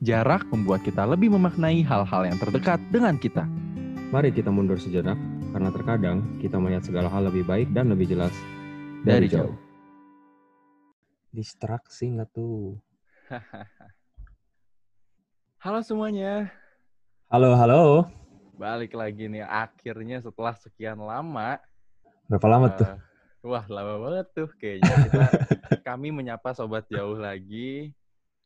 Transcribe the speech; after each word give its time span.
Jarak 0.00 0.48
membuat 0.48 0.80
kita 0.80 1.04
lebih 1.04 1.28
memaknai 1.28 1.84
hal-hal 1.84 2.24
yang 2.24 2.40
terdekat 2.40 2.80
dengan 2.88 3.20
kita. 3.20 3.44
Mari 4.08 4.32
kita 4.32 4.48
mundur 4.48 4.80
sejenak, 4.80 5.20
karena 5.52 5.68
terkadang 5.68 6.24
kita 6.40 6.56
melihat 6.56 6.88
segala 6.88 7.12
hal 7.12 7.28
lebih 7.28 7.44
baik 7.44 7.68
dan 7.76 7.92
lebih 7.92 8.08
jelas 8.08 8.32
Dari 9.04 9.28
jauh. 9.28 9.52
Distraksi 11.30 12.16
nggak 12.16 12.32
tuh? 12.32 12.80
Halo 15.60 15.84
semuanya, 15.84 16.48
Halo, 17.28 17.52
halo. 17.52 18.08
balik 18.56 18.96
lagi 18.96 19.28
nih 19.28 19.44
akhirnya 19.44 20.24
setelah 20.24 20.56
sekian 20.56 20.96
lama. 20.96 21.60
Berapa 22.24 22.46
lama 22.48 22.66
tuh? 22.72 22.88
eh, 22.88 22.96
wah 23.44 23.68
lama 23.68 23.94
banget 24.08 24.26
tuh 24.32 24.48
kayaknya 24.56 24.94
kita 25.04 25.24
kami 25.92 26.08
menyapa 26.08 26.56
sobat 26.56 26.88
jauh 26.88 27.20
lagi 27.20 27.92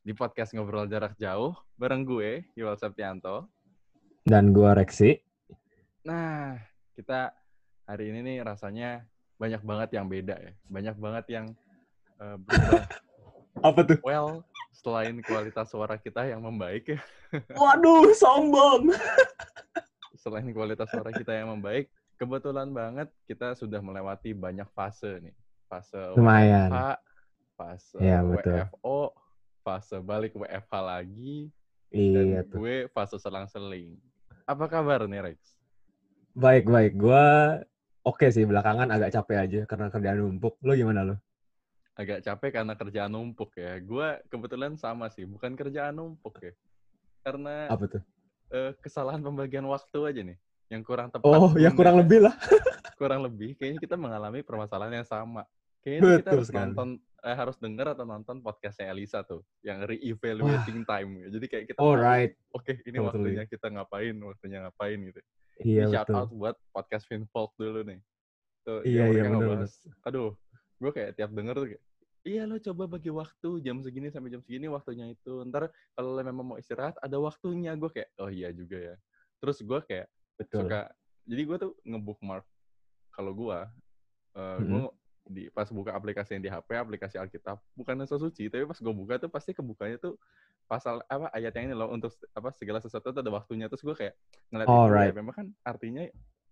di 0.05 0.13
podcast 0.13 0.53
ngobrol 0.53 0.85
jarak 0.85 1.17
jauh 1.17 1.57
bareng 1.81 2.05
gue 2.05 2.45
Yuval 2.53 2.77
Septianto. 2.77 3.49
Dan 4.21 4.53
gua 4.53 4.77
Reksi. 4.77 5.17
Nah 6.05 6.61
kita 6.93 7.33
hari 7.89 8.13
ini 8.13 8.21
nih 8.21 8.37
rasanya 8.45 9.01
banyak 9.41 9.65
banget 9.65 9.97
yang 9.97 10.05
beda 10.05 10.37
ya, 10.37 10.53
banyak 10.69 10.95
banget 11.01 11.25
yang 11.33 11.45
eh, 12.21 12.37
berubah. 12.37 12.85
Apa 13.73 13.81
tuh? 13.81 13.97
Well, 14.05 14.45
selain 14.77 15.17
kualitas 15.25 15.73
suara 15.73 15.97
kita 15.97 16.21
yang 16.29 16.45
membaik 16.45 16.93
ya, 16.93 17.01
Waduh, 17.57 18.13
sombong. 18.13 18.93
selain 20.21 20.45
kualitas 20.53 20.85
suara 20.85 21.09
kita 21.09 21.33
yang 21.33 21.57
membaik, 21.57 21.89
kebetulan 22.21 22.69
banget 22.69 23.09
kita 23.25 23.57
sudah 23.57 23.81
melewati 23.81 24.37
banyak 24.37 24.69
fase 24.77 25.17
nih. 25.17 25.33
Fase 25.65 26.13
Lumayan. 26.13 26.69
WFH, 26.69 26.81
fase 27.57 27.97
Iya, 27.97 28.21
betul. 28.21 28.69
Fase 29.65 29.97
balik 29.97 30.37
WFH 30.37 30.73
lagi, 30.77 31.49
Iya 31.89 32.21
dan 32.21 32.45
tuh. 32.45 32.61
gue 32.61 32.85
fase 32.87 33.17
selang-seling. 33.17 33.97
Apa 34.45 34.69
kabar 34.69 35.09
nih 35.09 35.25
Rex? 35.25 35.39
Baik, 36.37 36.69
baik. 36.69 36.93
Gua 36.93 37.57
oke 38.05 38.29
sih 38.29 38.45
belakangan 38.45 38.85
agak 38.87 39.09
capek 39.09 39.37
aja 39.41 39.61
karena 39.65 39.89
kerjaan 39.89 40.21
numpuk. 40.21 40.61
Lo 40.61 40.77
gimana 40.77 41.01
lo? 41.01 41.15
Agak 41.97 42.21
capek 42.21 42.61
karena 42.61 42.77
kerjaan 42.77 43.09
numpuk 43.09 43.57
ya. 43.57 43.81
Gue 43.81 44.21
kebetulan 44.29 44.77
sama 44.77 45.09
sih, 45.09 45.25
bukan 45.25 45.57
kerjaan 45.57 45.97
numpuk 45.97 46.37
ya. 46.37 46.53
Karena 47.25 47.65
Apa 47.65 47.89
tuh? 47.89 48.01
eh, 48.53 48.77
kesalahan 48.77 49.17
pembagian 49.17 49.65
waktu 49.65 49.97
aja 50.05 50.21
nih, 50.21 50.37
yang 50.69 50.85
kurang 50.85 51.09
tepat. 51.09 51.25
Oh, 51.25 51.49
ya 51.57 51.73
Bunda. 51.73 51.77
kurang 51.81 51.95
lebih 51.97 52.19
lah. 52.21 52.35
kurang 53.01 53.25
lebih 53.25 53.57
kayaknya 53.57 53.81
kita 53.81 53.97
mengalami 53.97 54.45
permasalahan 54.45 55.01
yang 55.01 55.07
sama. 55.09 55.41
Kayaknya 55.85 56.01
kita 56.01 56.17
Betul 56.17 56.33
harus 56.33 56.47
sekali. 56.49 56.61
nonton 56.65 56.89
eh, 57.21 57.35
harus 57.37 57.57
denger 57.57 57.87
atau 57.93 58.05
nonton 58.05 58.35
podcastnya 58.41 58.85
Elisa 58.89 59.21
tuh 59.21 59.45
yang 59.61 59.85
re-evaluating 59.85 60.81
time. 60.83 61.09
Jadi 61.29 61.45
kayak 61.45 61.65
kita 61.69 61.79
Alright. 61.79 62.33
oke 62.49 62.73
ini 62.81 62.97
Totally. 62.97 63.05
waktunya 63.05 63.43
kita 63.45 63.67
ngapain, 63.69 64.15
waktunya 64.19 64.57
ngapain 64.61 64.97
gitu. 64.99 65.19
Iya, 65.55 65.83
Ini 65.85 65.93
shout 65.93 66.07
betul. 66.09 66.17
out 66.17 66.29
buat 66.33 66.55
podcast 66.69 67.05
Finfolk 67.05 67.53
dulu 67.55 67.85
nih. 67.85 67.99
Tuh, 68.61 68.81
Iya, 68.81 69.05
yang 69.05 69.09
iya, 69.09 69.21
bener, 69.23 69.33
ngebahas. 69.39 69.73
Aduh, 70.03 70.29
gue 70.75 70.91
kayak 70.91 71.11
tiap 71.15 71.31
denger 71.31 71.55
tuh 71.55 71.67
kayak, 71.69 71.83
iya 72.25 72.41
lo 72.43 72.57
coba 72.57 72.83
bagi 72.89 73.11
waktu 73.13 73.49
jam 73.61 73.77
segini 73.79 74.09
sampai 74.09 74.29
jam 74.29 74.41
segini 74.41 74.65
waktunya 74.65 75.05
itu. 75.07 75.45
Ntar 75.45 75.69
kalau 75.93 76.09
lo 76.11 76.21
memang 76.21 76.45
mau 76.45 76.57
istirahat 76.57 76.97
ada 76.99 77.17
waktunya. 77.17 77.71
Gue 77.73 77.87
kayak, 77.87 78.09
oh 78.17 78.27
iya 78.27 78.49
juga 78.51 78.75
ya. 78.75 78.95
Terus 79.37 79.61
gue 79.61 79.79
kayak 79.85 80.07
Betul. 80.35 80.65
suka 80.65 80.89
jadi 81.23 81.41
gue 81.41 81.57
tuh 81.57 81.71
ngebookmark 81.81 82.45
kalau 83.09 83.31
gue 83.31 83.59
uh, 84.35 84.57
Mhm. 84.59 84.67
gue 84.67 84.83
di 85.25 85.49
pas 85.49 85.65
buka 85.73 85.89
aplikasi 85.97 86.37
yang 86.37 86.43
di 86.45 86.51
HP 86.53 86.69
aplikasi 86.77 87.17
Alkitab 87.17 87.57
bukan 87.73 88.05
so 88.05 88.21
suci 88.21 88.45
tapi 88.45 88.61
pas 88.69 88.77
gue 88.77 88.93
buka 88.93 89.17
tuh 89.17 89.29
pasti 89.33 89.57
kebukanya 89.57 89.97
tuh 89.97 90.21
pasal 90.69 91.01
apa 91.09 91.33
ayat 91.33 91.53
yang 91.57 91.73
ini 91.73 91.75
loh 91.77 91.89
untuk 91.89 92.13
apa 92.37 92.53
segala 92.53 92.77
sesuatu 92.77 93.09
tuh 93.09 93.21
ada 93.25 93.33
waktunya 93.33 93.65
terus 93.65 93.81
gue 93.81 93.97
kayak 93.97 94.13
ngeliat 94.53 94.69
itu 94.69 94.77
Alright. 94.77 95.09
ya 95.09 95.13
memang 95.17 95.33
kan 95.33 95.47
artinya 95.65 96.05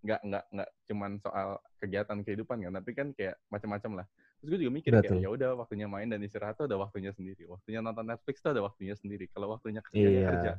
nggak 0.03 0.19
nggak 0.19 0.43
nggak 0.51 0.69
cuman 0.89 1.11
soal 1.21 1.47
kegiatan 1.79 2.17
kehidupan 2.27 2.57
kan 2.65 2.73
tapi 2.75 2.91
kan 2.91 3.07
kayak 3.15 3.39
macam-macam 3.47 4.03
lah 4.03 4.05
terus 4.41 4.47
gue 4.51 4.59
juga 4.67 4.73
mikir 4.75 4.91
kayak 4.99 5.05
Betul. 5.07 5.23
ya 5.23 5.29
udah 5.31 5.49
waktunya 5.55 5.87
main 5.87 6.11
dan 6.11 6.19
istirahat 6.19 6.59
tuh 6.59 6.67
ada 6.67 6.75
waktunya 6.75 7.15
sendiri 7.15 7.47
waktunya 7.47 7.79
nonton 7.79 8.09
Netflix 8.09 8.43
tuh 8.43 8.51
ada 8.51 8.61
waktunya 8.65 8.97
sendiri 8.99 9.31
kalau 9.31 9.53
waktunya 9.55 9.79
kerja 9.79 10.03
ya 10.03 10.09
Iya. 10.11 10.27
kerja 10.27 10.51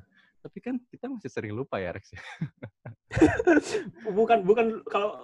tapi 0.44 0.58
kan 0.60 0.76
kita 0.88 1.08
masih 1.12 1.28
sering 1.28 1.52
lupa 1.52 1.76
ya 1.76 1.92
Rex 1.92 2.14
bukan 4.18 4.38
bukan 4.48 4.80
kalau 4.88 5.18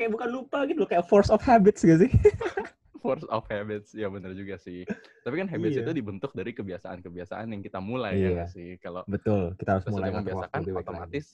kayak 0.00 0.16
bukan 0.16 0.28
lupa 0.32 0.64
gitu 0.64 0.88
kayak 0.88 1.04
force 1.04 1.28
of 1.28 1.44
habits 1.44 1.84
gak 1.84 2.00
sih? 2.00 2.10
force 3.04 3.24
of 3.28 3.44
habits 3.46 3.92
ya 3.92 4.08
benar 4.08 4.32
juga 4.32 4.56
sih 4.56 4.84
tapi 5.20 5.34
kan 5.36 5.48
habits 5.48 5.76
Iya. 5.76 5.84
itu 5.84 5.92
dibentuk 5.94 6.32
dari 6.32 6.52
kebiasaan-kebiasaan 6.52 7.48
yang 7.48 7.60
kita 7.60 7.80
mulai 7.80 8.12
ya 8.12 8.20
Iya. 8.22 8.30
nggak 8.34 8.50
sih 8.50 8.68
kalau 8.76 9.04
Betul, 9.04 9.52
kita 9.56 9.76
harus 9.76 9.84
mulai 9.88 10.08
membiasakan 10.10 10.58
baik 10.58 10.68
lagi. 10.68 10.80
otomatis 10.80 11.26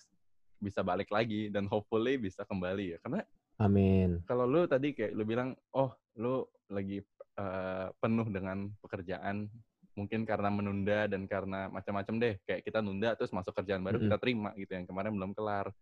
bisa 0.56 0.80
balik 0.80 1.10
lagi 1.10 1.46
dan 1.46 1.66
hopefully 1.66 2.16
bisa 2.16 2.42
kembali 2.42 2.94
ya 2.94 2.98
karena 2.98 3.22
Amin. 3.56 4.22
kalau 4.24 4.46
lu 4.46 4.66
tadi 4.66 4.92
kayak 4.92 5.10
lu 5.12 5.22
bilang 5.22 5.54
oh 5.72 5.90
lu 6.14 6.42
lagi 6.66 7.02
eh, 7.36 7.86
penuh 7.98 8.26
dengan 8.26 8.70
pekerjaan 8.78 9.50
mungkin 9.96 10.22
karena 10.22 10.48
menunda 10.48 11.08
dan 11.08 11.24
karena 11.24 11.66
macam-macam 11.66 12.14
deh 12.16 12.34
kayak 12.44 12.62
kita 12.62 12.78
nunda 12.78 13.16
terus 13.16 13.32
masuk 13.32 13.50
kerjaan 13.52 13.80
baru 13.80 13.96
Mm-mm. 13.96 14.06
kita 14.06 14.16
terima 14.16 14.50
gitu 14.54 14.70
yang 14.70 14.84
kemarin 14.84 15.12
belum 15.12 15.32
kelar 15.32 15.72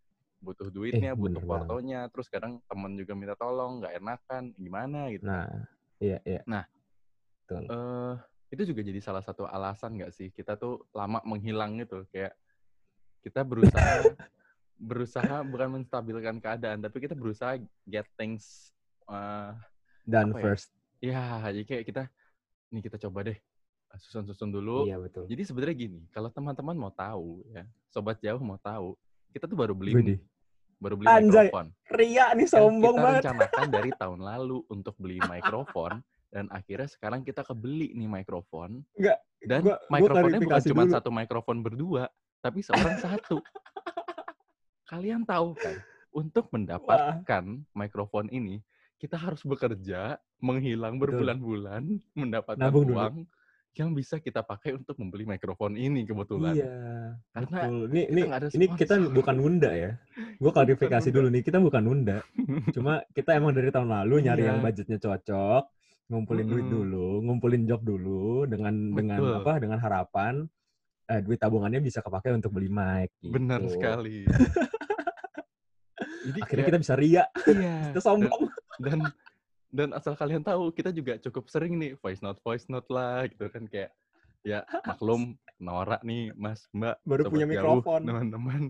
butuh 0.44 0.68
duitnya 0.68 1.16
butuh 1.16 1.40
bener 1.40 1.42
banget. 1.42 1.64
fotonya 1.64 2.00
terus 2.12 2.28
kadang 2.28 2.60
temen 2.68 2.92
juga 2.94 3.12
minta 3.16 3.34
tolong 3.34 3.80
nggak 3.80 3.94
enakan 3.96 4.42
gimana 4.54 5.08
gitu 5.08 5.24
Nah, 5.24 5.48
iya 5.98 6.20
iya. 6.22 6.44
Nah. 6.44 6.68
Betul. 7.44 7.64
eh 7.68 8.14
itu 8.52 8.62
juga 8.72 8.80
jadi 8.80 9.00
salah 9.00 9.20
satu 9.20 9.44
alasan 9.44 9.96
nggak 9.96 10.12
sih 10.12 10.28
kita 10.30 10.56
tuh 10.56 10.84
lama 10.92 11.20
menghilang 11.24 11.76
gitu 11.76 12.04
kayak 12.08 12.32
kita 13.20 13.40
berusaha 13.40 13.76
berusaha 14.88 15.40
bukan 15.42 15.80
menstabilkan 15.80 16.40
keadaan 16.40 16.80
tapi 16.80 17.00
kita 17.00 17.12
berusaha 17.12 17.56
get 17.84 18.04
things 18.16 18.72
eh 19.08 19.52
Dan 20.04 20.32
apa 20.32 20.40
ya? 20.40 20.44
first. 20.52 20.68
ya 21.00 21.20
jadi 21.52 21.64
kayak 21.64 21.84
kita 21.84 22.02
nih 22.72 22.82
kita 22.84 22.96
coba 23.08 23.28
deh 23.28 23.38
susun-susun 23.94 24.50
dulu 24.50 24.88
Iya 24.88 24.96
betul. 24.98 25.28
jadi 25.28 25.42
sebenarnya 25.44 25.76
gini 25.78 26.00
kalau 26.10 26.26
teman-teman 26.26 26.74
mau 26.74 26.90
tahu 26.90 27.44
ya 27.52 27.62
sobat 27.92 28.18
jauh 28.18 28.40
mau 28.40 28.58
tahu 28.58 28.96
kita 29.30 29.44
tuh 29.44 29.54
baru 29.54 29.76
beli 29.76 29.94
Widih. 29.94 30.18
Baru 30.84 30.94
beli 30.94 31.08
Anjay, 31.08 31.48
mikrofon 31.48 31.66
Ria 31.88 32.26
nih 32.30 32.44
yang 32.44 32.52
sombong 32.52 32.92
kita 32.92 33.00
banget. 33.00 33.22
rencanakan 33.22 33.66
dari 33.70 33.90
tahun 34.02 34.20
lalu 34.22 34.58
untuk 34.68 34.94
beli 34.96 35.18
mikrofon 35.18 35.92
dan 36.28 36.44
akhirnya 36.50 36.86
sekarang 36.86 37.22
kita 37.22 37.40
kebeli 37.40 37.90
nih 37.92 38.06
mikrofon 38.06 38.84
Enggak, 38.92 39.18
dan 39.40 39.60
gua- 39.62 39.80
gua 39.80 39.92
mikrofonnya 39.94 40.38
bukan 40.38 40.60
cuma 40.66 40.82
dulu. 40.82 40.92
satu 40.92 41.08
mikrofon 41.10 41.58
berdua 41.60 42.04
tapi 42.38 42.60
seorang 42.60 42.96
satu 42.98 43.40
kalian 44.84 45.24
tahu 45.24 45.56
kan 45.56 45.76
untuk 46.12 46.46
mendapatkan 46.50 47.44
mikrofon 47.72 48.28
ini 48.28 48.60
kita 48.96 49.16
harus 49.16 49.42
bekerja 49.42 50.16
menghilang 50.38 50.96
berbulan-bulan 50.96 51.82
mendapatkan 52.12 52.60
Nabung 52.62 52.86
dulu. 52.86 53.00
Yang 53.76 53.90
bisa 53.90 54.16
kita 54.16 54.40
pakai 54.40 54.72
untuk 54.72 54.94
membeli 54.96 55.22
mikrofon 55.24 55.74
ini 55.74 56.02
kebetulan 56.02 56.54
Iya. 56.54 56.72
karena 57.30 57.58
Betul. 57.66 57.82
Ini 57.90 58.00
kita 58.00 58.08
ini 58.08 58.20
ada 58.30 58.44
ini 58.48 58.64
kita 58.70 58.94
bukan 59.10 59.34
nunda 59.34 59.70
ya. 59.70 59.90
Gue 60.36 60.48
klarifikasi 60.48 61.08
dulu 61.10 61.26
nih, 61.28 61.42
kita 61.42 61.58
bukan 61.58 61.82
nunda. 61.82 62.16
Cuma 62.70 63.02
kita 63.10 63.34
emang 63.34 63.50
dari 63.50 63.68
tahun 63.68 63.90
lalu 63.90 64.14
nyari 64.22 64.42
Iya. 64.42 64.48
yang 64.48 64.56
budgetnya 64.60 64.96
cocok, 64.96 65.62
ngumpulin 66.06 66.46
duit 66.46 66.62
Mm-mm. 66.62 66.74
dulu, 66.76 67.06
ngumpulin 67.22 67.62
job 67.64 67.80
dulu 67.82 68.44
dengan 68.46 68.72
dengan 68.92 69.16
Betul. 69.18 69.34
apa? 69.40 69.52
Dengan 69.58 69.78
harapan 69.78 70.34
eh, 71.04 71.20
duit 71.20 71.36
tabungannya 71.36 71.78
bisa 71.78 71.98
kepakai 71.98 72.32
untuk 72.32 72.50
beli 72.50 72.66
mic. 72.66 73.10
Gitu. 73.18 73.28
benar 73.28 73.60
sekali 73.68 74.24
jadi 76.24 76.38
Akhirnya 76.40 76.64
kayak- 76.64 76.68
kita 76.72 76.78
bisa 76.80 76.94
ria, 76.96 77.24
iya 77.44 77.76
kita 77.92 78.00
sombong. 78.00 78.48
dan 78.80 78.98
dan 78.98 79.00
asal 79.94 80.14
kalian 80.14 80.42
tahu 80.42 80.70
kita 80.70 80.94
juga 80.94 81.18
cukup 81.18 81.50
sering 81.50 81.74
nih 81.76 81.98
voice 81.98 82.22
note 82.22 82.38
voice 82.40 82.66
note 82.70 82.86
lah 82.88 83.26
gitu 83.26 83.50
kan 83.50 83.66
kayak 83.66 83.90
ya 84.46 84.62
maklum 84.88 85.34
norak 85.58 86.04
nih 86.06 86.30
mas 86.36 86.68
mbak 86.70 87.00
Baru 87.02 87.26
punya 87.26 87.46
jauh, 87.48 87.54
mikrofon. 87.82 88.00
teman-teman 88.08 88.62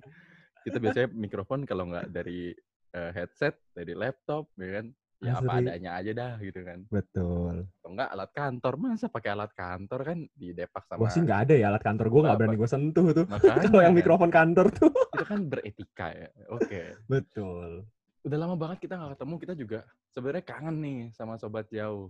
kita 0.65 0.81
biasanya 0.81 1.09
mikrofon 1.13 1.61
kalau 1.69 1.85
nggak 1.93 2.09
dari 2.09 2.57
eh, 2.95 3.11
headset 3.13 3.59
dari 3.77 3.93
laptop 3.93 4.49
ya 4.57 4.81
kan 4.81 4.87
ya 5.25 5.41
apa 5.41 5.53
Asli. 5.57 5.65
adanya 5.73 5.91
aja 5.97 6.11
dah 6.13 6.33
gitu 6.37 6.61
kan 6.65 6.79
Betul. 6.93 7.55
atau 7.81 7.89
enggak 7.97 8.09
alat 8.13 8.31
kantor 8.37 8.73
masa 8.77 9.07
pakai 9.09 9.31
alat 9.33 9.53
kantor 9.57 10.01
kan 10.05 10.19
di 10.37 10.53
depak 10.53 10.85
sama 10.85 11.01
Gue 11.01 11.09
sih 11.13 11.23
nggak 11.25 11.41
ada 11.49 11.55
ya 11.57 11.67
alat 11.73 11.81
kantor 11.81 12.07
gue 12.13 12.21
nggak 12.29 12.35
Apa? 12.37 12.41
berani 12.45 12.57
gue 12.61 12.71
sentuh 12.71 13.07
tuh. 13.13 13.25
Kalau 13.65 13.81
yang 13.81 13.97
mikrofon 13.97 14.29
kantor 14.29 14.67
tuh. 14.69 14.93
itu 14.93 15.25
kan 15.25 15.41
beretika 15.49 16.07
ya 16.13 16.29
oke 16.53 16.81
Betul. 17.09 17.89
udah 18.25 18.37
lama 18.41 18.57
banget 18.57 18.85
kita 18.85 19.01
nggak 19.01 19.17
ketemu 19.17 19.35
kita 19.41 19.55
juga 19.57 19.81
sebenarnya 20.15 20.47
kangen 20.47 20.77
nih 20.79 20.99
sama 21.11 21.35
sobat 21.35 21.67
jauh 21.69 22.09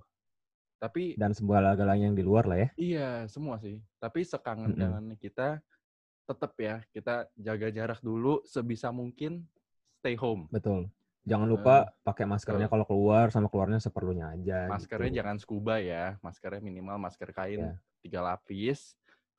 tapi 0.77 1.17
Dan 1.17 1.33
segala-galanya 1.33 2.12
yang 2.12 2.19
di 2.19 2.21
luar 2.21 2.45
lah 2.45 2.61
ya. 2.61 2.69
Iya, 2.77 3.11
semua 3.25 3.56
sih. 3.56 3.81
Tapi 3.97 4.21
sekangen 4.21 4.77
Mm-mm. 4.77 4.81
kangen 4.85 5.06
kita 5.17 5.65
tetap 6.29 6.53
ya, 6.61 6.85
kita 6.93 7.25
jaga 7.41 7.73
jarak 7.73 8.05
dulu 8.05 8.45
sebisa 8.45 8.93
mungkin 8.93 9.49
stay 9.97 10.12
home. 10.12 10.45
Betul. 10.53 10.93
Jangan 11.25 11.49
lupa 11.49 11.89
pakai 12.05 12.29
maskernya 12.29 12.69
kalau 12.69 12.85
keluar 12.85 13.33
sama 13.33 13.49
keluarnya 13.49 13.81
seperlunya 13.81 14.29
aja. 14.37 14.69
Maskernya 14.69 15.09
gitu. 15.09 15.19
jangan 15.25 15.37
scuba 15.41 15.81
ya, 15.81 16.21
maskernya 16.21 16.61
minimal 16.61 17.01
masker 17.01 17.33
kain 17.33 17.61
Iya. 17.65 17.73
tiga 18.05 18.21
lapis. 18.21 18.93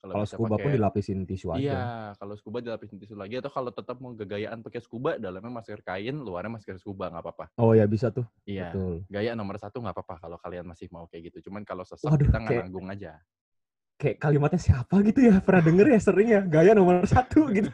Kalau 0.06 0.22
bisa 0.22 0.38
scuba 0.38 0.46
pun 0.46 0.62
pakai 0.62 0.76
dilapisin 0.78 1.20
tisu 1.26 1.48
aja. 1.50 1.62
Iya, 1.62 1.84
kalau 2.22 2.34
scuba 2.38 2.58
dilapisin 2.62 2.98
tisu 3.02 3.16
lagi 3.18 3.42
atau 3.42 3.50
kalau 3.50 3.72
tetap 3.74 3.98
mau 3.98 4.14
gagayaan 4.14 4.62
pakai 4.62 4.78
scuba, 4.78 5.18
dalamnya 5.18 5.50
masker 5.50 5.82
kain, 5.82 6.14
luarnya 6.22 6.54
masker 6.54 6.78
scuba 6.78 7.10
nggak 7.10 7.24
apa-apa. 7.26 7.46
Oh 7.58 7.74
ya 7.74 7.90
bisa 7.90 8.14
tuh. 8.14 8.30
Iya, 8.46 8.70
Betul. 8.70 8.96
gaya 9.10 9.34
nomor 9.34 9.58
satu 9.58 9.82
nggak 9.82 9.98
apa-apa 9.98 10.16
kalau 10.22 10.38
kalian 10.38 10.70
masih 10.70 10.86
mau 10.94 11.10
kayak 11.10 11.34
gitu. 11.34 11.50
Cuman 11.50 11.66
kalau 11.66 11.82
sesek 11.82 12.06
Waduh, 12.06 12.30
kita 12.30 12.38
nggak 12.38 12.58
nanggung 12.70 12.88
aja. 12.94 13.18
Kayak 13.96 14.18
kalimatnya 14.20 14.60
siapa 14.60 14.96
gitu 15.08 15.20
ya? 15.32 15.40
Pernah 15.40 15.64
denger 15.64 15.88
ya 15.96 16.00
sering 16.04 16.28
ya? 16.30 16.42
Gaya 16.44 16.76
nomor 16.76 17.02
satu 17.08 17.48
gitu. 17.58 17.72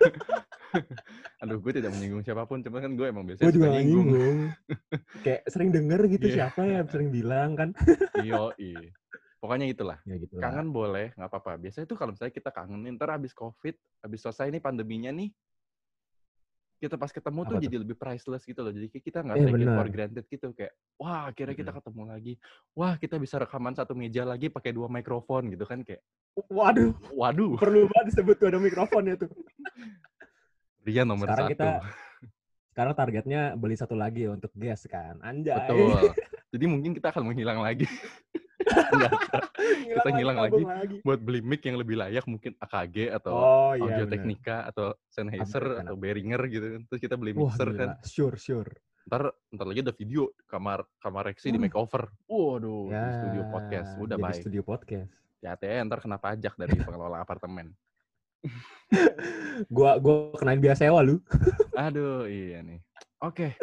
Aduh, 1.41 1.57
gue 1.59 1.71
tidak 1.81 1.91
menyinggung 1.91 2.21
siapa 2.23 2.45
pun, 2.45 2.61
cuman 2.61 2.79
kan 2.79 2.91
gue 2.93 3.07
emang 3.09 3.25
biasanya 3.27 3.49
Gue 3.49 3.53
juga 3.57 3.67
nyinggung. 3.73 4.07
nyinggung. 4.07 4.37
Kayak 5.25 5.41
sering 5.49 5.69
denger 5.73 6.01
gitu 6.13 6.25
Iya. 6.29 6.35
siapa 6.47 6.61
ya? 6.63 6.79
Sering 6.87 7.09
bilang 7.11 7.57
kan. 7.57 7.69
Iyo, 8.21 8.53
Pokoknya 9.41 9.65
itulah. 9.65 9.97
Ya 10.05 10.21
gitu 10.21 10.38
lah. 10.38 10.53
Kangen 10.53 10.69
boleh, 10.69 11.17
nggak 11.17 11.29
apa-apa. 11.33 11.57
Biasanya 11.57 11.89
tuh 11.89 11.97
kalau 11.97 12.13
misalnya 12.13 12.29
kita 12.29 12.53
kangen, 12.53 12.85
ntar 12.93 13.09
habis 13.09 13.33
COVID, 13.33 13.73
habis 14.05 14.19
selesai 14.21 14.53
nih 14.53 14.61
pandeminya 14.61 15.09
nih, 15.09 15.33
kita 16.77 16.97
pas 16.97 17.09
ketemu 17.09 17.45
tuh 17.45 17.57
Apa 17.57 17.61
tuh? 17.61 17.65
jadi 17.65 17.77
lebih 17.81 17.97
priceless 17.97 18.45
gitu 18.45 18.61
loh. 18.61 18.69
Jadi 18.69 18.89
kita 18.89 19.21
nggak 19.25 19.38
Eh, 19.38 19.45
take 19.49 19.61
it 19.65 19.69
for 19.73 19.88
granted 19.89 20.25
gitu. 20.29 20.47
Kayak, 20.53 20.73
wah 21.01 21.29
akhirnya 21.29 21.57
kita 21.57 21.71
ketemu 21.73 22.01
lagi. 22.05 22.33
Wah 22.77 22.93
kita 23.01 23.15
bisa 23.17 23.35
rekaman 23.41 23.73
satu 23.73 23.93
meja 23.97 24.21
lagi 24.25 24.49
pakai 24.49 24.73
dua 24.73 24.85
mikrofon 24.89 25.49
gitu 25.49 25.65
kan. 25.65 25.81
Kayak, 25.81 26.05
Waduh, 26.47 26.95
waduh, 27.11 27.59
perlu 27.59 27.91
banget 27.91 28.15
disebut 28.15 28.35
tuh 28.39 28.47
ada 28.49 28.59
mikrofonnya 28.61 29.19
tuh. 29.19 29.27
Ria 30.85 31.01
nomor 31.05 31.29
Sekarang 31.29 31.49
satu. 31.49 31.53
kita 31.53 31.69
sekarang 32.71 32.93
targetnya 32.95 33.41
beli 33.59 33.75
satu 33.75 33.93
lagi 33.99 34.25
untuk 34.31 34.49
guest 34.55 34.88
kan. 34.88 35.19
Anjay. 35.21 35.53
Betul. 35.53 36.01
Jadi 36.55 36.65
mungkin 36.71 36.91
kita 36.95 37.11
akan 37.11 37.29
menghilang 37.29 37.59
lagi. 37.61 37.85
Kita 39.95 40.09
ngilang 40.09 40.37
lagi. 40.39 40.63
lagi. 40.63 40.97
buat 41.01 41.19
beli 41.19 41.39
mic 41.39 41.61
yang 41.61 41.77
lebih 41.77 41.95
layak 41.95 42.25
mungkin 42.25 42.53
AKG 42.57 43.11
atau 43.11 43.31
Oh 43.31 43.71
iya. 43.73 43.99
Audio. 43.99 44.05
Technica 44.05 44.65
atau 44.65 44.93
Sennheiser 45.07 45.63
kan, 45.77 45.83
atau 45.83 45.95
Behringer 45.95 46.41
gitu 46.47 46.67
kan. 46.67 46.81
Terus 46.85 46.99
kita 47.01 47.15
beli 47.15 47.31
Wah, 47.33 47.49
mixer 47.49 47.69
kan. 47.71 47.89
gila. 47.93 48.05
Sure, 48.05 48.35
sure. 48.35 48.71
Ntar, 49.01 49.21
ntar 49.49 49.65
lagi 49.65 49.81
ada 49.81 49.91
video 49.91 50.29
kamar 50.45 50.85
kamar 50.97 51.23
Rexi 51.27 51.49
di 51.49 51.57
Wah. 51.57 51.65
makeover. 51.65 52.03
Waduh, 52.25 52.85
Ya, 52.87 53.01
di 53.01 53.11
studio 53.17 53.43
podcast. 53.49 53.89
Udah 53.97 54.15
jadi 54.15 54.23
baik. 54.23 54.41
studio 54.41 54.61
podcast. 54.61 55.11
Hati-hati 55.41 55.65
ya, 55.65 55.81
ntar 55.83 55.99
kena 55.99 56.17
pajak 56.17 56.53
dari 56.53 56.73
pengelola 56.85 57.17
apartemen. 57.17 57.73
Gua 59.67 59.97
gua 59.97 60.33
kenain 60.33 60.57
biaya 60.57 60.73
sewa 60.75 61.01
lu. 61.01 61.17
Aduh, 61.73 62.25
iya 62.25 62.61
nih. 62.61 62.81
Oke. 63.19 63.53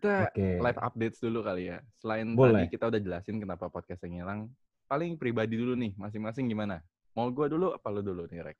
Kita 0.00 0.32
Oke. 0.32 0.56
live 0.64 0.80
updates 0.80 1.20
dulu 1.20 1.44
kali 1.44 1.68
ya. 1.68 1.84
Selain 2.00 2.24
Boleh. 2.32 2.64
tadi 2.64 2.72
kita 2.72 2.88
udah 2.88 3.00
jelasin 3.04 3.36
kenapa 3.36 3.68
podcast 3.68 4.00
yang 4.08 4.24
hilang. 4.24 4.40
Paling 4.88 5.20
pribadi 5.20 5.60
dulu 5.60 5.76
nih, 5.76 5.92
masing-masing 5.92 6.48
gimana? 6.48 6.80
Mau 7.12 7.28
gua 7.28 7.52
dulu 7.52 7.76
apa 7.76 7.84
lu 7.92 8.00
dulu 8.00 8.24
nih, 8.32 8.40
Rex? 8.40 8.56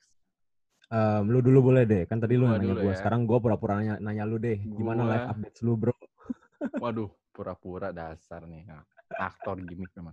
Em, 0.93 1.25
lu 1.25 1.41
dulu 1.41 1.73
boleh 1.73 1.89
deh. 1.89 2.05
Kan 2.05 2.21
tadi 2.21 2.37
lu 2.37 2.45
Gua 2.45 2.61
nanya 2.61 2.77
gua. 2.77 2.93
ya. 2.93 3.01
Sekarang 3.01 3.25
gua 3.25 3.41
pura-pura 3.41 3.81
nanya, 3.81 3.97
nanya 4.05 4.29
lu 4.29 4.37
deh. 4.37 4.61
Gimana 4.61 5.01
Gua- 5.01 5.11
live 5.17 5.27
updates 5.33 5.61
lu, 5.65 5.81
Bro? 5.81 5.97
Waduh, 6.85 7.09
pura-pura 7.33 7.89
dasar 7.89 8.45
nih. 8.45 8.69
Aktor 9.17 9.65
gimmick 9.65 9.97
memang. 9.97 10.13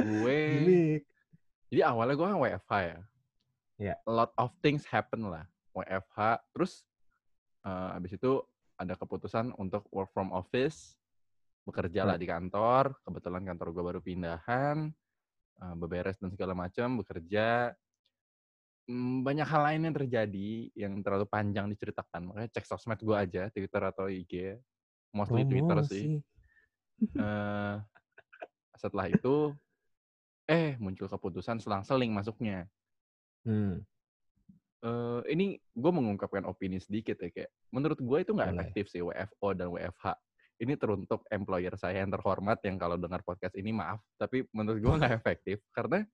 Gue 0.00 0.38
Gimik. 0.64 1.02
Jadi 1.68 1.80
awalnya 1.84 2.16
gue 2.16 2.24
kan 2.24 2.40
WFH 2.40 2.72
ya. 2.80 2.98
Iya. 3.76 3.94
A 4.00 4.10
lot 4.10 4.32
of 4.40 4.48
things 4.64 4.88
happen 4.88 5.28
lah. 5.28 5.44
WFH. 5.76 6.40
Terus 6.56 6.88
eh, 7.68 7.96
abis 8.00 8.16
itu 8.16 8.40
ada 8.74 8.94
keputusan 8.94 9.54
untuk 9.56 9.86
work 9.90 10.10
from 10.10 10.30
office. 10.30 10.98
Bekerja 11.64 12.04
lah 12.04 12.16
Right. 12.18 12.22
di 12.22 12.28
kantor. 12.28 12.84
Kebetulan 13.02 13.42
kantor 13.44 13.68
gue 13.72 13.84
baru 13.84 14.00
pindahan. 14.00 14.90
eh, 15.54 15.74
beberes 15.78 16.18
dan 16.18 16.34
segala 16.34 16.50
macam. 16.50 16.98
Bekerja. 16.98 17.70
Hmm, 18.90 19.22
banyak 19.22 19.46
hal 19.46 19.62
lain 19.70 19.86
yang 19.86 19.94
terjadi 19.96 20.50
yang 20.74 20.98
terlalu 21.00 21.30
panjang 21.30 21.70
diceritakan. 21.70 22.26
Makanya 22.26 22.50
cek 22.50 22.66
sosmed 22.66 22.98
gue 22.98 23.14
aja. 23.16 23.46
Twitter 23.54 23.82
atau 23.86 24.10
IG. 24.10 24.58
Mostly 25.14 25.46
Twitter 25.46 25.78
sih. 25.86 26.18
Promosi. 26.18 26.32
Eh, 27.18 27.76
setelah 28.78 29.10
itu, 29.10 29.50
eh 30.46 30.78
muncul 30.78 31.10
keputusan 31.10 31.58
selang-seling 31.58 32.14
masuknya. 32.14 32.70
Hmm. 33.42 33.82
Eh 34.84 35.20
ini 35.32 35.56
gue 35.56 35.90
mengungkapkan 35.90 36.44
opini 36.44 36.76
sedikit 36.76 37.16
ya 37.16 37.32
kayak 37.32 37.50
menurut 37.72 37.96
gue 37.96 38.18
itu 38.20 38.30
nggak 38.30 38.50
efektif 38.52 38.84
sih 38.86 39.00
WFO 39.00 39.56
dan 39.56 39.72
WFH 39.72 40.12
ini 40.60 40.76
teruntuk 40.76 41.24
employer 41.28 41.72
saya 41.74 42.04
yang 42.04 42.12
terhormat 42.12 42.60
yang 42.62 42.76
kalau 42.76 42.94
dengar 42.94 43.24
podcast 43.24 43.56
ini 43.56 43.72
maaf 43.72 43.98
tapi 44.14 44.44
menurut 44.52 44.78
gue 44.78 44.94
nggak 45.00 45.14
efektif 45.16 45.58
karena 45.72 46.04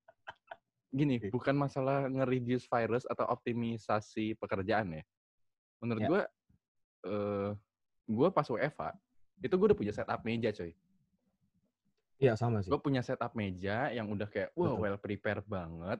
gini 0.90 1.18
bukan 1.30 1.54
masalah 1.54 2.06
nge-reduce 2.06 2.66
virus 2.66 3.06
atau 3.06 3.26
optimisasi 3.26 4.38
pekerjaan 4.38 4.98
ya 4.98 5.04
menurut 5.78 6.02
Ya. 6.02 6.08
gue 6.08 6.22
eh 7.10 7.50
gue 8.06 8.28
pas 8.30 8.46
WFH 8.46 8.82
itu 9.40 9.54
gue 9.54 9.66
udah 9.70 9.78
punya 9.78 9.92
setup 9.92 10.22
meja 10.22 10.50
coy 10.50 10.70
Iya, 12.20 12.36
sama 12.36 12.60
sih. 12.60 12.68
gue 12.68 12.76
punya 12.76 13.00
setup 13.00 13.32
meja 13.32 13.88
yang 13.90 14.04
udah 14.12 14.28
kayak 14.28 14.52
Betul. 14.52 14.76
well 14.76 14.98
prepared 15.00 15.46
banget 15.48 15.98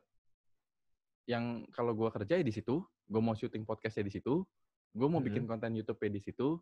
yang 1.29 1.69
kalau 1.75 1.93
gue 1.93 2.09
kerja 2.13 2.41
ya 2.41 2.45
di 2.45 2.55
situ 2.55 2.85
gue 3.11 3.21
mau 3.21 3.35
syuting 3.35 3.67
podcastnya 3.67 4.07
di 4.07 4.15
situ 4.15 4.45
gue 4.95 5.09
mau 5.11 5.23
bikin 5.23 5.47
konten 5.47 5.75
YouTube 5.77 6.01
ya 6.03 6.11
di 6.11 6.23
situ 6.23 6.59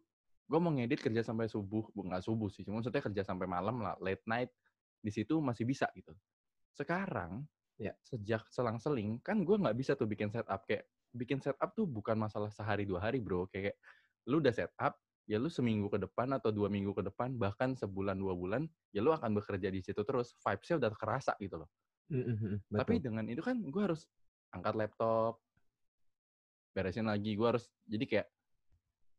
gue 0.49 0.59
mau 0.59 0.73
ngedit 0.73 1.05
kerja 1.05 1.21
sampai 1.21 1.45
subuh 1.47 1.93
Bu, 1.93 2.09
nggak 2.09 2.25
subuh 2.25 2.49
sih 2.49 2.65
cuma 2.65 2.81
maksudnya 2.81 3.05
kerja 3.05 3.23
sampai 3.25 3.45
malam 3.45 3.85
lah 3.85 3.95
late 4.01 4.25
night 4.25 4.51
di 4.99 5.11
situ 5.15 5.39
masih 5.39 5.69
bisa 5.69 5.87
gitu. 5.95 6.13
Sekarang 6.75 7.47
Ya. 7.79 7.95
sejak 8.03 8.43
selang-seling 8.51 9.23
kan 9.23 9.47
gue 9.47 9.55
nggak 9.55 9.79
bisa 9.79 9.95
tuh 9.95 10.11
bikin 10.11 10.35
setup 10.35 10.67
kayak 10.67 10.91
bikin 11.15 11.39
setup 11.39 11.79
tuh 11.79 11.87
bukan 11.87 12.19
masalah 12.19 12.51
sehari 12.51 12.83
dua 12.83 12.99
hari 13.07 13.23
bro. 13.23 13.47
Kayak 13.47 13.79
lu 14.27 14.43
udah 14.43 14.51
setup 14.51 14.99
ya 15.31 15.39
lu 15.39 15.47
seminggu 15.47 15.87
ke 15.87 16.03
depan 16.03 16.27
atau 16.35 16.51
dua 16.51 16.67
minggu 16.67 16.91
ke 16.91 17.07
depan 17.07 17.39
bahkan 17.39 17.79
sebulan 17.79 18.19
dua 18.19 18.35
bulan 18.35 18.67
ya 18.91 18.99
lu 18.99 19.15
akan 19.15 19.31
bekerja 19.39 19.71
di 19.71 19.79
situ 19.79 20.03
terus 20.03 20.35
vibes-nya 20.43 20.77
udah 20.83 20.91
kerasa 20.99 21.33
gitu 21.39 21.63
loh. 21.63 21.71
Mm, 22.11 22.25
mm, 22.25 22.37
mm, 22.41 22.57
tapi 22.73 22.99
Betul. 22.99 23.05
dengan 23.05 23.25
itu 23.31 23.43
kan 23.47 23.57
gue 23.63 23.83
harus 23.85 24.09
angkat 24.55 24.75
laptop 24.77 25.41
beresin 26.73 27.09
lagi 27.09 27.35
gue 27.35 27.47
harus 27.49 27.67
jadi 27.85 28.05
kayak 28.07 28.27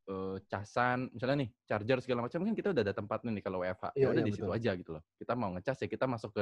eh, 0.10 0.36
casan 0.48 1.12
misalnya 1.12 1.46
nih 1.46 1.50
charger 1.68 2.00
segala 2.00 2.26
macam 2.26 2.40
kan 2.42 2.56
kita 2.56 2.72
udah 2.72 2.84
ada 2.88 2.96
tempatnya 2.96 3.31
nih 3.36 3.44
kalau 3.44 3.60
WFH 3.62 3.94
ya 3.94 4.00
Iya, 4.00 4.08
udah 4.10 4.22
iya, 4.24 4.28
di 4.28 4.34
situ 4.34 4.52
aja 4.52 4.72
gitu 4.80 4.92
loh 4.96 5.04
kita 5.20 5.34
mau 5.36 5.50
ngecas 5.54 5.78
ya 5.84 5.88
kita 5.92 6.06
masuk 6.08 6.31
ke 6.34 6.42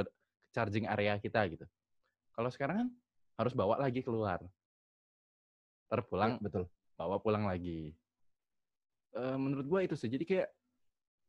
charging 0.54 0.86
area 0.88 1.18
kita 1.18 1.42
gitu 1.50 1.66
kalau 2.32 2.48
sekarang 2.48 2.86
kan 2.86 2.88
harus 3.38 3.54
bawa 3.54 3.78
lagi 3.78 4.00
keluar 4.02 4.42
terpulang 5.88 6.36
Iya, 6.36 6.44
betul. 6.44 6.64
bawa 7.00 7.16
pulang 7.18 7.48
lagi. 7.48 7.96
Eh, 9.16 9.36
menurut 9.40 9.66
gua 9.66 9.80
itu 9.82 9.96
sih. 9.96 10.06
Jadi 10.12 10.24
kayak 10.28 10.48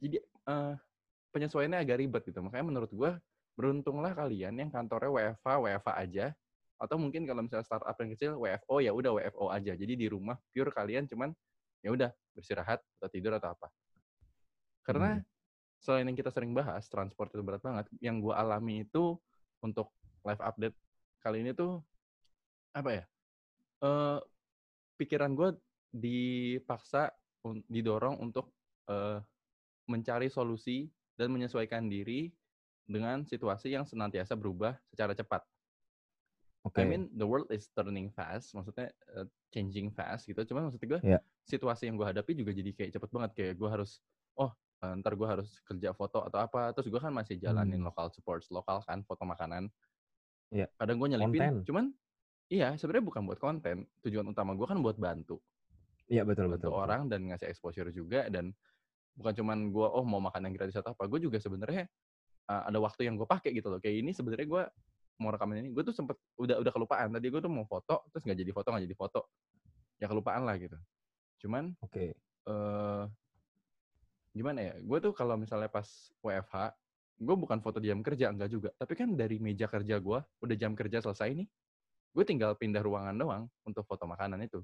jadi 0.03 0.19
eh, 0.19 0.73
penyesuaiannya 1.31 1.79
agak 1.79 1.97
ribet 2.03 2.23
gitu. 2.27 2.43
Makanya 2.43 2.65
menurut 2.67 2.91
gua 2.91 3.11
beruntunglah 3.55 4.11
kalian 4.15 4.55
yang 4.55 4.69
kantornya 4.71 5.11
WFH 5.11 5.47
WFH 5.47 5.89
aja 5.95 6.25
atau 6.79 6.95
mungkin 6.95 7.27
kalau 7.27 7.43
misalnya 7.43 7.67
startup 7.67 7.95
yang 7.99 8.15
kecil 8.15 8.39
WFO 8.39 8.79
ya 8.79 8.91
udah 8.95 9.11
WFO 9.19 9.51
aja. 9.51 9.75
Jadi 9.75 9.93
di 9.99 10.07
rumah 10.07 10.39
pure 10.55 10.71
kalian 10.71 11.05
cuman 11.11 11.35
ya 11.83 11.91
udah 11.91 12.09
beristirahat 12.31 12.79
atau 12.99 13.09
tidur 13.11 13.35
atau 13.35 13.51
apa. 13.51 13.67
Karena 14.87 15.19
Hmm. 15.19 15.27
selain 15.79 16.07
yang 16.07 16.17
kita 16.17 16.31
sering 16.31 16.55
bahas 16.55 16.87
transport 16.87 17.31
itu 17.35 17.43
berat 17.43 17.63
banget, 17.63 17.85
yang 17.99 18.23
gua 18.23 18.39
alami 18.39 18.87
itu 18.87 19.19
untuk 19.59 19.91
live 20.23 20.39
update 20.43 20.75
kali 21.19 21.43
ini 21.43 21.51
tuh 21.51 21.83
apa 22.71 22.89
ya? 22.95 23.03
Eh 23.83 24.19
pikiran 24.99 25.31
gue 25.31 25.55
dipaksa 25.95 27.11
didorong 27.71 28.19
untuk 28.19 28.51
eh, 28.91 29.19
mencari 29.87 30.27
solusi 30.27 30.91
dan 31.15 31.31
menyesuaikan 31.31 31.87
diri 31.87 32.29
dengan 32.83 33.23
situasi 33.23 33.71
yang 33.73 33.87
senantiasa 33.87 34.35
berubah 34.35 34.75
secara 34.91 35.15
cepat. 35.15 35.45
Oke. 36.61 36.83
I 36.83 36.85
mean 36.85 37.07
the 37.15 37.23
world 37.23 37.47
is 37.49 37.71
turning 37.71 38.11
fast, 38.11 38.51
maksudnya 38.51 38.91
eh, 39.15 39.25
changing 39.49 39.89
fast 39.89 40.27
gitu. 40.27 40.43
Cuman 40.43 40.67
maksud 40.67 40.79
gue 40.79 40.99
Iya. 40.99 41.23
situasi 41.43 41.87
yang 41.87 41.95
gue 41.95 42.03
hadapi 42.03 42.35
juga 42.35 42.51
jadi 42.51 42.71
kayak 42.71 42.91
cepet 42.93 43.09
banget 43.09 43.31
kayak 43.33 43.53
gue 43.55 43.69
harus 43.71 44.03
oh 44.35 44.51
eh, 44.79 44.93
ntar 44.99 45.15
gue 45.15 45.23
harus 45.23 45.59
kerja 45.63 45.91
foto 45.91 46.19
atau 46.19 46.39
apa. 46.39 46.75
Terus 46.75 46.87
gue 46.87 46.99
kan 46.99 47.11
masih 47.11 47.39
jalanin 47.39 47.79
Hmm. 47.79 47.87
lokal 47.87 48.11
sports 48.11 48.51
lokal 48.51 48.83
kan 48.83 49.01
foto 49.03 49.23
makanan. 49.23 49.71
Iya. 50.49 50.67
Kadang 50.75 50.97
gue 50.97 51.07
nyelipin, 51.09 51.39
Konten. 51.39 51.55
cuman 51.63 51.85
iya 52.49 52.73
sebenarnya 52.75 53.05
bukan 53.05 53.21
buat 53.23 53.39
konten. 53.39 53.87
Tujuan 54.01 54.25
utama 54.25 54.51
gue 54.51 54.65
kan 54.65 54.79
buat 54.79 54.97
bantu 54.97 55.39
Iya, 56.09 56.25
betul, 56.25 56.49
bantu 56.49 56.57
betul. 56.57 56.69
betul. 56.73 56.81
orang 56.81 57.01
dan 57.05 57.21
ngasih 57.29 57.47
exposure 57.47 57.87
juga 57.89 58.25
dan 58.27 58.49
bukan 59.13 59.31
cuman 59.35 59.69
gue 59.69 59.83
oh 59.85 60.01
mau 60.01 60.17
makan 60.17 60.49
yang 60.49 60.53
gratis 60.55 60.73
atau 60.75 60.91
apa 60.91 61.05
gue 61.05 61.19
juga 61.21 61.37
sebenarnya 61.37 61.85
uh, 62.47 62.65
ada 62.65 62.79
waktu 62.79 63.05
yang 63.05 63.13
gue 63.13 63.27
pakai 63.27 63.53
gitu 63.53 63.69
loh 63.69 63.77
kayak 63.77 64.01
ini 64.01 64.09
sebenarnya 64.09 64.47
gue 64.47 64.63
mau 65.19 65.29
rekaman 65.35 65.59
ini 65.59 65.69
gue 65.75 65.83
tuh 65.83 65.95
sempet 65.95 66.15
udah 66.39 66.63
udah 66.63 66.71
kelupaan 66.71 67.11
tadi 67.11 67.27
gue 67.27 67.41
tuh 67.43 67.51
mau 67.51 67.67
foto 67.67 68.07
terus 68.09 68.23
nggak 68.23 68.39
jadi 68.39 68.51
foto 68.55 68.67
nggak 68.71 68.85
jadi 68.87 68.97
foto 68.97 69.21
ya 69.99 70.07
kelupaan 70.07 70.47
lah 70.47 70.55
gitu 70.55 70.77
cuman 71.43 71.75
Oke. 71.83 72.15
eh 72.47 73.03
gimana 74.31 74.59
ya 74.63 74.73
gue 74.79 74.97
tuh 75.03 75.11
kalau 75.11 75.35
misalnya 75.35 75.67
pas 75.67 75.87
WFH 76.23 76.55
gue 77.19 77.35
bukan 77.35 77.59
foto 77.59 77.83
di 77.83 77.91
jam 77.91 77.99
kerja 77.99 78.31
enggak 78.31 78.47
juga 78.47 78.69
tapi 78.79 78.95
kan 78.95 79.11
dari 79.11 79.43
meja 79.43 79.67
kerja 79.67 79.99
gue 79.99 80.19
udah 80.23 80.55
jam 80.55 80.71
kerja 80.71 81.03
selesai 81.03 81.35
nih 81.35 81.47
gue 82.13 82.23
tinggal 82.25 82.57
pindah 82.57 82.81
ruangan 82.81 83.15
doang 83.15 83.43
untuk 83.65 83.85
foto 83.85 84.09
makanan 84.09 84.41
itu. 84.41 84.59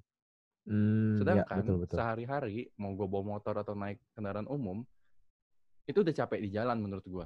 Hmm, 0.66 1.14
ya, 1.14 1.46
Sedangkan 1.46 1.62
betul 1.62 1.78
betul. 1.86 1.98
sehari-hari 2.02 2.74
mau 2.82 2.92
gue 2.98 3.06
bawa 3.06 3.38
motor 3.38 3.54
atau 3.62 3.78
naik 3.78 4.02
kendaraan 4.18 4.50
umum 4.50 4.82
itu 5.86 6.02
udah 6.02 6.14
capek 6.14 6.42
di 6.42 6.50
jalan 6.50 6.82
menurut 6.82 7.06
gue. 7.06 7.26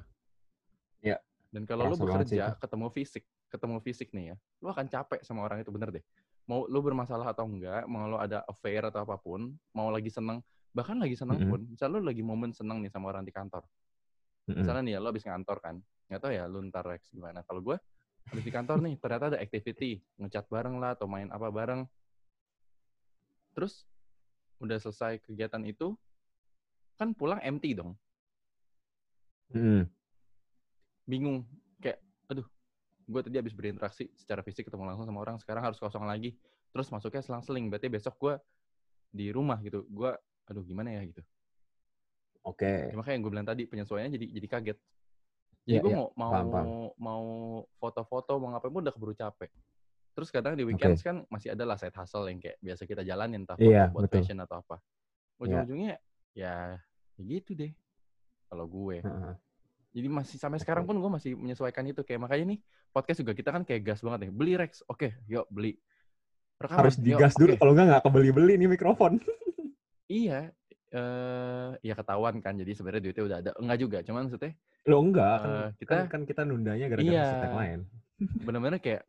Ya, 1.00 1.16
Dan 1.50 1.66
kalau 1.66 1.90
kerasa 1.90 1.98
sih 1.98 2.06
bekerja 2.06 2.44
ketemu 2.62 2.86
fisik, 2.94 3.24
ketemu 3.50 3.76
fisik 3.82 4.08
nih 4.14 4.24
ya, 4.32 4.36
lu 4.62 4.70
akan 4.70 4.86
capek 4.86 5.20
sama 5.26 5.42
orang 5.42 5.66
itu 5.66 5.74
bener 5.74 5.90
deh. 5.90 6.04
Mau 6.46 6.70
lu 6.70 6.78
bermasalah 6.78 7.34
atau 7.34 7.46
enggak, 7.46 7.90
mau 7.90 8.06
lu 8.06 8.18
ada 8.18 8.46
affair 8.46 8.86
atau 8.86 9.02
apa 9.02 9.18
pun, 9.18 9.50
mau 9.74 9.90
lagi 9.90 10.14
seneng, 10.14 10.38
bahkan 10.70 10.94
lagi 10.94 11.18
seneng 11.18 11.42
Mm-mm. 11.42 11.50
pun, 11.50 11.60
misal 11.66 11.90
lu 11.90 12.06
lagi 12.06 12.22
momen 12.22 12.54
seneng 12.54 12.78
nih 12.78 12.90
sama 12.90 13.10
orang 13.10 13.26
di 13.26 13.34
kantor. 13.34 13.66
Misalnya 14.46 14.82
nih 14.82 14.92
ya, 14.94 14.98
lu 15.02 15.10
habis 15.10 15.26
ngantor 15.26 15.58
kan, 15.58 15.74
nggak 16.10 16.20
tahu 16.22 16.32
ya 16.34 16.44
lu 16.46 16.58
ntar 16.70 16.86
Rex 16.86 17.10
gimana. 17.10 17.42
Kalau 17.46 17.62
gue 17.62 17.76
habis 18.30 18.44
di 18.46 18.52
kantor 18.54 18.78
nih, 18.86 18.94
ternyata 18.98 19.24
ada 19.34 19.38
activity, 19.42 19.98
ngechat 20.22 20.46
bareng 20.46 20.78
lah 20.78 20.94
atau 20.94 21.10
main 21.10 21.30
apa 21.34 21.50
bareng. 21.50 21.82
Terus 23.54 23.86
udah 24.62 24.78
selesai 24.78 25.18
kegiatan 25.22 25.62
itu, 25.66 25.98
kan 26.94 27.10
pulang 27.10 27.42
empty 27.42 27.74
dong. 27.74 27.98
Mm-mm. 29.50 29.86
Bingung. 31.10 31.42
Kayak 31.82 31.98
aduh 32.30 32.46
gue 33.10 33.20
tadi 33.26 33.36
habis 33.42 33.50
berinteraksi 33.50 34.06
secara 34.14 34.46
fisik 34.46 34.70
ketemu 34.70 34.86
langsung 34.86 35.10
sama 35.10 35.18
orang 35.18 35.36
sekarang 35.42 35.66
harus 35.66 35.82
kosong 35.82 36.06
lagi. 36.06 36.38
Terus 36.70 36.86
masuknya 36.94 37.26
selang-seling 37.26 37.66
berarti 37.66 37.90
besok 37.90 38.14
gue 38.22 38.34
di 39.10 39.34
rumah 39.34 39.58
gitu. 39.58 39.82
Gue 39.90 40.14
aduh 40.46 40.62
gimana 40.62 40.94
ya? 40.94 41.02
gitu. 41.02 41.22
Oke. 42.40 42.88
ya, 42.88 42.94
makanya 42.96 43.14
yang 43.20 43.22
gue 43.26 43.32
bilang 43.36 43.48
tadi 43.48 43.62
penyesuaiannya 43.68 44.12
jadi 44.16 44.26
jadi 44.40 44.46
kaget. 44.48 44.78
Jadi 45.60 45.76
Iya, 45.76 45.80
gue 45.84 45.90
iya. 45.92 45.98
mau 46.00 46.08
mau 46.16 46.30
Paham, 46.32 46.46
paham. 46.48 46.66
mau 46.96 47.24
foto-foto 47.76 48.32
mau 48.40 48.48
ngapain 48.54 48.72
pun 48.72 48.80
udah 48.80 48.94
keburu 48.96 49.12
capek. 49.12 49.50
Terus 50.16 50.28
kadang 50.32 50.56
di 50.56 50.64
weekends 50.64 51.04
kan 51.04 51.22
masih 51.28 51.52
ada 51.52 51.68
lah 51.68 51.76
side 51.76 51.94
hustle 51.94 52.26
yang 52.32 52.40
kayak 52.40 52.56
biasa 52.64 52.82
kita 52.88 53.02
jalanin 53.04 53.44
entah 53.44 53.60
Iya, 53.60 53.92
buat 53.92 54.08
betul. 54.08 54.24
fashion 54.24 54.40
atau 54.40 54.64
apa. 54.64 54.80
Ujung-ujungnya 55.36 56.00
ya 56.32 56.78
ya 57.18 57.22
gitu 57.26 57.52
deh 57.58 57.72
kalau 58.48 58.64
gue. 58.66 59.04
Heeh. 59.04 59.34
Jadi 59.90 60.06
masih 60.06 60.38
sampai 60.38 60.62
sekarang 60.62 60.86
pun 60.86 60.94
gue 60.94 61.10
masih 61.10 61.34
menyesuaikan 61.34 61.82
itu 61.84 62.00
kayak 62.00 62.22
makanya 62.22 62.54
nih 62.54 62.58
podcast 62.90 63.18
juga 63.20 63.34
kita 63.34 63.50
kan 63.50 63.62
kayak 63.66 63.82
gas 63.82 64.00
banget 64.00 64.26
nih. 64.26 64.30
Beli 64.30 64.52
Rex, 64.54 64.86
oke, 64.86 65.18
yuk 65.26 65.46
beli. 65.50 65.74
Rekaman, 66.56 66.78
Harus 66.86 66.96
yuk, 66.96 67.04
digas 67.04 67.32
dulu 67.34 67.52
oke. 67.54 67.58
kalau 67.58 67.72
nggak 67.74 67.86
nggak 67.88 68.02
kebeli-beli 68.04 68.54
nih 68.56 68.68
mikrofon. 68.68 69.12
Iya, 70.10 70.50
eh 70.90 71.70
ya 71.80 71.94
ketahuan 71.94 72.42
kan. 72.42 72.58
Jadi 72.58 72.74
sebenarnya 72.74 72.98
duitnya 72.98 73.24
udah 73.24 73.38
ada. 73.38 73.50
Enggak 73.62 73.78
juga, 73.78 73.98
cuman 74.02 74.26
maksudnya 74.26 74.58
Lo 74.90 74.98
enggak 74.98 75.36
kan, 75.38 75.46
Eh, 75.46 75.68
kita- 75.78 75.92
kan 75.92 76.04
kan 76.10 76.22
kita 76.26 76.42
nundanya 76.42 76.86
gara-gara 76.90 77.14
Iya. 77.14 77.26
yang 77.46 77.54
lain. 77.54 77.80
benar-benar 78.50 78.82
kayak 78.82 79.06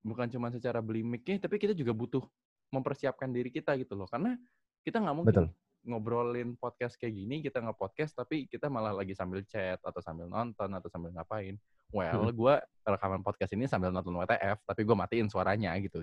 bukan 0.00 0.30
cuma 0.30 0.54
secara 0.54 0.78
beli 0.78 1.02
mic-nya, 1.02 1.42
tapi 1.42 1.58
kita 1.58 1.74
juga 1.74 1.90
butuh 1.90 2.22
mempersiapkan 2.70 3.34
diri 3.34 3.50
kita 3.50 3.74
gitu 3.74 3.98
loh. 3.98 4.06
Karena 4.06 4.38
kita 4.86 5.02
nggak 5.02 5.14
mungkin 5.16 5.32
Betul. 5.34 5.46
Ngobrolin 5.84 6.56
podcast 6.56 6.96
kayak 6.96 7.12
gini, 7.14 7.40
kita 7.40 7.60
nge-podcast 7.60 8.16
tapi 8.16 8.44
kita 8.44 8.66
malah 8.66 8.90
lagi 8.90 9.12
sambil 9.12 9.44
chat 9.44 9.78
atau 9.78 10.00
sambil 10.00 10.26
nonton 10.26 10.68
atau 10.68 10.88
sambil 10.88 11.12
ngapain. 11.12 11.54
Well, 11.88 12.26
gue 12.28 12.54
rekaman 12.82 13.20
podcast 13.20 13.52
ini 13.52 13.64
sambil 13.64 13.88
nonton 13.88 14.16
WTF, 14.16 14.64
tapi 14.64 14.80
gue 14.82 14.96
matiin 14.96 15.28
suaranya 15.28 15.76
gitu. 15.78 16.02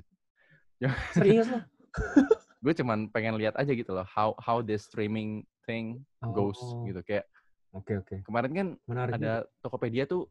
Serius 1.14 1.46
lo? 1.46 1.60
gue 2.62 2.74
cuman 2.78 3.10
pengen 3.10 3.36
lihat 3.36 3.58
aja 3.58 3.68
gitu 3.68 3.90
loh 3.90 4.06
how 4.06 4.38
how 4.38 4.62
the 4.62 4.78
streaming 4.78 5.42
thing 5.66 6.00
goes 6.32 6.56
Oh, 6.58 6.86
gitu 6.86 7.02
kayak 7.02 7.26
Oke 7.74 7.98
oke. 7.98 8.22
kemarin 8.22 8.52
kan 8.54 8.68
Menarik. 8.86 9.12
juga. 9.12 9.20
ada 9.20 9.34
Tokopedia 9.60 10.04
tuh 10.06 10.30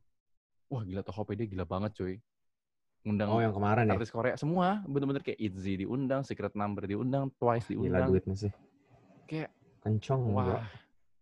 wah 0.66 0.80
gila 0.80 1.02
Tokopedia 1.02 1.44
gila 1.44 1.66
banget 1.66 1.90
cuy 1.92 2.14
ngundang 3.02 3.28
Oh 3.28 3.42
yang 3.42 3.50
kemarin 3.50 3.84
ya. 3.84 3.92
artis 3.92 4.08
Korea 4.08 4.36
semua 4.36 4.78
bener-bener 4.86 5.20
kayak 5.20 5.36
Itzy 5.36 5.82
diundang 5.82 6.22
Secret 6.22 6.54
Number 6.54 6.86
diundang 6.86 7.34
Twice 7.34 7.66
Gila 7.66 7.76
diundang 7.98 8.08
duitnya 8.08 8.36
sih. 8.38 8.52
Kayak 9.30 9.50
Kencong 9.80 10.22
wah 10.34 10.44
enggak? 10.44 10.62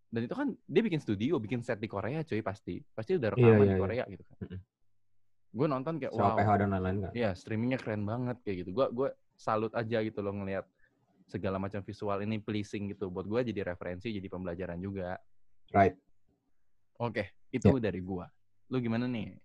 dan 0.08 0.20
itu 0.24 0.34
kan 0.34 0.48
dia 0.64 0.82
bikin 0.82 1.00
studio 1.04 1.36
bikin 1.36 1.60
set 1.60 1.76
di 1.76 1.86
Korea 1.86 2.24
cuy 2.24 2.40
pasti 2.40 2.80
pasti 2.96 3.20
udah 3.20 3.28
Iya, 3.36 3.36
rekaman 3.36 3.60
iya, 3.60 3.68
di 3.68 3.76
iya. 3.76 3.82
Korea 3.84 4.04
gitu 4.08 4.24
kan 4.24 4.36
gue 5.48 5.66
nonton 5.66 5.94
kayak 5.96 6.12
Sama 6.12 6.32
wow 6.32 6.36
PH 6.36 6.50
dan 6.60 6.68
lain-lain 6.76 6.96
kan. 7.08 7.12
Iya, 7.16 7.30
streamingnya 7.32 7.78
keren 7.80 8.04
banget 8.04 8.36
kayak 8.44 8.56
gitu. 8.64 8.70
Gua 8.76 8.86
gue 8.92 9.08
salut 9.32 9.72
aja 9.72 10.04
gitu 10.04 10.20
loh 10.20 10.36
ngelihat 10.36 10.68
segala 11.24 11.56
macam 11.56 11.80
visual 11.80 12.20
ini 12.20 12.36
pleasing 12.36 12.92
gitu. 12.92 13.08
Buat 13.08 13.26
gua 13.28 13.40
jadi 13.40 13.64
referensi, 13.64 14.12
jadi 14.12 14.28
pembelajaran 14.28 14.76
juga. 14.76 15.16
Right. 15.72 15.96
Oke, 17.00 17.32
itu 17.48 17.72
Ya. 17.72 17.80
dari 17.80 18.00
gua. 18.04 18.28
Lu 18.68 18.76
gimana 18.76 19.08
nih? 19.08 19.40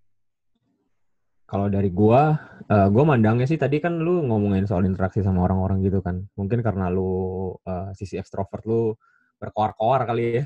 Kalau 1.53 1.69
dari 1.69 1.93
gua, 1.93 2.33
eh, 2.65 2.88
gua 2.89 3.03
mandangnya 3.05 3.45
sih 3.45 3.62
tadi 3.62 3.77
kan 3.77 4.01
lu 4.01 4.25
ngomongin 4.25 4.65
soal 4.65 4.89
interaksi 4.89 5.22
sama 5.22 5.45
orang-orang 5.45 5.86
gitu 5.86 6.01
kan. 6.01 6.25
Mungkin 6.33 6.65
karena 6.65 6.89
lu 6.89 7.53
eh, 7.62 7.93
sisi 7.93 8.17
ekstrovert 8.17 8.65
lu 8.65 8.98
berkoar-koar 9.38 10.10
kali 10.10 10.41
ya. 10.41 10.45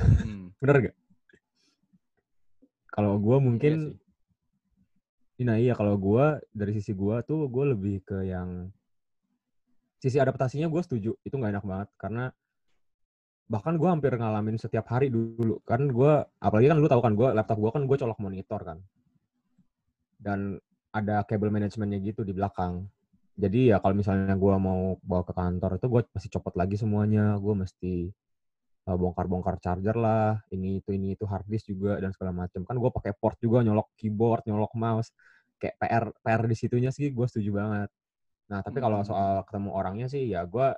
Hmm, 0.00 0.48
Bener 0.64 0.76
gak? 0.88 0.96
Kalau 2.88 3.20
gua 3.20 3.36
iya 3.36 3.44
mungkin 3.44 3.74
sih. 5.36 5.44
Nah 5.44 5.60
iya 5.60 5.76
kalau 5.76 6.00
gua 6.00 6.40
dari 6.56 6.72
sisi 6.72 6.96
gua 6.96 7.20
tuh 7.20 7.52
gue 7.52 7.76
lebih 7.76 8.00
ke 8.08 8.24
yang 8.24 8.72
sisi 10.00 10.16
adaptasinya 10.16 10.72
gue 10.72 10.80
setuju 10.80 11.12
itu 11.20 11.34
nggak 11.36 11.52
enak 11.60 11.64
banget 11.68 11.88
karena 12.00 12.24
bahkan 13.44 13.76
gua 13.76 13.92
hampir 13.92 14.16
ngalamin 14.16 14.56
setiap 14.56 14.88
hari 14.88 15.12
dulu 15.12 15.60
kan 15.68 15.84
gua 15.92 16.24
apalagi 16.40 16.72
kan 16.72 16.78
lu 16.80 16.88
tahu 16.88 17.02
kan 17.04 17.12
gua 17.12 17.28
laptop 17.36 17.58
gua 17.60 17.70
kan 17.76 17.84
gue 17.84 17.96
colok 18.00 18.16
monitor 18.16 18.60
kan 18.64 18.78
dan 20.20 20.58
ada 20.94 21.22
kabel 21.28 21.52
manajemennya 21.52 21.98
gitu 22.00 22.24
di 22.24 22.32
belakang. 22.32 22.88
Jadi 23.36 23.72
ya 23.72 23.76
kalau 23.84 23.94
misalnya 24.00 24.32
gua 24.36 24.56
mau 24.56 24.96
bawa 25.04 25.22
ke 25.28 25.32
kantor 25.36 25.76
itu 25.76 25.86
gue 25.92 26.02
mesti 26.08 26.28
copot 26.32 26.54
lagi 26.56 26.76
semuanya. 26.80 27.36
Gue 27.36 27.52
mesti 27.52 28.08
uh, 28.88 28.96
bongkar-bongkar 28.96 29.58
charger 29.60 29.96
lah 29.98 30.40
ini 30.54 30.80
itu 30.80 30.94
ini 30.94 31.18
itu 31.18 31.26
hard 31.26 31.44
disk 31.50 31.68
juga 31.68 31.98
dan 32.00 32.14
segala 32.14 32.32
macam 32.32 32.62
kan 32.64 32.76
gue 32.78 32.90
pakai 32.90 33.12
port 33.18 33.36
juga 33.42 33.60
nyolok 33.66 33.92
keyboard 33.98 34.46
nyolok 34.46 34.72
mouse 34.78 35.10
kayak 35.60 35.74
PR 35.80 36.04
PR 36.22 36.42
di 36.46 36.56
situnya 36.56 36.90
sih 36.94 37.10
gue 37.10 37.26
setuju 37.28 37.50
banget. 37.60 37.90
Nah 38.50 38.60
tapi 38.62 38.78
kalau 38.80 39.02
Hmm. 39.02 39.08
soal 39.08 39.32
ketemu 39.44 39.70
orangnya 39.74 40.06
sih 40.08 40.22
ya 40.30 40.46
gue 40.46 40.68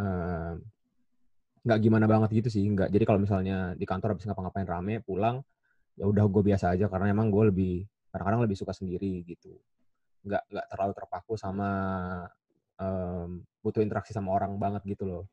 em, 0.00 0.60
nggak 1.64 1.78
gimana 1.80 2.06
banget 2.10 2.30
gitu 2.44 2.48
sih 2.52 2.64
nggak. 2.68 2.92
Jadi 2.92 3.04
kalau 3.08 3.20
misalnya 3.22 3.72
di 3.78 3.86
kantor 3.88 4.16
habis 4.16 4.26
ngapa-ngapain 4.28 4.68
rame 4.68 5.00
pulang 5.00 5.40
ya 5.96 6.04
udah 6.10 6.24
gue 6.28 6.42
biasa 6.44 6.74
aja. 6.74 6.86
Karena 6.92 7.12
emang 7.14 7.32
gue 7.32 7.44
lebih 7.54 7.74
kadang-kadang 8.14 8.46
lebih 8.46 8.54
suka 8.54 8.70
sendiri 8.70 9.26
gitu. 9.26 9.58
Nggak 10.22 10.42
nggak 10.54 10.66
terlalu 10.70 10.92
terpaku 10.94 11.34
sama 11.34 11.70
em, 12.78 13.42
butuh 13.58 13.82
interaksi 13.82 14.14
sama 14.14 14.30
orang 14.38 14.54
banget 14.62 14.86
gitu 14.86 15.02
loh. 15.02 15.24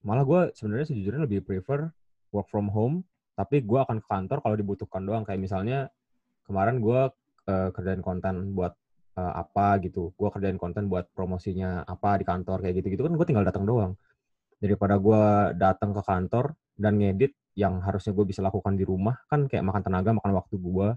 Malah 0.00 0.24
gue 0.24 0.40
sebenarnya 0.56 0.88
sejujurnya 0.88 1.28
lebih 1.28 1.44
prefer 1.44 1.92
work 2.32 2.48
from 2.48 2.72
home 2.72 3.04
tapi 3.36 3.60
gue 3.60 3.76
akan 3.76 4.00
ke 4.00 4.08
kantor 4.08 4.38
kalau 4.40 4.56
dibutuhkan 4.56 5.04
doang. 5.04 5.28
Kayak 5.28 5.40
misalnya 5.44 5.78
kemarin 6.48 6.80
gue 6.80 7.12
kerjain 7.76 8.00
konten 8.00 8.56
buat 8.56 8.72
eh, 9.20 9.34
apa 9.36 9.76
gitu. 9.84 10.16
Gue 10.16 10.32
kerjain 10.32 10.56
konten 10.56 10.88
buat 10.88 11.12
promosinya 11.12 11.84
apa 11.84 12.16
di 12.16 12.24
kantor 12.24 12.64
kayak 12.64 12.80
gitu 12.80 12.96
gitu 12.96 13.02
kan 13.04 13.12
gue 13.12 13.26
tinggal 13.28 13.44
datang 13.44 13.68
doang. 13.68 13.92
Daripada 14.56 14.96
gue 14.96 15.22
datang 15.60 15.92
ke 15.92 16.00
kantor 16.00 16.56
dan 16.80 16.96
ngedit 16.96 17.36
yang 17.52 17.84
harusnya 17.84 18.16
gue 18.16 18.24
bisa 18.24 18.40
lakukan 18.40 18.72
di 18.80 18.84
rumah 18.88 19.16
kan 19.28 19.44
kayak 19.44 19.60
makan 19.64 19.82
tenaga 19.84 20.10
makan 20.16 20.32
waktu 20.40 20.56
gue 20.56 20.88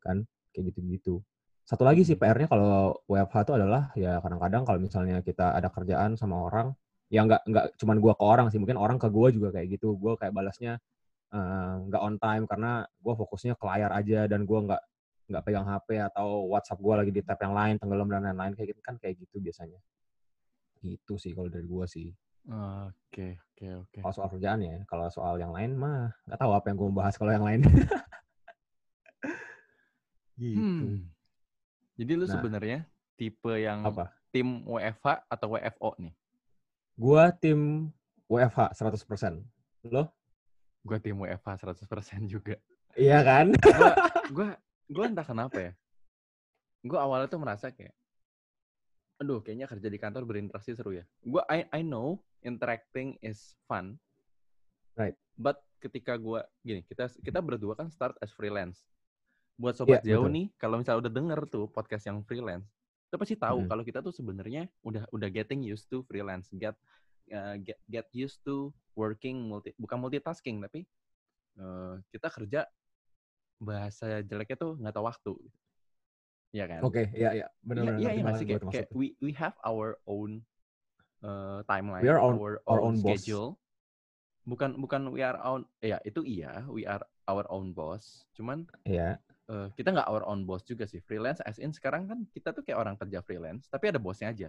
kan 0.00 0.24
kayak 0.52 0.64
gitu 0.72 0.80
gitu 0.86 1.14
satu 1.62 1.86
lagi 1.86 2.02
sih 2.02 2.18
Hmm. 2.18 2.22
PR-nya 2.22 2.48
kalau 2.50 2.98
WFH 3.06 3.36
itu 3.46 3.52
adalah 3.54 3.82
ya 3.94 4.18
kadang-kadang 4.18 4.62
kalau 4.66 4.78
misalnya 4.82 5.22
kita 5.22 5.54
ada 5.54 5.70
kerjaan 5.70 6.18
sama 6.18 6.42
orang 6.50 6.74
ya 7.12 7.22
nggak 7.28 7.42
nggak 7.46 7.64
cuman 7.78 7.96
gua 8.02 8.14
ke 8.18 8.24
orang 8.24 8.46
sih 8.50 8.58
mungkin 8.58 8.78
orang 8.80 8.98
ke 8.98 9.08
gua 9.12 9.28
juga 9.30 9.54
kayak 9.54 9.78
gitu. 9.78 9.94
Gua 10.00 10.18
kayak 10.18 10.34
balasnya 10.34 10.80
eh, 11.34 11.74
nggak 11.88 12.02
on 12.02 12.16
time 12.18 12.44
karena 12.50 12.82
gua 13.04 13.14
fokusnya 13.14 13.54
ke 13.60 13.64
layar 13.68 13.90
aja 13.94 14.26
dan 14.26 14.42
gua 14.48 14.58
nggak 14.66 14.82
nggak 15.30 15.42
pegang 15.46 15.66
HP 15.70 15.88
atau 16.12 16.50
WhatsApp 16.50 16.80
gua 16.82 16.94
lagi 17.00 17.12
di 17.14 17.22
tab 17.22 17.38
yang 17.40 17.54
lain 17.54 17.74
tenggelam 17.78 18.08
dan 18.10 18.22
lain-lain 18.26 18.52
kayak 18.58 18.68
gitu 18.74 18.82
kan 18.82 18.94
kayak 18.98 19.16
gitu 19.22 19.38
biasanya. 19.38 19.78
Gitu 20.82 21.14
sih 21.20 21.30
kalau 21.36 21.46
dari 21.46 21.66
gua 21.68 21.86
sih. 21.86 22.10
Oke, 22.42 23.38
oke, 23.54 23.66
oke. 23.86 23.98
kalau 24.02 24.14
soal 24.18 24.28
kerjaan 24.34 24.60
ya 24.66 24.82
kalau 24.90 25.06
soal 25.14 25.38
yang 25.38 25.54
lain 25.54 25.78
mah 25.78 26.10
nggak 26.26 26.40
tahu 26.42 26.52
apa 26.58 26.66
yang 26.74 26.76
gua 26.80 26.88
mau 26.90 26.98
bahas 27.06 27.14
kalau 27.14 27.30
yang 27.30 27.46
lain 27.46 27.62
gitu 30.44 30.58
Hmm. 30.58 31.06
Jadi 31.92 32.12
lu 32.16 32.24
Nah. 32.24 32.32
sebenarnya 32.32 32.78
tipe 33.14 33.52
yang 33.54 33.84
apa 33.84 34.10
tim 34.32 34.64
WFH 34.64 35.28
atau 35.28 35.46
WFO 35.54 35.90
nih? 35.98 36.12
gua 36.94 37.30
tim 37.30 37.88
WFH 38.26 38.74
100% 38.74 39.40
lo 39.86 40.08
Gua 40.82 40.98
tim 40.98 41.14
WFH 41.14 41.62
100% 41.62 41.86
juga. 42.26 42.56
iya 42.94 43.22
kan 43.22 43.52
Gua 43.76 43.92
gua 44.28 44.48
gua 44.88 45.04
entah 45.06 45.22
kenapa 45.22 45.58
ya. 45.60 45.72
Gua 46.82 46.98
awalnya 47.00 47.28
tuh 47.28 47.38
merasa 47.38 47.70
kayak 47.70 47.94
aduh 49.16 49.38
kayaknya 49.38 49.70
kerja 49.70 49.86
di 49.86 49.96
kantor 49.96 50.26
berinteraksi 50.26 50.74
seru 50.74 50.90
ya. 50.92 51.04
Gua 51.22 51.46
I 51.46 51.70
I 51.70 51.80
know 51.80 52.18
interacting 52.40 53.14
is 53.22 53.54
fun. 53.64 54.00
Right. 54.92 55.14
But 55.34 55.62
ketika 55.78 56.18
gua 56.18 56.42
gini, 56.60 56.82
kita 56.82 57.06
kita 57.20 57.38
berdua 57.38 57.72
kan 57.72 57.86
start 57.88 58.18
as 58.18 58.34
freelance. 58.34 58.82
Buat 59.56 59.74
sobat 59.76 60.00
Iya, 60.02 60.16
jauh 60.16 60.26
betul. 60.26 60.36
nih, 60.36 60.46
kalau 60.56 60.76
misalnya 60.80 61.00
udah 61.06 61.12
denger 61.12 61.40
tuh 61.46 61.64
podcast 61.68 62.04
yang 62.08 62.24
freelance, 62.24 62.66
kita 63.06 63.16
pasti 63.20 63.36
tahu 63.36 63.58
Mm. 63.62 63.68
kalau 63.68 63.82
kita 63.84 63.98
tuh 64.00 64.10
sebenarnya 64.10 64.62
udah 64.80 65.04
udah 65.12 65.28
getting 65.28 65.60
used 65.60 65.86
to 65.86 66.00
freelance, 66.08 66.48
get 66.56 66.74
uh, 67.30 67.54
get 67.60 67.76
get 67.86 68.06
used 68.10 68.40
to 68.42 68.72
working 68.92 69.44
multi 69.44 69.72
bukan 69.76 69.96
multitasking 69.96 70.60
tapi 70.60 70.84
uh, 71.56 72.00
kita 72.08 72.28
kerja 72.28 72.60
bahasa 73.56 74.20
jeleknya 74.20 74.56
tuh 74.58 74.72
nggak 74.76 74.92
tahu 74.92 75.04
waktu. 75.06 75.34
Iya 76.52 76.64
kan? 76.68 76.80
Oke, 76.84 77.08
iya 77.12 77.30
iya, 77.32 77.32
Iya, 77.32 77.46
benar-benar 77.64 77.96
iya, 77.96 78.08
iya 78.08 78.12
nggak 78.12 78.24
banget 78.24 78.40
sih 78.40 78.46
gue 78.48 78.72
kayak, 78.72 78.88
we 78.92 79.06
we 79.20 79.30
have 79.32 79.56
our 79.64 79.96
own 80.04 80.44
uh, 81.20 81.60
timeline, 81.64 82.02
We 82.04 82.10
are 82.10 82.20
on- 82.20 82.36
our, 82.36 82.60
our 82.66 82.80
own 82.80 82.96
own 82.96 83.04
boss. 83.04 83.20
schedule. 83.20 83.56
Bukan 84.42 84.74
bukan 84.76 85.06
we 85.14 85.22
are 85.22 85.38
own, 85.38 85.62
ya 85.78 86.02
itu 86.02 86.20
iya, 86.26 86.64
we 86.66 86.82
are 86.82 87.00
our 87.24 87.46
own 87.48 87.70
boss. 87.70 88.26
Cuman 88.34 88.66
Iya. 88.82 89.16
Eh, 89.52 89.68
kita 89.76 89.92
nggak 89.92 90.08
our 90.08 90.24
own 90.24 90.48
boss 90.48 90.64
juga 90.64 90.88
sih. 90.88 91.04
Freelance 91.04 91.44
as 91.44 91.60
in 91.60 91.70
sekarang 91.76 92.08
kan 92.08 92.24
kita 92.32 92.56
tuh 92.56 92.64
kayak 92.64 92.80
orang 92.80 92.96
kerja 92.96 93.20
freelance, 93.20 93.68
tapi 93.68 93.92
ada 93.92 94.00
bosnya 94.00 94.32
aja. 94.32 94.48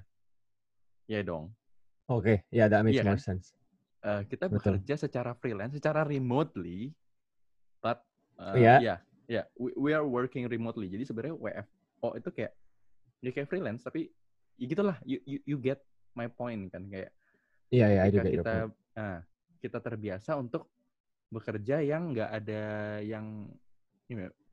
Ya 1.12 1.20
dong. 1.20 1.52
Oke, 2.08 2.48
ya 2.48 2.72
that 2.72 2.84
makes 2.84 3.00
Iya 3.00 3.04
more 3.04 3.20
kan? 3.20 3.36
sense. 3.36 3.52
Eh, 4.04 4.22
kita 4.28 4.48
Betul. 4.48 4.80
bekerja 4.80 4.96
secara 5.00 5.32
freelance, 5.36 5.76
secara 5.76 6.04
remotely, 6.08 6.96
but 7.84 8.00
Iya. 8.58 8.82
ya, 8.82 8.96
ya, 9.30 9.44
we, 9.56 9.72
we 9.78 9.92
are 9.94 10.04
working 10.04 10.50
remotely. 10.50 10.90
Jadi 10.90 11.06
sebenarnya 11.08 11.36
WFO 11.38 12.18
itu 12.18 12.30
kayak 12.34 12.52
ya 13.24 13.32
kayak 13.32 13.48
freelance, 13.48 13.86
tapi 13.86 14.12
ya 14.60 14.66
gitulah. 14.68 14.98
You, 15.08 15.22
you 15.24 15.40
you 15.48 15.58
get 15.62 15.80
my 16.18 16.28
point 16.28 16.68
kan 16.74 16.88
kayak 16.90 17.14
Iya, 17.74 17.86
iya, 17.90 18.00
I 18.06 18.10
do 18.14 18.22
ketika 18.22 18.26
get 18.30 18.34
your 18.34 18.44
kita 18.44 18.56
nah, 18.94 19.18
kita 19.64 19.78
terbiasa 19.82 20.32
untuk 20.38 20.70
bekerja 21.34 21.82
yang 21.82 22.14
nggak 22.14 22.30
ada 22.30 22.64
yang 23.02 23.50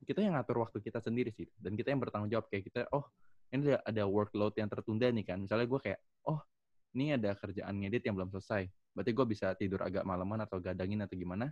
kita 0.07 0.19
yang 0.23 0.33
ngatur 0.39 0.63
waktu 0.63 0.79
kita 0.79 1.03
sendiri 1.03 1.31
sih. 1.31 1.47
Dan 1.59 1.75
kita 1.75 1.91
yang 1.91 2.01
bertanggung 2.01 2.31
jawab 2.31 2.47
kayak 2.47 2.71
kita 2.71 2.87
oh 2.95 3.05
ini 3.51 3.75
ada, 3.75 3.83
ada 3.83 4.03
workload 4.07 4.55
yang 4.55 4.71
tertunda 4.71 5.11
nih 5.11 5.25
kan. 5.27 5.37
Misalnya 5.43 5.67
gue 5.67 5.79
kayak 5.79 5.99
oh 6.27 6.39
ini 6.95 7.15
ada 7.15 7.35
kerjaan 7.35 7.75
ngedit 7.83 8.07
yang 8.07 8.15
belum 8.15 8.31
selesai. 8.31 8.67
Berarti 8.95 9.11
gue 9.11 9.25
bisa 9.27 9.47
tidur 9.55 9.83
agak 9.83 10.03
malaman 10.07 10.43
atau 10.47 10.59
gadangin 10.59 11.03
atau 11.03 11.15
gimana 11.15 11.51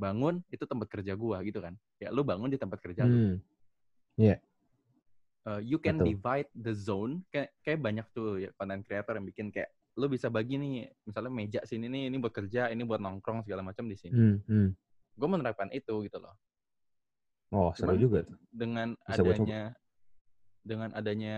bangun 0.00 0.40
itu 0.48 0.64
tempat 0.64 0.88
kerja 0.88 1.12
gue 1.18 1.36
gitu 1.50 1.58
kan. 1.60 1.74
Ya 1.98 2.08
lu 2.14 2.22
bangun 2.22 2.48
di 2.48 2.58
tempat 2.58 2.78
kerja 2.80 3.04
lu. 3.04 3.14
Hmm. 3.14 3.36
Uh, 5.40 5.60
you 5.64 5.80
can 5.80 5.96
Betul. 5.98 6.06
divide 6.14 6.50
the 6.54 6.72
zone. 6.72 7.26
Kayak 7.34 7.50
kayak 7.66 7.80
banyak 7.82 8.06
tuh 8.14 8.40
ya 8.40 8.50
content 8.54 8.82
creator 8.86 9.18
yang 9.18 9.26
bikin 9.26 9.46
kayak 9.50 9.74
lu 9.98 10.06
bisa 10.06 10.30
bagi 10.30 10.54
nih 10.54 10.86
misalnya 11.02 11.32
meja 11.34 11.60
sini 11.66 11.90
nih 11.90 12.08
ini 12.08 12.16
buat 12.22 12.32
kerja 12.32 12.70
ini 12.70 12.86
buat 12.86 13.02
nongkrong 13.02 13.42
segala 13.44 13.66
macam 13.66 13.90
di 13.90 13.98
sini. 13.98 14.14
Hmm, 14.14 14.38
hmm. 14.46 14.68
gue 15.18 15.28
menerapkan 15.28 15.68
itu 15.74 16.06
gitu 16.06 16.16
loh 16.22 16.32
Oh, 17.50 17.74
seru 17.74 17.92
Cuman- 17.92 18.00
juga 18.00 18.18
tuh. 18.24 18.36
dengan 18.48 18.88
Bisa 19.04 19.20
gua 19.20 19.34
adanya 19.34 19.60
dengan 20.60 20.88
adanya 20.92 21.36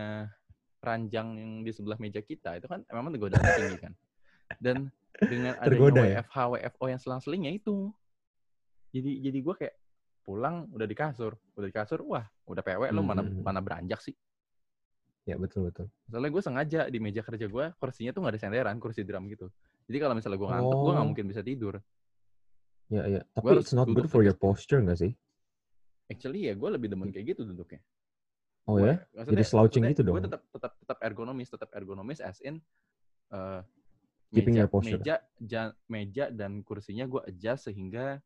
ranjang 0.82 1.28
yang 1.38 1.50
di 1.62 1.70
sebelah 1.70 1.94
meja 1.96 2.18
kita 2.18 2.58
itu 2.58 2.66
kan 2.66 2.82
memang 2.90 3.14
godaan 3.14 3.38
tinggi 3.54 3.78
kan 3.78 3.92
dan 4.58 4.76
dengan 5.22 5.54
adanya 5.56 5.70
Tergoda 5.70 6.02
ya? 6.02 6.20
WFH 6.26 6.36
WFO 6.50 6.84
yang 6.90 6.98
selang-selingnya 6.98 7.52
itu 7.54 7.94
jadi 8.90 9.30
jadi 9.30 9.38
gue 9.40 9.54
kayak 9.56 9.74
pulang 10.20 10.66
udah 10.68 10.84
di 10.84 10.92
kasur 10.92 11.38
udah 11.54 11.68
di 11.70 11.74
kasur 11.74 12.02
wah 12.02 12.26
udah 12.44 12.60
PW 12.60 12.90
lu 12.90 12.98
Hmm, 12.98 13.08
mana 13.08 13.22
hmm, 13.22 13.30
hmm. 13.30 13.42
mana 13.42 13.60
beranjak 13.60 14.02
sih 14.02 14.16
Ya, 15.22 15.38
betul, 15.38 15.70
betul. 15.70 15.86
Soalnya 16.10 16.34
gue 16.34 16.42
sengaja 16.42 16.80
di 16.90 16.98
meja 16.98 17.22
kerja 17.22 17.46
gue 17.46 17.64
kursinya 17.78 18.10
tuh 18.10 18.26
nggak 18.26 18.34
ada 18.34 18.40
senderan, 18.42 18.82
kursi 18.82 19.06
drum 19.06 19.30
gitu. 19.30 19.54
Jadi 19.86 20.02
kalau 20.02 20.18
misalnya 20.18 20.34
gue 20.34 20.50
ngantuk, 20.50 20.78
gue 20.82 20.90
nggak 20.90 20.98
Oh. 20.98 21.10
mungkin 21.14 21.26
bisa 21.30 21.42
tidur. 21.46 21.78
Ya, 22.90 23.06
ya. 23.06 23.20
Tapi 23.30 23.46
harus 23.46 23.62
it's 23.62 23.70
not 23.70 23.86
good 23.86 24.10
for 24.10 24.26
your 24.26 24.34
posture 24.34 24.82
nggak 24.82 24.98
sih? 24.98 25.14
Actually 26.10 26.50
ya 26.50 26.54
gue 26.56 26.68
lebih 26.70 26.88
demen 26.90 27.10
kayak 27.10 27.36
gitu 27.36 27.46
duduknya. 27.46 27.80
Oh 28.66 28.78
ya? 28.78 29.02
Jadi 29.14 29.42
slouching 29.42 29.82
gitu 29.90 30.06
Gue 30.06 30.22
dong? 30.22 30.26
tetap 30.30 30.42
tetap 30.50 30.72
tetap 30.78 30.98
ergonomis, 31.02 31.48
tetap 31.50 31.70
ergonomis 31.74 32.22
as 32.22 32.38
in 32.42 32.62
eh, 33.34 33.60
Keeping 34.32 34.56
meja, 34.56 34.64
your 34.64 34.70
posture. 34.72 34.96
meja, 34.96 35.14
ja- 35.44 35.76
meja 35.92 36.24
dan 36.32 36.64
kursinya 36.64 37.04
gue 37.04 37.20
adjust 37.28 37.68
sehingga 37.68 38.16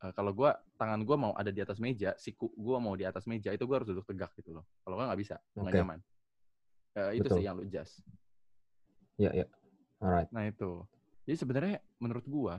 eh, 0.00 0.12
kalau 0.16 0.32
gue 0.32 0.50
tangan 0.80 1.02
gue 1.04 1.16
mau 1.18 1.32
ada 1.36 1.52
di 1.52 1.60
atas 1.60 1.76
meja, 1.76 2.16
siku 2.16 2.48
gue 2.56 2.78
mau 2.80 2.96
di 2.96 3.04
atas 3.04 3.28
meja 3.28 3.52
itu 3.52 3.64
gue 3.68 3.76
harus 3.76 3.88
duduk 3.90 4.06
tegak 4.08 4.32
gitu 4.38 4.56
loh. 4.56 4.64
Kalau 4.86 4.96
gue 4.96 5.04
nggak 5.04 5.20
bisa, 5.20 5.36
nggak 5.58 5.72
Oke. 5.72 5.78
nyaman. 5.82 5.98
Eh, 6.92 7.10
itu 7.20 7.26
Betul. 7.28 7.36
sih 7.40 7.44
yang 7.44 7.54
lu 7.56 7.64
adjust. 7.68 8.00
Ya, 9.20 9.30
ya. 9.32 9.46
Alright. 10.00 10.28
Nah 10.32 10.48
itu. 10.48 10.84
Jadi 11.28 11.36
sebenarnya 11.38 11.76
menurut 12.02 12.26
gua 12.26 12.54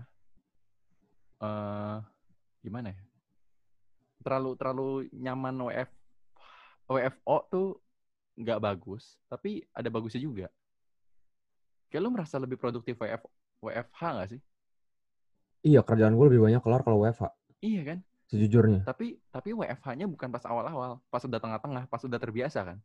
eh 1.44 1.98
gimana 2.64 2.96
ya? 2.96 3.02
Terlalu 4.24 4.52
terlalu 4.56 4.90
nyaman 5.14 5.56
WF 5.70 5.90
WFO 6.88 7.38
tuh 7.52 7.68
nggak 8.40 8.60
bagus, 8.60 9.20
tapi 9.30 9.62
ada 9.72 9.88
bagusnya 9.94 10.22
juga. 10.24 10.48
Kayak 11.94 12.02
lu 12.02 12.10
merasa 12.10 12.42
lebih 12.42 12.58
produktif 12.58 12.98
WF 12.98 13.22
WFH 13.62 14.02
nggak 14.02 14.30
sih? 14.34 14.42
Iya, 15.64 15.80
kerjaan 15.86 16.18
gue 16.18 16.26
lebih 16.28 16.42
banyak 16.44 16.60
kelar 16.60 16.82
kalau 16.84 17.06
WFH. 17.06 17.30
Iya 17.64 17.82
kan? 17.88 17.98
Sejujurnya. 18.28 18.82
Tapi 18.84 19.16
tapi 19.32 19.54
WFH-nya 19.56 20.10
bukan 20.10 20.28
pas 20.34 20.44
awal-awal, 20.50 21.00
pas 21.08 21.24
udah 21.24 21.40
tengah-tengah, 21.40 21.88
pas 21.88 22.02
udah 22.04 22.20
terbiasa 22.20 22.60
kan. 22.66 22.78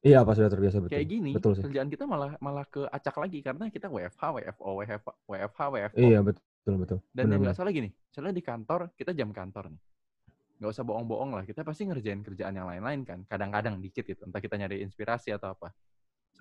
Iya, 0.00 0.24
pas 0.24 0.32
sudah 0.32 0.48
terbiasa 0.48 0.80
betul. 0.80 0.92
Kayak 0.96 1.06
gini, 1.12 1.30
Betul 1.36 1.52
sih. 1.60 1.64
kerjaan 1.64 1.92
kita 1.92 2.08
malah 2.08 2.32
malah 2.40 2.64
ke 2.64 2.88
acak 2.88 3.20
lagi 3.20 3.44
karena 3.44 3.68
kita 3.68 3.92
WFH, 3.92 4.22
WFO, 4.32 4.68
WFH, 4.80 5.08
WFH, 5.28 5.60
WFO. 5.60 6.00
Iya, 6.00 6.18
betul, 6.24 6.74
betul. 6.80 6.98
Dan 7.12 7.28
yang 7.28 7.44
nggak 7.44 7.56
salah 7.56 7.68
gini, 7.68 7.92
misalnya 7.92 8.32
di 8.32 8.40
kantor, 8.40 8.80
kita 8.96 9.12
jam 9.12 9.28
kantor 9.28 9.76
nih. 9.76 9.80
Nggak 10.60 10.70
usah 10.76 10.84
bohong-bohong 10.84 11.30
lah, 11.40 11.44
kita 11.48 11.64
pasti 11.64 11.88
ngerjain 11.88 12.20
kerjaan 12.20 12.52
yang 12.52 12.68
lain-lain 12.68 13.00
kan. 13.08 13.24
Kadang-kadang 13.24 13.80
dikit 13.80 14.04
gitu, 14.04 14.28
entah 14.28 14.44
kita 14.44 14.60
nyari 14.60 14.84
inspirasi 14.84 15.32
atau 15.32 15.56
apa. 15.56 15.72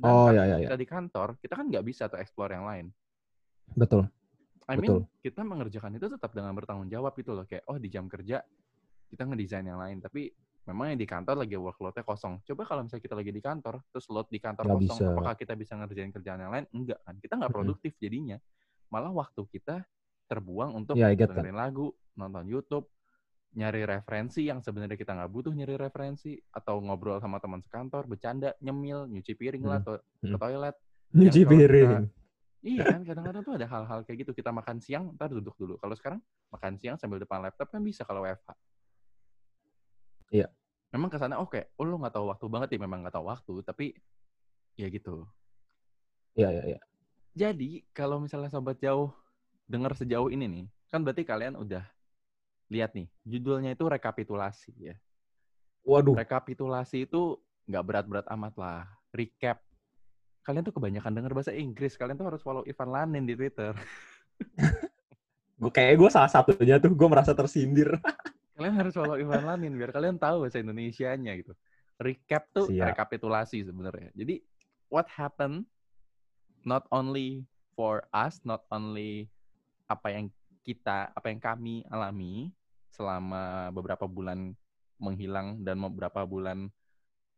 Oh, 0.04 0.28
Sedangkan 0.28 0.36
ya, 0.36 0.44
ya, 0.44 0.56
ya. 0.60 0.68
kita 0.68 0.76
di 0.76 0.88
kantor, 0.88 1.28
kita 1.40 1.54
kan 1.56 1.66
nggak 1.72 1.86
bisa 1.88 2.12
tuh 2.12 2.20
explore 2.20 2.52
yang 2.52 2.68
lain. 2.68 2.92
Betul. 3.80 4.12
I 4.70 4.78
mean, 4.78 5.02
Betul. 5.02 5.02
kita 5.24 5.42
mengerjakan 5.42 5.98
itu 5.98 6.08
tetap 6.12 6.30
dengan 6.36 6.54
bertanggung 6.54 6.92
jawab 6.92 7.16
gitu 7.18 7.34
loh. 7.34 7.48
Kayak, 7.48 7.66
oh 7.72 7.80
di 7.82 7.90
jam 7.90 8.06
kerja, 8.06 8.44
kita 9.10 9.24
ngedesain 9.26 9.66
yang 9.66 9.82
lain. 9.82 9.98
Tapi 9.98 10.30
memang 10.70 10.94
yang 10.94 11.00
di 11.02 11.08
kantor 11.10 11.42
lagi 11.42 11.58
workload-nya 11.58 12.06
kosong. 12.06 12.46
Coba 12.46 12.70
kalau 12.70 12.86
misalnya 12.86 13.02
kita 13.02 13.16
lagi 13.18 13.32
di 13.34 13.42
kantor, 13.42 13.82
terus 13.90 14.06
load 14.14 14.30
di 14.30 14.38
kantor 14.38 14.70
Nggak 14.70 14.80
kosong, 14.86 15.00
bisa. 15.02 15.14
apakah 15.16 15.34
kita 15.34 15.54
bisa 15.58 15.74
ngerjain 15.74 16.12
kerjaan 16.14 16.40
yang 16.44 16.52
lain? 16.54 16.66
Enggak 16.76 17.00
kan. 17.02 17.16
Kita 17.18 17.34
nggak 17.42 17.50
produktif 17.56 17.92
jadinya. 17.98 18.38
Malah 18.94 19.10
waktu 19.16 19.42
kita 19.50 19.82
terbuang 20.30 20.78
untuk 20.78 20.94
Ya, 20.94 21.10
dengerin 21.10 21.58
lagu, 21.58 21.90
nonton 22.14 22.46
YouTube, 22.46 22.86
nyari 23.50 23.82
referensi 23.82 24.46
yang 24.46 24.62
sebenarnya 24.62 24.94
kita 24.94 25.18
nggak 25.18 25.32
butuh 25.34 25.54
nyari 25.54 25.74
referensi, 25.74 26.38
atau 26.54 26.78
ngobrol 26.80 27.18
sama 27.18 27.42
teman 27.42 27.66
sekantor, 27.66 28.06
bercanda, 28.06 28.54
nyemil, 28.62 29.10
nyuci 29.10 29.34
piring 29.34 29.66
lah, 29.66 29.82
Hmm. 29.82 29.86
atau 29.86 29.94
ke 29.98 30.28
Hmm. 30.30 30.38
toilet. 30.38 30.76
Nyuci 31.10 31.42
kalau 31.42 31.50
kita- 31.50 31.50
piring. 31.50 32.04
Iya 32.60 32.84
kan, 32.92 33.02
kadang-kadang 33.08 33.44
tuh 33.48 33.54
ada 33.56 33.68
hal-hal 33.72 34.00
kayak 34.04 34.18
gitu. 34.28 34.32
Kita 34.36 34.52
makan 34.52 34.84
siang, 34.84 35.16
ntar 35.16 35.32
duduk 35.32 35.56
dulu. 35.56 35.80
Kalau 35.80 35.96
sekarang 35.96 36.20
makan 36.52 36.76
siang 36.76 37.00
sambil 37.00 37.18
depan 37.18 37.40
laptop 37.40 37.72
kan 37.72 37.80
bisa 37.80 38.04
kalau 38.04 38.22
WFH. 38.28 38.52
Iya. 40.30 40.48
Memang 40.92 41.10
ke 41.10 41.18
sana 41.18 41.40
oke, 41.40 41.72
oh 41.78 41.86
lu 41.86 41.98
nggak 42.02 42.14
tahu 42.14 42.26
waktu 42.30 42.46
banget 42.50 42.70
ya, 42.76 42.80
memang 42.82 43.06
nggak 43.06 43.16
tahu 43.16 43.26
waktu, 43.30 43.54
tapi 43.64 43.86
ya 44.76 44.90
gitu. 44.90 45.26
Iya, 46.36 46.50
iya, 46.52 46.64
iya. 46.76 46.80
Jadi 47.34 47.86
kalau 47.94 48.20
misalnya 48.20 48.50
sobat 48.52 48.78
jauh 48.82 49.14
dengar 49.64 49.94
sejauh 49.96 50.28
ini 50.28 50.46
nih, 50.50 50.66
kan 50.90 51.02
berarti 51.06 51.24
kalian 51.24 51.56
udah 51.56 51.86
lihat 52.70 52.94
nih, 52.94 53.10
judulnya 53.26 53.74
itu 53.74 53.86
rekapitulasi 53.86 54.74
ya. 54.78 54.96
Waduh. 55.84 56.14
Rekapitulasi 56.16 57.10
itu 57.10 57.42
nggak 57.66 57.84
berat-berat 57.86 58.28
amat 58.30 58.54
lah. 58.56 58.86
Recap. 59.10 59.62
Kalian 60.46 60.66
tuh 60.66 60.74
kebanyakan 60.78 61.14
dengar 61.14 61.34
bahasa 61.34 61.54
Inggris. 61.54 61.98
Kalian 61.98 62.18
tuh 62.18 62.30
harus 62.30 62.42
follow 62.42 62.62
Ivan 62.66 62.90
Lanin 62.90 63.26
di 63.26 63.34
Twitter. 63.34 63.74
Gue 65.60 65.72
kayak 65.76 66.00
gue 66.00 66.08
salah 66.08 66.32
satunya 66.32 66.80
tuh 66.80 66.96
gue 66.96 67.08
merasa 67.12 67.36
tersindir. 67.36 68.00
Kalian 68.56 68.80
harus 68.80 68.96
follow 68.96 69.20
Ivan 69.20 69.44
Lanin 69.44 69.76
biar 69.76 69.92
kalian 69.92 70.16
tahu 70.16 70.48
bahasa 70.48 70.64
Indonesianya 70.64 71.36
gitu. 71.36 71.52
Recap 72.00 72.48
tuh 72.56 72.72
Siap. 72.72 72.96
rekapitulasi 72.96 73.68
sebenarnya. 73.68 74.12
Jadi 74.16 74.40
what 74.88 75.08
happened 75.12 75.68
not 76.64 76.88
only 76.96 77.44
for 77.76 78.08
us, 78.16 78.40
not 78.48 78.64
only 78.72 79.28
apa 79.92 80.16
yang 80.16 80.26
kita, 80.64 81.12
apa 81.12 81.28
yang 81.28 81.40
kami 81.44 81.84
alami 81.92 82.52
selama 83.00 83.72
beberapa 83.72 84.04
bulan 84.12 84.52
menghilang 85.00 85.64
dan 85.64 85.80
beberapa 85.80 86.28
bulan 86.28 86.68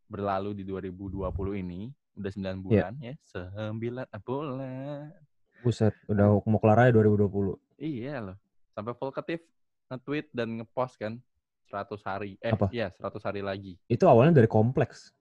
berlalu 0.09 0.57
di 0.57 0.65
2020 0.65 1.21
ini, 1.61 1.93
udah 2.17 2.31
9 2.33 2.65
bulan 2.65 2.97
ya, 2.97 3.13
9 3.29 3.77
bulan. 4.17 5.13
Buset, 5.61 5.93
udah 6.09 6.41
mau 6.49 6.57
kelar 6.57 6.89
aja 6.89 6.97
2020. 6.97 7.61
Iya 7.77 8.33
loh. 8.33 8.37
Sampai 8.73 8.97
Volkatif 8.97 9.45
nge-tweet 9.93 10.33
dan 10.33 10.57
nge-post 10.57 10.97
kan 10.97 11.21
100 11.69 12.01
hari. 12.01 12.41
Eh, 12.41 12.49
Apa? 12.49 12.73
iya 12.73 12.89
100 12.97 13.21
hari 13.21 13.45
lagi. 13.45 13.77
Itu 13.85 14.09
awalnya 14.09 14.41
dari 14.41 14.49
kompleks. 14.49 15.13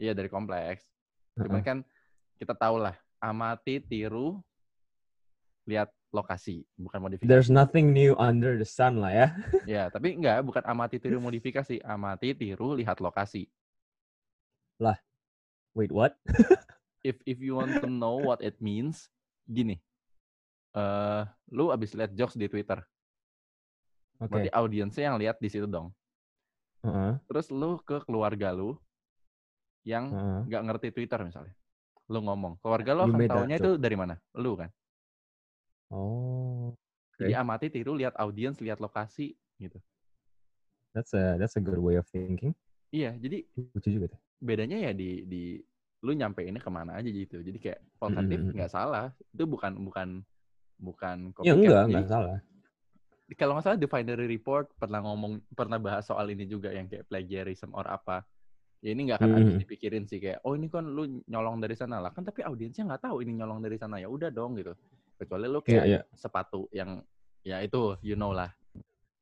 Iya 0.00 0.16
dari 0.16 0.32
kompleks. 0.32 0.88
Cuman 1.36 1.60
Heeh. 1.60 1.68
kan 1.68 1.78
kita 2.40 2.56
tahu 2.56 2.80
lah, 2.80 2.96
amati, 3.20 3.84
tiru, 3.84 4.40
lihat 5.68 5.92
lokasi, 6.14 6.62
bukan 6.78 7.02
modifikasi. 7.02 7.26
There's 7.26 7.50
nothing 7.50 7.90
new 7.90 8.14
under 8.14 8.54
the 8.54 8.64
sun 8.64 9.02
lah 9.02 9.10
ya. 9.10 9.28
Ya, 9.66 9.82
tapi 9.90 10.14
enggak, 10.14 10.46
bukan 10.46 10.62
amati, 10.62 11.02
tiru, 11.02 11.18
modifikasi. 11.18 11.82
Amati, 11.82 12.30
tiru, 12.38 12.78
lihat 12.78 13.02
lokasi. 13.02 13.50
Wait, 15.74 15.90
what? 15.90 16.14
if 17.08 17.18
if 17.26 17.42
you 17.42 17.58
want 17.58 17.82
to 17.82 17.90
know 17.90 18.22
what 18.22 18.38
it 18.38 18.54
means, 18.62 19.10
gini. 19.50 19.82
Eh, 20.74 21.22
lu 21.50 21.74
abis 21.74 21.98
lihat 21.98 22.14
jokes 22.14 22.38
di 22.38 22.46
Twitter. 22.46 22.78
Oke. 24.22 24.30
Berarti 24.30 24.50
audiensnya 24.54 25.10
yang 25.10 25.18
lihat 25.18 25.42
di 25.42 25.50
situ 25.50 25.66
dong. 25.66 25.90
Heeh, 26.86 27.18
Terus 27.26 27.50
lu 27.50 27.82
ke 27.82 28.06
keluarga 28.06 28.54
lu 28.54 28.78
yang 29.82 30.14
nggak 30.46 30.62
ngerti 30.70 30.88
Twitter 30.94 31.18
misalnya. 31.26 31.54
Lu 32.06 32.22
ngomong. 32.22 32.62
Keluarga 32.62 32.94
lu 32.94 33.02
akan 33.10 33.20
taunya 33.26 33.56
itu 33.58 33.74
dari 33.74 33.98
mana? 33.98 34.14
Lu 34.38 34.54
kan. 34.54 34.70
Oh, 35.94 36.74
Jadi 37.14 37.30
Oke. 37.30 37.38
amati, 37.38 37.66
tiru, 37.70 37.94
lihat 37.94 38.18
audiens, 38.18 38.58
lihat 38.58 38.82
lokasi 38.82 39.38
gitu. 39.62 39.78
that's 40.94 41.14
a 41.14 41.38
that's 41.38 41.54
a 41.54 41.62
good 41.62 41.78
way 41.78 41.94
of 41.94 42.06
thinking. 42.10 42.54
Iya, 42.94 43.14
jadi 43.18 43.42
Lucu 43.74 43.90
juga 43.90 44.06
tuh. 44.14 44.20
bedanya 44.38 44.78
ya 44.78 44.92
di 44.94 45.26
di 45.26 45.58
lu 46.06 46.12
nyampe 46.14 46.42
ini 46.46 46.58
ke 46.62 46.70
mana 46.70 46.98
aja 46.98 47.06
gitu. 47.10 47.42
Jadi 47.42 47.58
kayak 47.58 47.80
volkatif 47.98 48.38
Mm, 48.38 48.42
mm, 48.42 48.50
mm. 48.50 48.56
nggak 48.58 48.70
salah. 48.70 49.06
Itu 49.34 49.46
bukan 49.50 49.72
bukan 49.82 50.08
bukan 50.78 51.16
Ya 51.42 51.54
copycat. 51.54 51.58
enggak, 51.58 51.82
Jadi, 51.86 51.90
enggak 51.90 52.06
salah. 52.10 52.38
kalau 53.34 53.52
nggak 53.58 53.64
salah 53.66 53.78
The 53.80 53.88
Finery 53.90 54.26
Report 54.30 54.66
pernah 54.78 55.00
ngomong 55.02 55.42
pernah 55.58 55.78
bahas 55.82 56.06
soal 56.06 56.28
ini 56.30 56.44
juga 56.46 56.70
yang 56.70 56.86
kayak 56.86 57.06
plagiarism 57.10 57.74
or 57.74 57.86
apa. 57.90 58.22
Ya 58.84 58.92
ini 58.92 59.10
nggak 59.10 59.18
akan 59.18 59.30
Mm, 59.30 59.38
habis 59.40 59.54
mm. 59.56 59.62
dipikirin 59.64 60.04
sih 60.06 60.18
kayak 60.22 60.38
oh 60.44 60.54
ini 60.54 60.68
kan 60.70 60.84
lu 60.86 61.24
nyolong 61.26 61.58
dari 61.58 61.74
sana 61.74 61.98
lah 61.98 62.12
kan 62.14 62.22
tapi 62.22 62.44
audiensnya 62.44 62.84
nggak 62.84 63.08
tahu 63.10 63.24
ini 63.24 63.32
nyolong 63.40 63.58
dari 63.64 63.80
sana 63.80 63.96
ya 63.98 64.06
udah 64.06 64.28
dong 64.30 64.54
gitu. 64.60 64.76
Kecuali 65.14 65.46
lu 65.46 65.60
Iya, 65.62 65.66
kayak 65.66 65.84
iya. 65.86 66.00
sepatu 66.12 66.66
yang 66.70 67.00
ya 67.40 67.60
itu 67.60 67.94
you 68.00 68.14
know 68.14 68.32
lah 68.32 68.50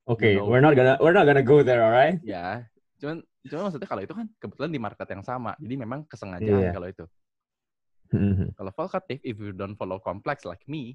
Oke, 0.02 0.34
know 0.34 0.46
we're 0.46 0.58
not 0.58 0.74
gonna 0.74 0.98
we're 0.98 1.14
not 1.14 1.26
gonna 1.26 1.42
go 1.42 1.62
there, 1.62 1.82
alright? 1.82 2.18
ya 2.22 2.66
cuman 2.98 3.18
cuman 3.42 3.62
maksudnya 3.66 3.88
kalau 3.90 4.02
itu 4.02 4.14
kan 4.14 4.26
kebetulan 4.38 4.70
di 4.70 4.78
market 4.78 5.06
yang 5.10 5.22
sama 5.22 5.58
jadi 5.58 5.74
memang 5.74 6.06
kesengajaan 6.06 6.62
Iya. 6.62 6.70
kalau 6.70 6.88
itu 6.88 7.04
Mhm. 8.12 8.54
kalau 8.54 8.70
vocative 8.70 9.20
if 9.22 9.36
you 9.36 9.50
don't 9.50 9.74
follow 9.74 9.98
complex 9.98 10.44
like 10.44 10.62
me 10.66 10.94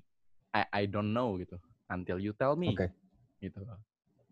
I 0.54 0.64
I 0.72 0.84
don't 0.88 1.12
know 1.12 1.36
gitu 1.36 1.60
until 1.88 2.16
you 2.18 2.32
tell 2.32 2.56
me 2.56 2.72
Oke. 2.72 2.88
gitu 3.40 3.60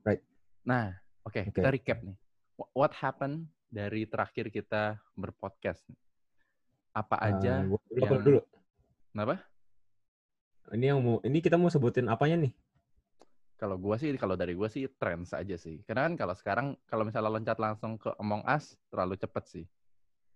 Right. 0.04 0.24
nah 0.64 0.96
oke 1.22 1.40
Oke. 1.42 1.52
kita 1.52 1.68
recap 1.68 2.00
nih 2.00 2.16
Wh- 2.56 2.72
what 2.72 2.96
happened 2.96 3.52
dari 3.68 4.08
terakhir 4.08 4.48
kita 4.48 4.96
berpodcast 5.14 5.84
apa 6.92 7.16
aja 7.20 7.68
Uh, 7.68 7.76
yang- 8.00 8.24
dulu. 8.24 8.40
kenapa 9.12 9.44
Ini 10.74 10.86
yang 10.96 11.00
mau 11.06 11.22
ini 11.22 11.38
kita 11.44 11.60
mau 11.62 11.70
sebutin 11.70 12.10
apanya 12.10 12.50
nih? 12.50 12.54
kalau 13.56 13.80
gua 13.80 13.96
sih 13.96 14.12
kalau 14.20 14.36
dari 14.36 14.52
gua 14.52 14.68
sih 14.68 14.84
trends 15.00 15.32
aja 15.32 15.56
sih 15.56 15.80
karena 15.88 16.12
kan 16.12 16.14
kalau 16.20 16.36
sekarang 16.36 16.68
kalau 16.92 17.08
misalnya 17.08 17.32
loncat 17.32 17.56
langsung 17.56 17.96
ke 17.96 18.12
Among 18.20 18.44
Us 18.44 18.76
terlalu 18.92 19.16
cepet 19.16 19.44
sih 19.48 19.66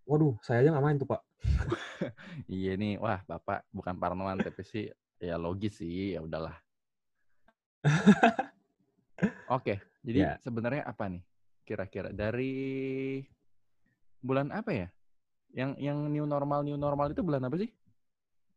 Waduh, 0.10 0.40
saya 0.42 0.66
aja 0.66 0.74
nggak 0.74 0.86
main 0.90 0.98
tuh, 0.98 1.06
Pak. 1.06 1.22
Iya 2.50 2.74
nih, 2.74 2.98
wah 2.98 3.22
bapak 3.30 3.62
bukan 3.70 3.94
parnoan 3.94 4.42
tapi 4.42 4.66
sih 4.66 4.90
ya 5.22 5.38
logis 5.38 5.78
sih, 5.78 6.18
ya 6.18 6.26
udahlah. 6.26 6.58
Oke, 9.54 9.78
jadi 10.02 10.20
Ya. 10.26 10.32
sebenarnya 10.42 10.82
apa 10.82 11.06
nih 11.14 11.22
kira-kira 11.62 12.10
dari 12.10 13.22
bulan 14.18 14.50
apa 14.50 14.74
ya? 14.74 14.88
Yang 15.54 15.72
yang 15.78 15.98
new 16.10 16.26
normal 16.26 16.66
new 16.66 16.74
normal 16.80 17.14
itu 17.14 17.22
bulan 17.22 17.46
apa 17.46 17.62
sih? 17.62 17.70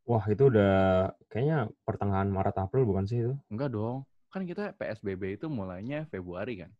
Wah, 0.03 0.25
itu 0.27 0.51
udah 0.51 0.75
kayaknya 1.31 1.71
pertengahan 1.87 2.27
Maret 2.27 2.59
April 2.59 2.83
bukan 2.83 3.07
sih 3.07 3.23
itu? 3.23 3.35
Enggak 3.47 3.71
dong, 3.71 4.03
kan 4.35 4.43
kita 4.43 4.75
PSBB 4.75 5.39
itu 5.39 5.47
mulainya 5.47 6.11
Februari 6.11 6.67
kan? 6.67 6.71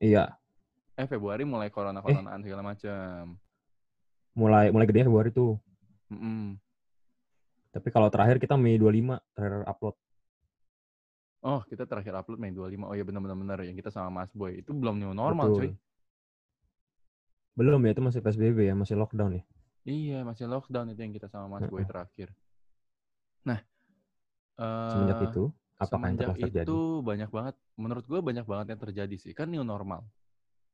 Iya, 0.00 0.36
Eh 0.96 1.04
Februari 1.04 1.44
mulai 1.44 1.68
corona 1.68 2.00
coronaan 2.00 2.40
segala 2.40 2.64
macam. 2.64 3.36
mulai 4.32 4.72
mulai 4.72 4.88
gede 4.88 5.04
Februari 5.04 5.28
tuh. 5.28 5.60
Mm-mm. 6.08 6.56
Tapi 7.72 7.88
kalau 7.92 8.08
terakhir 8.08 8.40
kita 8.40 8.56
Mei 8.56 8.80
25 8.80 9.20
terakhir 9.36 9.68
upload. 9.68 9.96
Oh 11.44 11.60
kita 11.68 11.84
terakhir 11.84 12.16
upload 12.16 12.40
Mei 12.40 12.52
25. 12.52 12.88
Oh 12.88 12.96
iya 12.96 13.04
benar-benar 13.04 13.36
benar 13.36 13.58
yang 13.60 13.76
kita 13.76 13.92
sama 13.92 14.24
Mas 14.24 14.32
Boy 14.32 14.64
itu 14.64 14.72
belum 14.72 14.96
new 14.96 15.12
normal 15.12 15.52
Betul. 15.52 15.60
cuy. 15.60 15.70
Belum 17.56 17.80
ya, 17.84 17.92
itu 17.96 18.02
masih 18.04 18.20
PSBB 18.20 18.68
ya, 18.68 18.74
masih 18.76 18.96
lockdown 19.00 19.40
ya. 19.40 19.44
Iya, 19.86 20.26
masih 20.28 20.46
lockdown 20.50 20.90
itu 20.92 21.00
yang 21.04 21.14
kita 21.14 21.28
sama 21.30 21.46
Mas 21.46 21.66
Boy 21.70 21.86
terakhir. 21.86 22.28
Nah, 23.46 23.60
Semenjak 24.90 25.18
eh, 25.18 25.30
itu, 25.30 25.42
yang 25.78 25.88
semenjak 25.88 26.26
telah 26.26 26.38
terjadi? 26.42 26.68
itu 26.70 26.78
banyak 27.04 27.30
banget, 27.30 27.54
menurut 27.78 28.04
gue 28.10 28.20
banyak 28.22 28.46
banget 28.48 28.66
yang 28.74 28.80
terjadi 28.82 29.16
sih. 29.20 29.32
Kan 29.36 29.52
new 29.52 29.62
normal. 29.62 30.02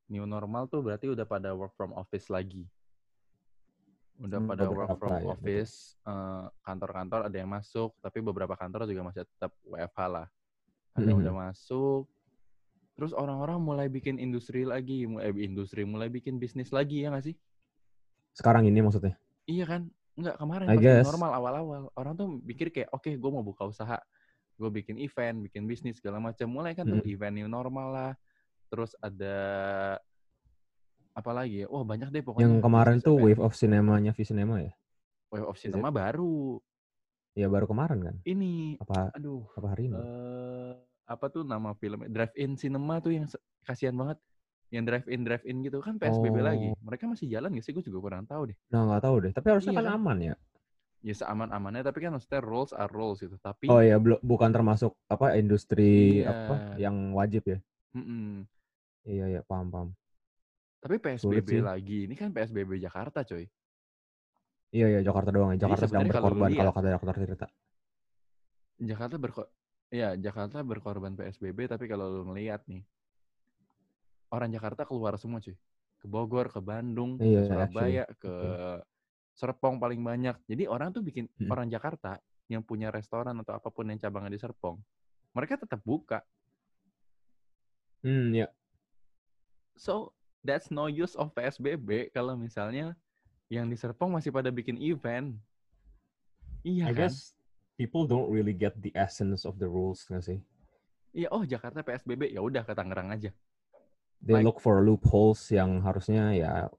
New 0.08 0.24
normal 0.28 0.68
tuh 0.72 0.80
berarti 0.84 1.08
udah 1.12 1.26
pada 1.28 1.52
work 1.56 1.74
from 1.76 1.92
office 1.96 2.28
lagi. 2.32 2.64
Udah 4.22 4.38
Hmm, 4.38 4.48
pada 4.48 4.64
work 4.70 4.96
from 5.00 5.12
ya, 5.18 5.34
office, 5.34 5.98
eh, 6.06 6.46
kantor-kantor 6.62 7.20
ada 7.28 7.36
yang 7.36 7.50
masuk, 7.50 7.90
tapi 8.00 8.18
beberapa 8.22 8.54
kantor 8.54 8.86
juga 8.86 9.02
masih 9.08 9.22
tetap 9.26 9.52
WFH 9.66 10.00
lah. 10.08 10.26
Ada 10.96 11.06
yang 11.10 11.18
Mhm. 11.18 11.24
udah 11.26 11.34
masuk. 11.50 12.02
Terus 12.96 13.12
orang-orang 13.16 13.58
mulai 13.60 13.86
bikin 13.88 14.20
industri 14.20 14.62
lagi, 14.68 15.08
mulai 15.08 15.32
industri, 15.40 15.82
mulai 15.88 16.08
bikin 16.12 16.36
bisnis 16.38 16.70
lagi 16.70 17.02
ya 17.04 17.10
nggak 17.12 17.26
sih? 17.32 17.36
Sekarang 18.32 18.64
ini 18.64 18.80
maksudnya. 18.80 19.14
Iya 19.44 19.64
kan? 19.68 19.82
Enggak, 20.12 20.36
kemarin 20.36 20.66
normal 21.00 21.30
awal-awal. 21.32 21.82
Orang 21.96 22.14
tuh 22.16 22.40
pikir 22.44 22.68
kayak, 22.68 22.92
oke 22.92 23.08
gue 23.08 23.30
mau 23.32 23.44
buka 23.44 23.64
usaha. 23.64 23.96
Gue 24.60 24.68
bikin 24.68 25.00
event, 25.00 25.40
bikin 25.40 25.64
bisnis, 25.64 25.96
segala 25.96 26.20
macam. 26.20 26.48
Mulai 26.52 26.76
kan 26.76 26.84
tuh 26.84 27.00
Mm. 27.00 27.08
event 27.08 27.34
new 27.40 27.48
normal 27.48 27.88
lah. 27.92 28.12
Terus 28.68 28.92
ada 29.00 29.36
apa 31.12 31.30
lagi 31.32 31.64
ya? 31.64 31.66
Wah 31.68 31.84
banyak 31.84 32.08
deh 32.12 32.20
pokoknya. 32.24 32.44
Yang 32.48 32.54
kemarin 32.60 32.96
tuh 33.00 33.16
event. 33.16 33.24
Wave 33.24 33.42
of 33.44 33.52
Cinema-nya 33.56 34.12
V 34.12 34.20
Cinema 34.24 34.54
ya? 34.60 34.72
Wave 35.32 35.48
of 35.48 35.56
Is? 35.56 35.64
Cinema 35.64 35.88
baru. 35.88 36.60
Ya 37.32 37.48
baru 37.48 37.64
kemarin 37.64 38.00
kan? 38.04 38.16
Ini, 38.28 38.76
Apa 38.84 39.08
aduh, 39.16 39.48
apa 39.56 39.66
hari 39.72 39.88
ini? 39.88 39.96
eh 39.96 40.76
apa 41.08 41.26
tuh 41.32 41.44
nama 41.44 41.72
filmnya? 41.72 42.08
Drive-in 42.12 42.60
Cinema 42.60 43.00
tuh 43.00 43.16
yang 43.16 43.24
kasihan 43.64 43.96
banget. 43.96 44.20
Yang 44.72 44.84
drive-in, 44.88 45.20
drive-in 45.28 45.56
gitu 45.60 45.78
kan 45.84 46.00
PSBB 46.00 46.36
lagi. 46.40 46.68
Oh. 46.72 46.80
Mereka 46.80 47.04
masih 47.04 47.28
jalan 47.28 47.52
gak 47.52 47.64
sih? 47.68 47.76
Gue 47.76 47.84
juga 47.84 48.00
kurang 48.00 48.24
tahu 48.24 48.48
deh. 48.48 48.56
Nah, 48.72 48.88
nggak 48.88 49.02
tahu 49.04 49.16
deh. 49.28 49.32
Tapi 49.36 49.46
harusnya 49.52 49.72
Iya 49.76 49.78
kan 49.78 49.86
kan? 49.86 49.96
aman 50.00 50.18
ya. 50.18 50.34
Ya 51.02 51.14
seaman-amannya, 51.18 51.82
tapi 51.84 51.98
kan 52.00 52.10
maksudnya 52.16 52.40
rules 52.40 52.72
are 52.72 52.88
rules 52.88 53.20
gitu. 53.20 53.36
Tapi 53.36 53.68
Oh 53.68 53.84
ya, 53.84 54.00
belu- 54.00 54.22
bukan 54.24 54.48
termasuk 54.48 54.96
apa 55.12 55.36
industri 55.36 56.22
Iya. 56.24 56.30
apa 56.32 56.54
yang 56.80 57.12
wajib 57.12 57.42
ya? 57.44 57.58
Mm-mm. 57.92 58.48
Iya 59.04 59.26
ya, 59.28 59.40
paham 59.44 59.68
paham. 59.68 59.88
Tapi 60.80 60.96
PSBB 60.98 61.60
lagi, 61.60 62.06
ini 62.08 62.14
kan 62.16 62.32
PSBB 62.32 62.80
Jakarta 62.80 63.26
coy. 63.28 63.44
Iya 64.72 64.86
ya, 64.88 65.00
Jakarta 65.04 65.28
doang 65.28 65.52
ya. 65.52 65.68
Jakarta 65.68 65.84
sedang 65.84 66.08
kalau 66.08 66.32
berkorban 66.32 66.48
kalau 66.48 66.72
lihat- 66.72 66.76
kata 66.80 66.88
dokter 66.96 67.16
cerita. 67.20 67.46
Jakarta 68.82 69.16
berko 69.20 69.42
ya 69.92 70.16
Jakarta 70.16 70.64
berkorban 70.64 71.12
PSBB, 71.12 71.68
tapi 71.68 71.84
kalau 71.86 72.08
lu 72.08 72.22
ngeliat 72.32 72.64
nih, 72.66 72.80
orang 74.32 74.48
Jakarta 74.48 74.88
keluar 74.88 75.14
semua 75.20 75.38
cuy. 75.38 75.54
Ke 76.00 76.06
Bogor, 76.08 76.50
ke 76.50 76.58
Bandung, 76.58 77.20
ke 77.20 77.28
Iya, 77.28 77.40
Surabaya, 77.46 78.04
ke 78.18 78.32
Serpong 79.32 79.78
paling 79.78 80.00
banyak. 80.02 80.34
Jadi 80.48 80.66
orang 80.66 80.90
tuh 80.90 81.04
bikin, 81.04 81.28
Mm. 81.38 81.48
orang 81.52 81.68
Jakarta 81.70 82.18
yang 82.50 82.60
punya 82.60 82.90
restoran 82.90 83.38
atau 83.40 83.54
apa 83.54 83.68
pun 83.70 83.86
yang 83.86 83.96
cabangnya 83.96 84.34
di 84.34 84.40
Serpong, 84.40 84.76
mereka 85.32 85.56
tetap 85.56 85.80
buka. 85.86 86.20
Hmm, 88.02 88.34
ya. 88.34 88.50
So, 89.78 90.10
that's 90.42 90.68
no 90.74 90.90
use 90.90 91.14
of 91.14 91.32
PSBB 91.32 92.10
kalau 92.10 92.34
misalnya 92.34 92.98
yang 93.46 93.70
di 93.70 93.78
Serpong 93.78 94.10
masih 94.10 94.34
pada 94.34 94.50
bikin 94.50 94.76
event. 94.82 95.38
Iya 96.66 96.90
I 96.90 96.92
kan? 96.92 97.08
guess 97.08 97.32
people 97.78 98.04
don't 98.04 98.28
really 98.28 98.52
get 98.52 98.74
the 98.82 98.90
essence 98.92 99.46
of 99.46 99.56
the 99.62 99.66
rules 99.70 100.02
nggak 100.10 100.24
sih? 100.24 100.38
Iya, 101.14 101.28
oh 101.30 101.44
Jakarta 101.44 101.84
PSBB 101.84 102.32
ya 102.32 102.40
udah 102.42 102.64
ke 102.64 102.72
Tangerang 102.74 103.12
aja. 103.12 103.30
They 104.22 104.38
Like- 104.38 104.46
look 104.46 104.58
for 104.62 104.78
loopholes 104.86 105.42
yang 105.50 105.82
harusnya 105.82 106.30
ya 106.32 106.70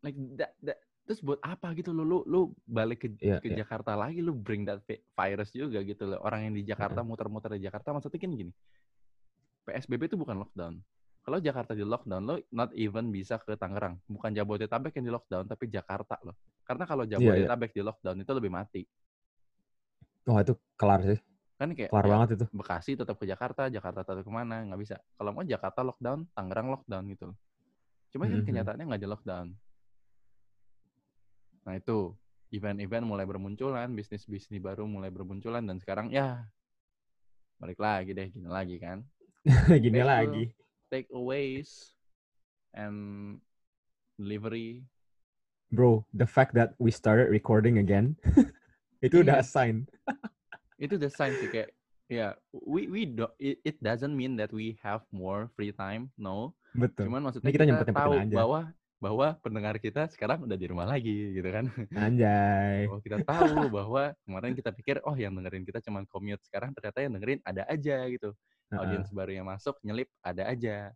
Like 0.00 0.14
that, 0.38 0.54
that 0.62 0.78
terus 1.04 1.20
buat 1.20 1.36
apa 1.44 1.74
gitu 1.76 1.92
lu 1.92 2.04
lu 2.04 2.18
lu 2.24 2.40
balik 2.64 3.04
ke 3.04 3.08
Iya, 3.20 3.36
ke 3.42 3.52
iya. 3.52 3.60
Jakarta 3.60 3.92
lagi 3.92 4.24
lu 4.24 4.32
bring 4.32 4.64
that 4.64 4.80
vi- 4.88 5.04
virus 5.12 5.52
juga 5.52 5.84
gitu 5.84 6.08
loh. 6.08 6.20
Orang 6.22 6.48
yang 6.48 6.54
di 6.56 6.64
Jakarta 6.64 7.04
muter-muter 7.04 7.52
di 7.56 7.64
Jakarta 7.64 7.92
maksudnya 7.92 8.16
kan 8.16 8.32
gini. 8.32 8.52
PSBB 9.64 10.12
itu 10.12 10.16
bukan 10.16 10.44
lockdown. 10.44 10.80
Kalau 11.24 11.40
Jakarta 11.40 11.72
di 11.72 11.80
lockdown, 11.80 12.20
lo 12.20 12.36
not 12.52 12.68
even 12.76 13.08
bisa 13.08 13.40
ke 13.40 13.56
Tangerang. 13.56 13.96
Bukan 14.04 14.36
Jabodetabek 14.36 14.92
yang 15.00 15.08
di 15.08 15.12
lockdown, 15.12 15.44
tapi 15.48 15.72
Jakarta 15.72 16.20
loh. 16.20 16.36
Karena 16.64 16.84
kalau 16.84 17.08
iya. 17.08 17.16
Jabodetabek 17.16 17.72
di 17.72 17.80
lockdown 17.80 18.16
itu 18.20 18.32
lebih 18.36 18.52
mati. 18.52 18.82
wah 20.24 20.40
itu 20.40 20.56
kelar 20.80 21.04
sih, 21.04 21.20
Kan 21.54 21.70
kayak 21.70 21.90
kelar 21.94 22.06
ya, 22.06 22.10
banget 22.10 22.28
itu. 22.34 22.46
Bekasi 22.50 22.90
tetap 22.98 23.14
ke 23.14 23.26
Jakarta, 23.30 23.70
Jakarta 23.70 24.02
tetap 24.02 24.26
ke 24.26 24.32
mana, 24.32 24.66
nggak 24.66 24.80
bisa. 24.82 24.96
Kalau 25.14 25.30
mau 25.30 25.46
Jakarta 25.46 25.86
lockdown, 25.86 26.26
Tangerang 26.34 26.68
lockdown 26.74 27.04
gitu 27.14 27.24
loh. 27.30 27.36
Cuma 28.10 28.26
kan 28.26 28.42
Mhm. 28.42 28.46
kenyataannya 28.46 28.84
nggak 28.90 29.02
di 29.02 29.08
lockdown. 29.10 29.46
Nah 31.64 31.74
itu, 31.78 32.12
event-event 32.50 33.04
mulai 33.06 33.24
bermunculan, 33.24 33.88
bisnis-bisnis 33.94 34.60
baru 34.60 34.84
mulai 34.84 35.08
bermunculan, 35.14 35.62
dan 35.64 35.78
sekarang 35.78 36.10
ya, 36.10 36.42
balik 37.58 37.78
lagi 37.78 38.12
deh, 38.12 38.28
gini 38.28 38.50
lagi 38.50 38.76
kan. 38.82 39.02
Gini 39.82 40.00
Betul. 40.02 40.10
lagi. 40.10 40.44
Takeaways 40.90 41.94
and 42.74 43.38
delivery 44.18 44.82
bro, 45.74 46.06
the 46.14 46.26
fact 46.26 46.54
that 46.54 46.70
we 46.78 46.86
started 46.94 47.26
recording 47.34 47.82
again, 47.82 48.14
itu 49.06 49.26
udah 49.26 49.42
Iya. 49.42 49.46
sign. 49.46 49.76
itu 50.76 50.94
the 50.96 51.08
sign 51.08 51.32
sih 51.38 51.48
kayak 51.48 51.70
ya 52.04 52.36
we 52.52 52.84
we 52.86 53.08
do, 53.08 53.24
it, 53.40 53.58
it 53.64 53.76
doesn't 53.80 54.12
mean 54.12 54.36
that 54.36 54.52
we 54.52 54.76
have 54.80 55.00
more 55.08 55.48
free 55.54 55.72
time 55.72 56.12
no 56.14 56.52
Betul. 56.74 57.08
cuman 57.08 57.24
maksudnya 57.24 57.48
Ini 57.48 57.56
kita 57.56 57.64
kita, 57.86 57.94
tahu 57.94 58.12
aja. 58.18 58.34
bahwa 58.34 58.60
bahwa 59.00 59.26
pendengar 59.40 59.76
kita 59.78 60.08
sekarang 60.08 60.44
udah 60.44 60.56
di 60.56 60.66
rumah 60.68 60.84
lagi 60.84 61.32
gitu 61.32 61.48
kan 61.48 61.68
Anjay. 61.94 62.88
oh 62.88 63.00
kita 63.00 63.20
tahu 63.22 63.68
bahwa 63.68 64.12
kemarin 64.24 64.52
kita 64.52 64.70
pikir 64.72 64.96
oh 65.04 65.12
yang 65.14 65.32
dengerin 65.32 65.64
kita 65.64 65.80
cuman 65.80 66.04
commute 66.08 66.40
sekarang 66.44 66.72
ternyata 66.72 66.98
yang 67.00 67.12
dengerin 67.14 67.40
ada 67.44 67.62
aja 67.68 67.96
gitu 68.08 68.32
Heeh, 68.68 68.78
audiens 68.80 69.08
baru 69.12 69.32
yang 69.34 69.46
masuk 69.46 69.76
nyelip 69.80 70.08
ada 70.20 70.48
aja 70.48 70.90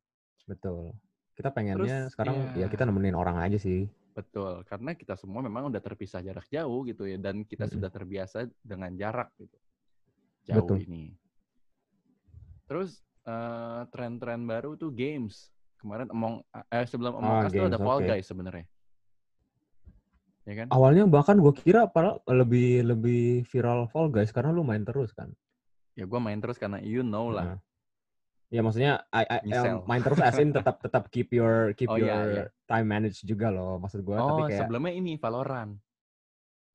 betul. 0.44 0.96
Kita 1.36 1.54
pengennya 1.54 2.08
Terus, 2.08 2.12
sekarang 2.16 2.34
ya 2.58 2.64
ya. 2.64 2.66
kita 2.66 2.82
nemenin 2.82 3.14
orang 3.14 3.38
aja 3.38 3.60
sih. 3.60 3.86
betul 4.10 4.66
karena 4.66 4.98
kita 4.98 5.14
semua 5.14 5.38
memang 5.38 5.70
udah 5.70 5.78
terpisah 5.78 6.18
jarak 6.18 6.48
jauh 6.50 6.82
gitu 6.82 7.06
ya 7.06 7.14
dan 7.22 7.46
kita 7.46 7.68
Mm-mm. 7.68 7.74
sudah 7.78 7.90
terbiasa 7.92 8.38
dengan 8.58 8.90
jarak 8.98 9.30
gitu 9.38 9.54
jauh 10.48 10.64
Betul. 10.64 10.78
ini 10.82 11.12
terus 12.64 13.00
eh, 13.22 13.80
tren-tren 13.88 14.44
baru 14.44 14.74
tuh 14.74 14.88
games 14.88 15.52
kemarin 15.78 16.08
Among 16.10 16.40
eh 16.68 16.84
sebelum 16.84 17.16
Among 17.16 17.34
Ah, 17.34 17.46
Us 17.46 17.52
tuh 17.52 17.62
ada 17.62 17.76
games, 17.76 17.84
Fall. 17.84 18.00
Guys 18.02 18.26
sebenarnya 18.26 18.66
ya 20.42 20.54
kan 20.56 20.66
Awalnya 20.72 21.04
bahkan 21.06 21.36
gue 21.36 21.52
kira 21.52 21.84
padahal 21.86 22.24
lebih 22.26 22.80
lebih 22.82 23.22
viral 23.44 23.84
Fall 23.86 24.08
Guys 24.08 24.32
karena 24.32 24.48
lu 24.48 24.64
main 24.64 24.82
terus 24.82 25.12
kan. 25.12 25.28
ya 25.92 26.06
gue 26.06 26.20
main 26.22 26.38
terus 26.38 26.56
karena 26.56 26.78
you 26.80 27.02
know 27.02 27.28
lah 27.28 27.56
Nah. 27.56 27.60
Ya 28.48 28.64
maksudnya 28.64 29.04
I, 29.12 29.28
I- 29.28 29.44
main 29.84 30.00
terus 30.00 30.24
as 30.24 30.40
in 30.40 30.56
tetap 30.56 30.80
tetap 30.84 31.12
keep 31.12 31.28
your 31.30 31.76
keep 31.76 31.92
Oh, 31.92 32.00
your 32.00 32.08
iya, 32.08 32.48
iya. 32.48 32.64
time 32.64 32.88
manage 32.88 33.20
juga 33.20 33.52
loh 33.52 33.76
maksud 33.76 34.00
gue 34.00 34.16
tapi 34.16 34.40
oh 34.40 34.46
kayak 34.48 34.60
sebelumnya 34.64 34.92
ini 34.94 35.20
Valorant 35.20 35.76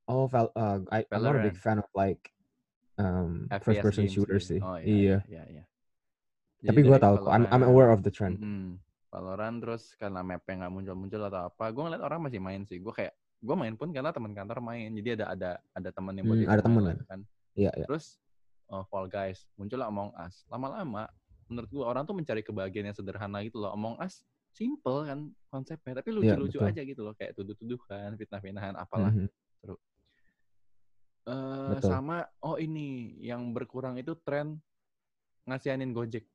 oh 0.05 0.27
Val, 0.27 0.51
uh, 0.53 0.83
I, 0.91 1.01
I'm 1.09 1.23
not 1.23 1.33
a 1.33 1.41
big 1.41 1.55
Valorant. 1.55 1.57
fan 1.57 1.77
of 1.79 1.89
like 1.95 2.29
um, 2.99 3.47
first 3.61 3.81
person 3.81 4.05
gitu. 4.05 4.25
sih. 4.39 4.59
oh 4.61 4.77
iya. 4.79 5.21
iya 5.29 5.43
iya 5.49 5.63
Tapi 6.63 6.79
gue 6.79 6.97
tahu 6.97 7.27
kok 7.27 7.31
I'm, 7.33 7.43
I'm 7.51 7.65
aware 7.67 7.91
of 7.91 8.07
the 8.07 8.13
trend. 8.13 8.39
Mm-mm. 8.39 8.79
Valorant 9.11 9.59
terus 9.59 9.93
karena 9.99 10.23
mapnya 10.23 10.63
nggak 10.65 10.73
muncul-muncul 10.73 11.21
atau 11.27 11.51
apa, 11.51 11.65
gue 11.69 11.83
ngeliat 11.85 12.01
orang 12.01 12.19
masih 12.23 12.39
main 12.39 12.63
sih. 12.63 12.79
Gue 12.79 12.95
kayak 12.95 13.13
gue 13.43 13.55
main 13.59 13.75
pun 13.75 13.91
karena 13.91 14.15
teman 14.15 14.31
kantor 14.31 14.63
main, 14.63 14.89
jadi 14.95 15.19
ada 15.19 15.25
ada 15.35 15.51
ada 15.75 15.89
teman 15.91 16.15
yang 16.15 16.25
buat 16.25 16.39
Hmm, 16.39 16.53
ada 16.55 16.61
temen 16.63 16.81
lah, 16.87 16.95
kan. 17.11 17.19
Iya, 17.53 17.71
iya. 17.75 17.85
Terus 17.85 18.17
oh, 18.71 18.87
Fall 18.87 19.11
Guys 19.11 19.43
muncullah 19.59 19.91
Among 19.91 20.15
Us. 20.15 20.47
Lama-lama 20.47 21.11
menurut 21.51 21.69
gue 21.69 21.83
orang 21.83 22.07
tuh 22.07 22.15
mencari 22.15 22.41
kebahagiaan 22.41 22.89
yang 22.89 22.97
sederhana 22.97 23.43
gitu 23.43 23.59
loh. 23.59 23.75
Among 23.75 23.99
Us 23.99 24.23
simple 24.55 25.03
kan 25.03 25.19
konsepnya, 25.51 25.99
tapi 25.99 26.09
Iya, 26.15 26.39
lucu-lucu 26.39 26.57
betul. 26.63 26.69
aja 26.71 26.81
gitu 26.87 27.01
loh, 27.03 27.13
kayak 27.13 27.35
tuduh-tuduhan, 27.35 28.15
fitnah-fitnahan 28.15 28.73
apalah. 28.79 29.11
Mhm. 29.11 29.27
Eh, 31.23 31.69
Betul. 31.79 31.87
sama 31.87 32.27
oh 32.43 32.59
ini 32.59 33.15
yang 33.23 33.55
berkurang 33.55 33.95
itu 33.95 34.11
tren 34.27 34.59
ngasihanin 35.47 35.95
Gojek. 35.95 36.27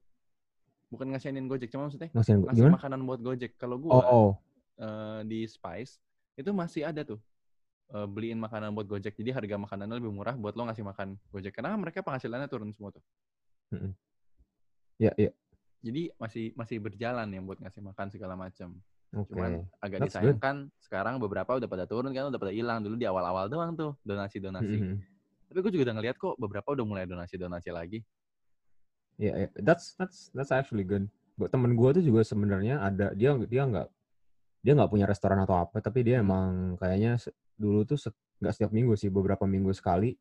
Bukan 0.88 1.12
ngasihanin 1.12 1.44
Gojek, 1.44 1.68
cuma 1.68 1.92
maksudnya 1.92 2.08
Maksudnya 2.16 2.48
ngasih 2.48 2.64
gimana? 2.64 2.76
makanan 2.80 3.00
buat 3.04 3.20
Gojek. 3.20 3.52
Kalau 3.60 3.76
Oh, 3.76 3.82
gua 3.84 4.00
oh. 4.08 4.32
eh, 4.80 5.20
di 5.28 5.44
Spice 5.44 6.00
itu 6.40 6.48
masih 6.56 6.88
ada 6.88 7.04
tuh 7.04 7.20
eh, 7.92 8.08
beliin 8.08 8.40
makanan 8.40 8.72
buat 8.72 8.88
Gojek. 8.88 9.12
Jadi 9.12 9.28
harga 9.36 9.60
makanannya 9.60 10.00
lebih 10.00 10.08
murah 10.08 10.32
buat 10.40 10.56
lo 10.56 10.64
ngasih 10.64 10.84
makan 10.88 11.20
Gojek. 11.28 11.52
Karena 11.52 11.76
mereka 11.76 12.00
penghasilannya 12.00 12.48
turun 12.48 12.72
semua 12.72 12.88
tuh. 12.96 13.04
Iya, 14.96 15.12
iya. 15.20 15.30
Jadi 15.84 16.10
masih 16.16 16.56
masih 16.56 16.80
berjalan 16.80 17.28
yang 17.28 17.44
buat 17.44 17.60
ngasih 17.60 17.84
makan 17.84 18.08
segala 18.08 18.34
macam. 18.40 18.72
Oke. 19.16 19.32
Cuman 19.32 19.64
agak 19.80 20.04
That's 20.04 20.12
good. 20.16 20.36
disayangkan 20.36 20.56
sekarang 20.78 21.14
beberapa 21.16 21.56
udah 21.56 21.64
pada 21.64 21.84
turun 21.88 22.12
kan 22.12 22.28
udah 22.28 22.36
pada 22.36 22.52
hilang 22.52 22.84
dulu 22.84 22.94
di 22.94 23.08
awal-awal 23.08 23.48
doang 23.48 23.72
tuh 23.72 23.96
donasi-donasi. 24.04 24.76
Mhm. 24.76 24.96
Tapi 25.48 25.58
gue 25.64 25.72
juga 25.72 25.84
udah 25.88 25.96
ngeliat 25.96 26.16
kok 26.16 26.36
beberapa 26.36 26.68
udah 26.76 26.84
mulai 26.84 27.04
donasi-donasi 27.08 27.72
lagi. 27.72 28.04
Iya, 29.18 29.32
iya. 29.34 29.48
That's 29.58 29.96
that's 29.96 30.28
that's 30.30 30.52
actually 30.52 30.84
good. 30.84 31.08
Buat 31.34 31.50
temen 31.50 31.72
gue 31.72 31.90
tuh 31.98 32.04
juga 32.04 32.20
sebenarnya 32.22 32.84
ada 32.84 33.10
dia 33.16 33.32
dia 33.48 33.62
nggak 33.64 33.88
dia 34.60 34.72
nggak 34.76 34.90
punya 34.90 35.06
restoran 35.08 35.40
atau 35.40 35.56
apa, 35.56 35.80
tapi 35.80 36.04
dia 36.04 36.20
Hmm. 36.20 36.24
emang 36.28 36.48
kayaknya 36.76 37.16
dulu 37.56 37.88
tuh 37.88 37.98
se- 37.98 38.14
nggak 38.38 38.54
setiap 38.54 38.70
minggu 38.70 38.94
sih, 38.94 39.08
beberapa 39.08 39.48
minggu 39.48 39.72
sekali 39.72 40.14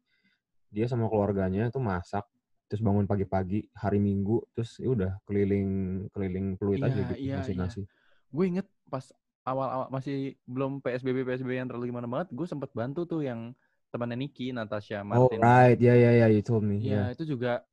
dia 0.67 0.87
sama 0.87 1.07
keluarganya 1.07 1.69
tuh 1.69 1.79
masak, 1.79 2.23
terus 2.67 2.83
bangun 2.83 3.07
pagi-pagi 3.07 3.71
hari 3.71 4.03
Minggu, 4.03 4.43
terus 4.51 4.75
ya 4.83 4.91
udah 4.91 5.11
keliling 5.23 5.69
keliling 6.11 6.59
peluit 6.59 6.83
aja 6.83 6.91
Iya, 6.91 7.01
gitu 7.07 7.13
iya, 7.23 7.35
ngasih 7.39 7.55
iya. 7.55 7.61
nasi. 7.63 7.81
Gue 8.27 8.45
inget 8.51 8.67
pas 8.87 9.03
awal-awal 9.43 9.87
masih 9.87 10.35
belum 10.43 10.83
PSBB 10.83 11.23
PSBB 11.23 11.55
yang 11.55 11.67
terlalu 11.71 11.91
gimana 11.91 12.07
banget, 12.07 12.27
gue 12.31 12.47
sempet 12.47 12.71
bantu 12.75 13.07
tuh 13.07 13.23
yang 13.23 13.55
temannya 13.87 14.19
Niki, 14.19 14.51
Natasha 14.51 14.99
Oh 15.07 15.31
Martin. 15.31 15.39
right, 15.39 15.79
ya 15.79 15.95
ya 15.95 16.11
ya, 16.11 16.27
you 16.27 16.43
told 16.43 16.63
me. 16.63 16.79
Iya, 16.79 16.83
Yeah, 16.83 17.05
itu 17.15 17.23
juga 17.23 17.63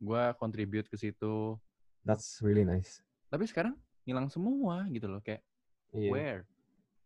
gue 0.00 0.22
contribute 0.36 0.88
ke 0.88 0.96
situ. 1.00 1.56
that's 2.04 2.44
really 2.44 2.68
nice. 2.68 3.00
Tapi 3.32 3.48
sekarang 3.48 3.72
hilang 4.04 4.28
semua 4.28 4.84
gitu 4.92 5.08
loh, 5.08 5.24
kayak 5.24 5.40
Iya. 5.96 6.10
where? 6.12 6.40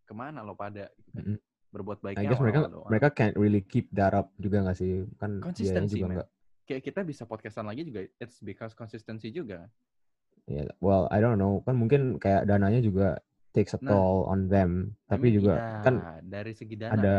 Ke 0.03 0.13
mana 0.17 0.43
lo 0.43 0.59
pada? 0.59 0.91
Gitu 0.99 1.11
kan. 1.15 1.23
Mm-mm. 1.23 1.39
Berbuat 1.71 1.99
I 2.01 2.03
baiknya 2.03 2.35
guess 2.35 2.41
mereka 2.43 2.59
doang. 2.67 2.89
mereka 2.91 3.09
can't 3.15 3.37
really 3.39 3.63
keep 3.63 3.87
that 3.95 4.17
up 4.17 4.33
juga 4.41 4.65
nggak 4.67 4.75
sih? 4.75 5.05
Kan 5.21 5.39
Konsistensi, 5.39 5.95
juga 5.95 6.07
man. 6.09 6.15
nggak. 6.19 6.29
Kayak 6.67 6.83
kita 6.85 7.01
bisa 7.07 7.23
podcastan 7.25 7.65
lagi 7.69 7.87
juga, 7.87 8.03
it's 8.19 8.43
because 8.43 8.75
konsistensi 8.75 9.31
juga. 9.31 9.69
Ya, 10.49 10.65
well, 10.81 11.05
I 11.13 11.21
don't 11.21 11.37
know. 11.37 11.61
Kan 11.63 11.77
mungkin 11.77 12.17
kayak 12.17 12.49
dananya 12.49 12.81
juga 12.81 13.21
takes 13.53 13.77
a 13.77 13.81
Nah, 13.85 13.93
toll 13.93 14.25
on 14.25 14.49
them. 14.49 14.97
Tapi 15.05 15.29
juga 15.31 15.61
iya, 15.61 15.85
kan 15.85 15.95
dari 16.25 16.53
segi 16.57 16.73
dana. 16.81 16.97
ada, 16.97 17.17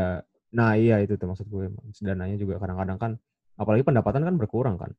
nah 0.50 0.74
iya 0.74 0.98
itu 0.98 1.14
tuh 1.14 1.30
maksud 1.30 1.46
gue. 1.46 1.70
Dananya 2.02 2.42
juga 2.42 2.58
kadang-kadang 2.58 2.98
kan, 2.98 3.12
apalagi 3.54 3.86
pendapatan 3.86 4.26
kan 4.26 4.36
berkurang 4.36 4.76
kan. 4.82 4.92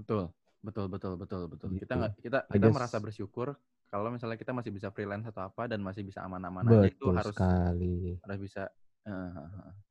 Betul, 0.00 0.32
betul, 0.64 0.88
betul, 0.88 1.12
betul, 1.20 1.42
betul. 1.52 1.68
Kita 1.76 1.84
Gitu. 1.84 2.00
nggak, 2.00 2.12
kita 2.24 2.38
I 2.48 2.48
kita 2.56 2.64
guess- 2.64 2.76
merasa 2.80 2.96
bersyukur 2.96 3.48
kalau 3.86 4.08
misalnya 4.08 4.40
kita 4.40 4.50
masih 4.56 4.72
bisa 4.72 4.88
freelance 4.90 5.28
atau 5.28 5.46
apa 5.46 5.68
dan 5.68 5.84
masih 5.84 6.00
bisa 6.02 6.24
aman-aman 6.24 6.64
aja 6.64 6.88
itu 6.88 7.06
Betul 7.06 7.14
harus 7.20 7.36
sekali. 7.36 7.96
harus 8.24 8.38
bisa. 8.40 8.62
eh, 9.06 9.30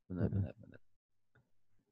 benar, 0.10 0.28
benar, 0.28 0.54
benar. 0.60 0.80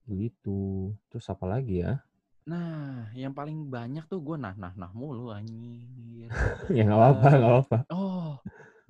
Gitu. 0.03 0.91
Terus 1.07 1.25
apa 1.31 1.45
lagi 1.47 1.79
ya? 1.79 2.03
Nah, 2.43 3.07
yang 3.15 3.31
paling 3.31 3.71
banyak 3.71 4.03
tuh 4.05 4.19
gue 4.19 4.35
nah 4.35 4.51
nah 4.53 4.75
nah 4.75 4.91
mulu 4.91 5.31
anjir. 5.31 6.27
ya 6.75 6.83
nggak 6.83 6.99
apa-apa, 6.99 7.27
Eh, 7.27 7.37
nggak 7.39 7.51
apa-apa. 7.55 7.77
Oh, 7.89 8.35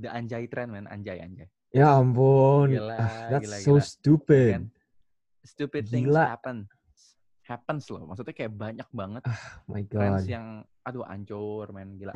the 0.01 0.09
anjay 0.09 0.49
trend 0.49 0.73
man, 0.73 0.89
anjay 0.89 1.21
anjay. 1.21 1.45
Ya 1.69 1.93
ampun. 1.93 2.73
Gila, 2.73 2.97
Ah, 2.97 3.29
that's 3.29 3.45
gila, 3.45 3.57
so 3.61 3.77
gila. 3.77 3.85
stupid. 3.85 4.49
Kan? 4.57 4.65
Stupid 5.43 5.83
things 5.85 6.09
Gila. 6.09 6.23
happen. 6.29 6.65
Happens 7.43 7.83
loh. 7.91 8.07
Maksudnya 8.07 8.31
kayak 8.31 8.53
banyak 8.55 8.87
banget 8.89 9.21
Oh 9.27 9.37
my 9.67 9.83
trends 9.83 10.23
god. 10.23 10.31
yang 10.31 10.47
aduh 10.81 11.03
ancur 11.03 11.69
men 11.69 11.99
gila. 11.99 12.15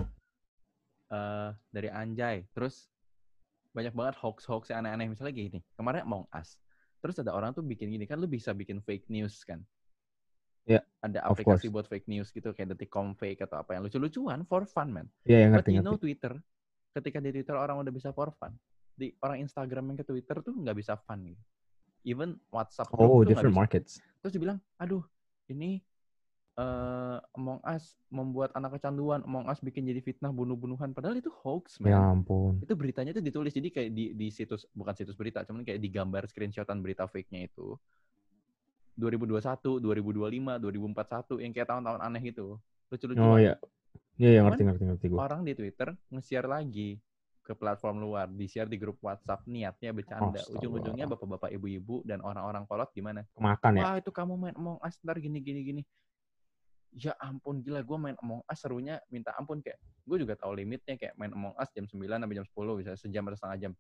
Eh 1.08 1.50
dari 1.70 1.90
anjay, 1.92 2.48
terus 2.52 2.90
banyak 3.76 3.94
banget 3.94 4.16
hoax-hoax 4.18 4.74
yang 4.74 4.82
aneh-aneh 4.82 5.12
misalnya 5.12 5.36
gini. 5.36 5.60
Kemarin 5.78 6.02
Among 6.02 6.26
Us. 6.34 6.58
Terus 6.98 7.22
ada 7.22 7.30
orang 7.30 7.54
tuh 7.54 7.62
bikin 7.62 7.94
gini 7.94 8.10
kan 8.10 8.18
lu 8.18 8.26
bisa 8.26 8.50
bikin 8.52 8.82
fake 8.82 9.06
news 9.08 9.46
kan. 9.46 9.62
Ya, 10.68 10.84
Ada 11.00 11.24
aplikasi 11.24 11.72
buat 11.72 11.88
fake 11.88 12.12
news 12.12 12.28
gitu 12.36 12.52
kayak 12.52 12.76
detikcom 12.76 13.16
fake 13.16 13.48
atau 13.48 13.64
apa 13.64 13.80
yang 13.80 13.88
lucu-lucuan 13.88 14.44
for 14.44 14.68
fun 14.68 14.92
man. 14.92 15.08
Iya, 15.24 15.48
yang 15.48 15.52
But 15.56 15.64
ngerti 15.64 15.72
you 15.72 15.80
know 15.80 15.96
ngerti. 15.96 16.04
Twitter, 16.12 16.34
ketika 16.92 17.18
di 17.24 17.30
Twitter 17.40 17.56
orang 17.56 17.80
udah 17.80 17.94
bisa 17.96 18.12
for 18.12 18.36
fun. 18.36 18.52
Di 19.00 19.16
orang 19.24 19.48
Instagram 19.48 19.96
yang 19.96 19.98
ke 20.04 20.06
Twitter 20.06 20.44
tuh 20.44 20.52
nggak 20.52 20.76
bisa 20.76 21.00
fun 21.00 21.24
gitu. 21.24 21.40
Even 22.04 22.36
WhatsApp 22.52 22.92
Oh, 23.00 23.24
different 23.24 23.56
markets. 23.56 24.04
Terus 24.20 24.36
dibilang, 24.36 24.60
aduh 24.76 25.08
ini 25.48 25.80
eh 26.58 27.18
Among 27.38 27.64
Us 27.64 27.96
membuat 28.12 28.52
anak 28.58 28.76
kecanduan, 28.76 29.24
Among 29.24 29.48
Us 29.48 29.64
bikin 29.64 29.88
jadi 29.88 30.04
fitnah 30.04 30.36
bunuh-bunuhan. 30.36 30.92
Padahal 30.92 31.16
itu 31.16 31.32
hoax, 31.32 31.80
man. 31.80 31.96
Ya 31.96 32.02
ampun. 32.02 32.60
Itu 32.60 32.76
beritanya 32.76 33.16
tuh 33.16 33.24
ditulis 33.24 33.56
jadi 33.56 33.72
kayak 33.72 33.90
di 33.96 34.12
di 34.18 34.28
situs 34.34 34.68
bukan 34.76 34.92
situs 34.98 35.16
berita, 35.16 35.48
cuman 35.48 35.64
kayak 35.64 35.80
digambar 35.80 36.28
screenshotan 36.28 36.84
berita 36.84 37.08
fake-nya 37.08 37.48
itu. 37.48 37.80
2021, 38.98 39.78
2025, 39.78 40.58
2041 40.58 41.44
yang 41.46 41.52
kayak 41.54 41.68
tahun-tahun 41.70 42.02
aneh 42.02 42.22
gitu. 42.34 42.58
Lucu-lucuan. 42.90 43.30
Oh 43.30 43.38
ya. 43.38 43.54
Iya, 44.18 44.30
ya, 44.34 44.42
ngerti 44.42 44.62
ngerti 44.66 44.84
ngerti 44.90 45.06
gue. 45.14 45.18
Orang 45.22 45.46
di 45.46 45.54
Twitter 45.54 45.94
nge-share 46.10 46.50
lagi 46.50 46.98
ke 47.46 47.54
platform 47.56 48.04
luar, 48.04 48.28
di-share 48.28 48.68
di 48.68 48.76
grup 48.76 48.98
WhatsApp, 49.00 49.46
niatnya 49.48 49.94
bercanda. 49.94 50.42
Astaga. 50.42 50.58
Ujung-ujungnya 50.58 51.06
bapak-bapak, 51.08 51.54
ibu-ibu 51.56 52.04
dan 52.04 52.20
orang-orang 52.26 52.66
kolot 52.68 52.90
gimana? 52.92 53.24
Kemakan 53.38 53.72
ya. 53.78 53.82
Wah 53.86 53.96
itu 54.02 54.12
kamu 54.12 54.34
main 54.36 54.56
Among 54.58 54.82
Us 54.84 54.98
ntar 55.00 55.16
gini 55.22 55.40
gini 55.40 55.62
gini. 55.64 55.82
Ya 56.98 57.14
ampun 57.22 57.62
gila 57.62 57.86
gue 57.86 57.98
main 58.02 58.18
Among 58.20 58.42
Us 58.50 58.60
serunya 58.60 58.98
minta 59.14 59.32
ampun 59.38 59.62
kayak 59.62 59.78
gue 59.80 60.18
juga 60.18 60.34
tahu 60.34 60.58
limitnya 60.58 60.98
kayak 60.98 61.14
main 61.16 61.32
Among 61.32 61.54
Us 61.56 61.70
jam 61.72 61.86
9 61.86 61.94
sampai 61.94 62.36
jam 62.36 62.46
10 62.50 62.80
bisa 62.82 62.92
sejam 62.98 63.24
atau 63.30 63.38
setengah 63.38 63.58
jam. 63.70 63.72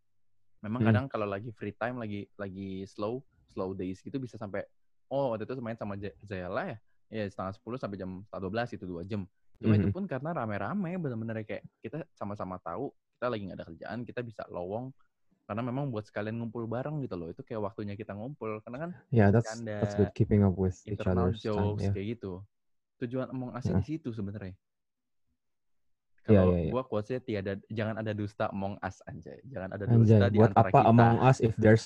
Memang 0.62 0.80
Hmm. 0.86 0.90
kadang 0.94 1.06
kalau 1.10 1.28
lagi 1.28 1.50
free 1.52 1.74
time 1.76 1.98
lagi 1.98 2.30
lagi 2.38 2.86
slow 2.86 3.20
slow 3.52 3.74
days 3.74 4.00
gitu 4.06 4.16
bisa 4.22 4.38
sampai 4.38 4.64
oh 5.08 5.34
waktu 5.36 5.48
itu 5.48 5.54
main 5.60 5.78
sama 5.80 5.96
Z- 5.96 6.16
Zella 6.24 6.64
ya 6.74 6.78
ya 7.08 7.24
setengah 7.28 7.56
10 7.56 7.80
sampai 7.80 7.98
jam 7.98 8.10
setengah 8.28 8.44
12 8.52 8.76
itu 8.76 8.84
dua 8.84 9.02
jam. 9.08 9.24
Cuma 9.58 9.74
itu 9.74 9.88
Mhm. 9.88 9.96
pun 9.96 10.04
karena 10.06 10.36
rame-rame 10.36 11.00
bener-bener 11.00 11.42
kayak 11.48 11.64
kita 11.80 12.04
sama-sama 12.14 12.60
tahu 12.60 12.92
kita 13.18 13.26
lagi 13.32 13.42
nggak 13.48 13.58
ada 13.58 13.66
kerjaan 13.72 13.98
kita 14.06 14.20
bisa 14.22 14.44
lowong 14.52 14.92
karena 15.48 15.64
memang 15.64 15.88
buat 15.90 16.04
sekalian 16.06 16.36
ngumpul 16.38 16.68
bareng 16.68 17.00
gitu 17.02 17.16
loh 17.16 17.32
itu 17.32 17.40
kayak 17.42 17.64
waktunya 17.64 17.96
kita 17.96 18.12
ngumpul 18.14 18.60
karena 18.62 18.78
kan 18.86 18.90
Yeah, 19.10 19.32
that's 19.32 19.48
that's 19.64 19.96
good 19.96 20.12
keeping 20.14 20.44
up 20.44 20.54
with 20.54 20.76
each 20.84 21.00
internal 21.00 21.32
time. 21.32 21.40
jokes 21.40 21.88
Yeah. 21.88 21.94
kayak 21.96 22.08
gitu 22.20 22.32
tujuan 23.02 23.32
Among 23.32 23.56
Us 23.56 23.66
Heeh. 23.66 23.80
di 23.80 23.84
situ 23.88 24.12
sebenarnya 24.12 24.54
Iya, 26.28 26.44
kalau 26.44 26.52
iya, 26.52 26.60
iya. 26.68 26.72
gua 26.76 26.84
quotesnya 26.84 27.24
tiada 27.24 27.54
jangan 27.72 27.96
ada 28.04 28.12
dusta 28.12 28.52
Among 28.52 28.76
Us 28.84 29.00
anjay 29.08 29.40
jangan 29.48 29.70
ada 29.72 29.86
dusta 29.88 30.28
Anjay, 30.28 30.28
di 30.28 30.38
buat 30.38 30.52
antara 30.52 30.68
apa 30.68 30.80
kita 30.84 30.90
Among 30.92 31.16
Us 31.24 31.38
if 31.40 31.54
there's 31.56 31.86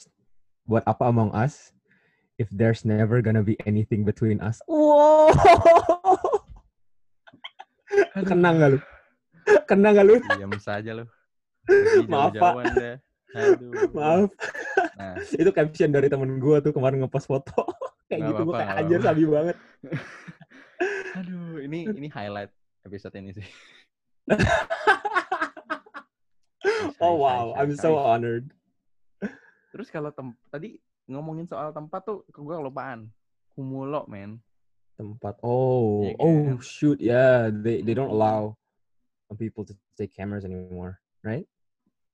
buat 0.66 0.82
apa 0.84 1.04
Among 1.08 1.30
Us 1.32 1.70
if 2.40 2.48
there's 2.54 2.86
never 2.86 3.20
gonna 3.20 3.44
be 3.44 3.58
anything 3.66 4.06
between 4.06 4.40
us? 4.40 4.62
Wow. 4.70 5.32
Kena 8.28 8.56
nggak 8.56 8.70
lu? 8.76 8.80
Kena 9.68 9.88
nggak 9.92 10.06
lu? 10.08 10.16
diam 10.38 10.54
saja 10.60 10.92
Pergi 11.68 12.08
Maaf, 12.12 12.34
Pak. 12.36 12.54
Aduh. 13.32 13.72
Maaf, 13.96 14.30
Nah, 15.02 15.18
itu 15.42 15.50
caption 15.56 15.90
dari 15.90 16.12
temen 16.12 16.38
gua 16.38 16.62
tuh 16.62 16.76
kemarin 16.76 17.02
ngepost 17.02 17.26
foto. 17.26 17.64
kayak 18.12 18.28
Nggak 18.28 18.32
gitu 18.36 18.44
apa-apa, 18.44 18.60
kayak 18.60 18.80
anjir 18.84 19.00
sabi 19.02 19.24
banget. 19.24 19.58
aduh, 21.16 21.58
ini 21.64 21.80
ini 21.90 22.08
highlight 22.12 22.52
episode 22.86 23.16
ini 23.18 23.32
sih. 23.34 23.48
Oh 27.02 27.18
wow, 27.18 27.56
I'm 27.58 27.74
so 27.74 27.98
honored. 27.98 28.52
Terus 29.72 29.88
kalau 29.90 30.12
tem 30.14 30.36
tadi 30.52 30.78
ngomongin 31.12 31.46
soal 31.48 31.76
tempat 31.76 32.02
tuh 32.08 32.24
gue 32.32 32.56
kelupaan. 32.56 33.12
Kumulo, 33.52 34.08
men. 34.08 34.40
Tempat. 34.96 35.40
Oh, 35.44 36.08
Iya 36.08 36.16
oh 36.22 36.56
kan? 36.56 36.58
shoot, 36.64 36.98
yeah, 37.04 37.52
they 37.52 37.84
they 37.84 37.92
don't 37.92 38.12
allow 38.12 38.56
people 39.40 39.64
to 39.64 39.76
take 39.96 40.12
cameras 40.12 40.44
anymore, 40.44 41.00
right? 41.24 41.48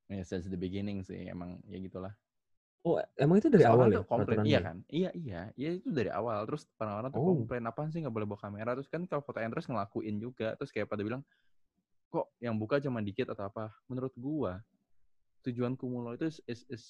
Ya, 0.08 0.24
since 0.24 0.48
the 0.48 0.58
beginning 0.60 1.04
sih 1.04 1.28
emang 1.28 1.60
ya 1.68 1.78
gitulah. 1.82 2.14
Oh, 2.88 2.96
emang 3.20 3.44
itu 3.44 3.52
dari 3.52 3.68
Terus 3.68 3.74
awal 3.76 3.88
ya? 3.92 4.00
komplain, 4.08 4.40
iya 4.48 4.54
ya? 4.56 4.60
kan? 4.64 4.78
Iya, 4.88 5.10
iya. 5.12 5.42
Iya 5.60 5.70
itu 5.76 5.92
dari 5.92 6.08
awal. 6.08 6.48
Terus 6.48 6.64
orang-orang 6.80 7.12
tuh 7.12 7.20
Oh. 7.20 7.36
komplain, 7.36 7.64
apaan 7.68 7.92
sih 7.92 8.00
nggak 8.00 8.16
boleh 8.16 8.28
bawa 8.30 8.40
kamera? 8.40 8.72
Terus 8.80 8.88
kan 8.88 9.04
kalau 9.04 9.20
foto 9.20 9.44
Andres 9.44 9.68
ngelakuin 9.68 10.16
juga. 10.24 10.56
Terus 10.56 10.72
kayak 10.72 10.88
pada 10.88 11.04
bilang, 11.04 11.20
kok 12.08 12.32
yang 12.40 12.56
buka 12.56 12.80
cuma 12.80 13.04
dikit 13.04 13.28
atau 13.36 13.52
apa? 13.52 13.76
Menurut 13.92 14.16
gua, 14.16 14.64
tujuan 15.44 15.76
Kumulo 15.76 16.16
itu 16.16 16.32
is, 16.32 16.40
is, 16.48 16.62
is 16.72 16.84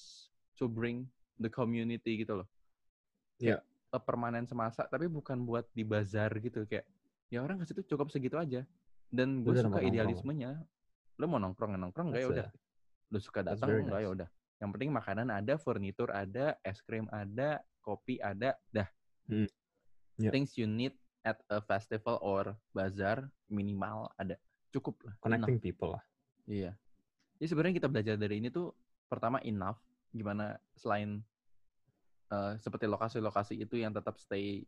to 0.53 0.69
bring 0.69 1.09
the 1.37 1.49
community 1.49 2.21
gitu 2.21 2.43
loh. 2.43 2.47
Iya. 3.37 3.61
Kayak, 3.61 3.97
eh, 3.97 4.03
permanen 4.03 4.45
semasa, 4.49 4.85
tapi 4.89 5.05
bukan 5.07 5.45
buat 5.45 5.65
di 5.71 5.85
bazar 5.85 6.33
gitu. 6.41 6.65
Kayak, 6.65 6.85
ya 7.29 7.45
orang 7.45 7.61
ke 7.61 7.65
situ 7.69 7.81
cukup 7.85 8.09
segitu 8.09 8.35
aja. 8.37 8.65
Dan 9.07 9.45
gue 9.45 9.55
suka 9.55 9.79
idealismenya. 9.79 10.59
Lo 11.17 11.25
mau 11.31 11.39
nongkrong, 11.39 11.77
ya 11.77 11.79
nongkrong 11.79 12.11
nggak 12.11 12.21
ya 12.21 12.29
udah. 12.29 12.47
Lo 13.13 13.17
suka 13.23 13.39
datang 13.45 13.69
very 13.71 13.81
enggak 13.87 14.01
ya 14.03 14.09
nice. 14.09 14.15
udah. 14.19 14.29
Yang 14.57 14.69
penting 14.73 14.91
makanan 14.91 15.27
ada, 15.29 15.53
furnitur 15.61 16.09
ada, 16.11 16.57
es 16.65 16.81
krim 16.81 17.05
ada, 17.13 17.61
kopi 17.79 18.17
ada, 18.19 18.57
dah. 18.73 18.89
Hmm. 19.29 19.47
Yeah. 20.17 20.33
Things 20.33 20.57
you 20.57 20.65
need 20.65 20.97
at 21.21 21.37
a 21.47 21.61
festival 21.61 22.17
or 22.25 22.57
bazar 22.73 23.29
minimal 23.47 24.09
ada. 24.17 24.35
Cukup 24.73 24.97
lah. 25.05 25.13
enough. 25.13 25.23
Connecting 25.23 25.57
people 25.61 25.95
lah. 25.95 26.03
Iya. 26.49 26.73
Jadi 27.37 27.47
sebenarnya 27.53 27.75
kita 27.77 27.87
belajar 27.87 28.15
dari 28.17 28.41
ini 28.41 28.49
tuh 28.49 28.73
pertama 29.07 29.37
enough 29.45 29.77
gimana 30.17 30.57
selain 30.73 31.21
eh, 32.33 32.53
seperti 32.59 32.89
lokasi-lokasi 32.89 33.55
itu 33.61 33.77
yang 33.79 33.93
tetap 33.93 34.17
stay 34.17 34.65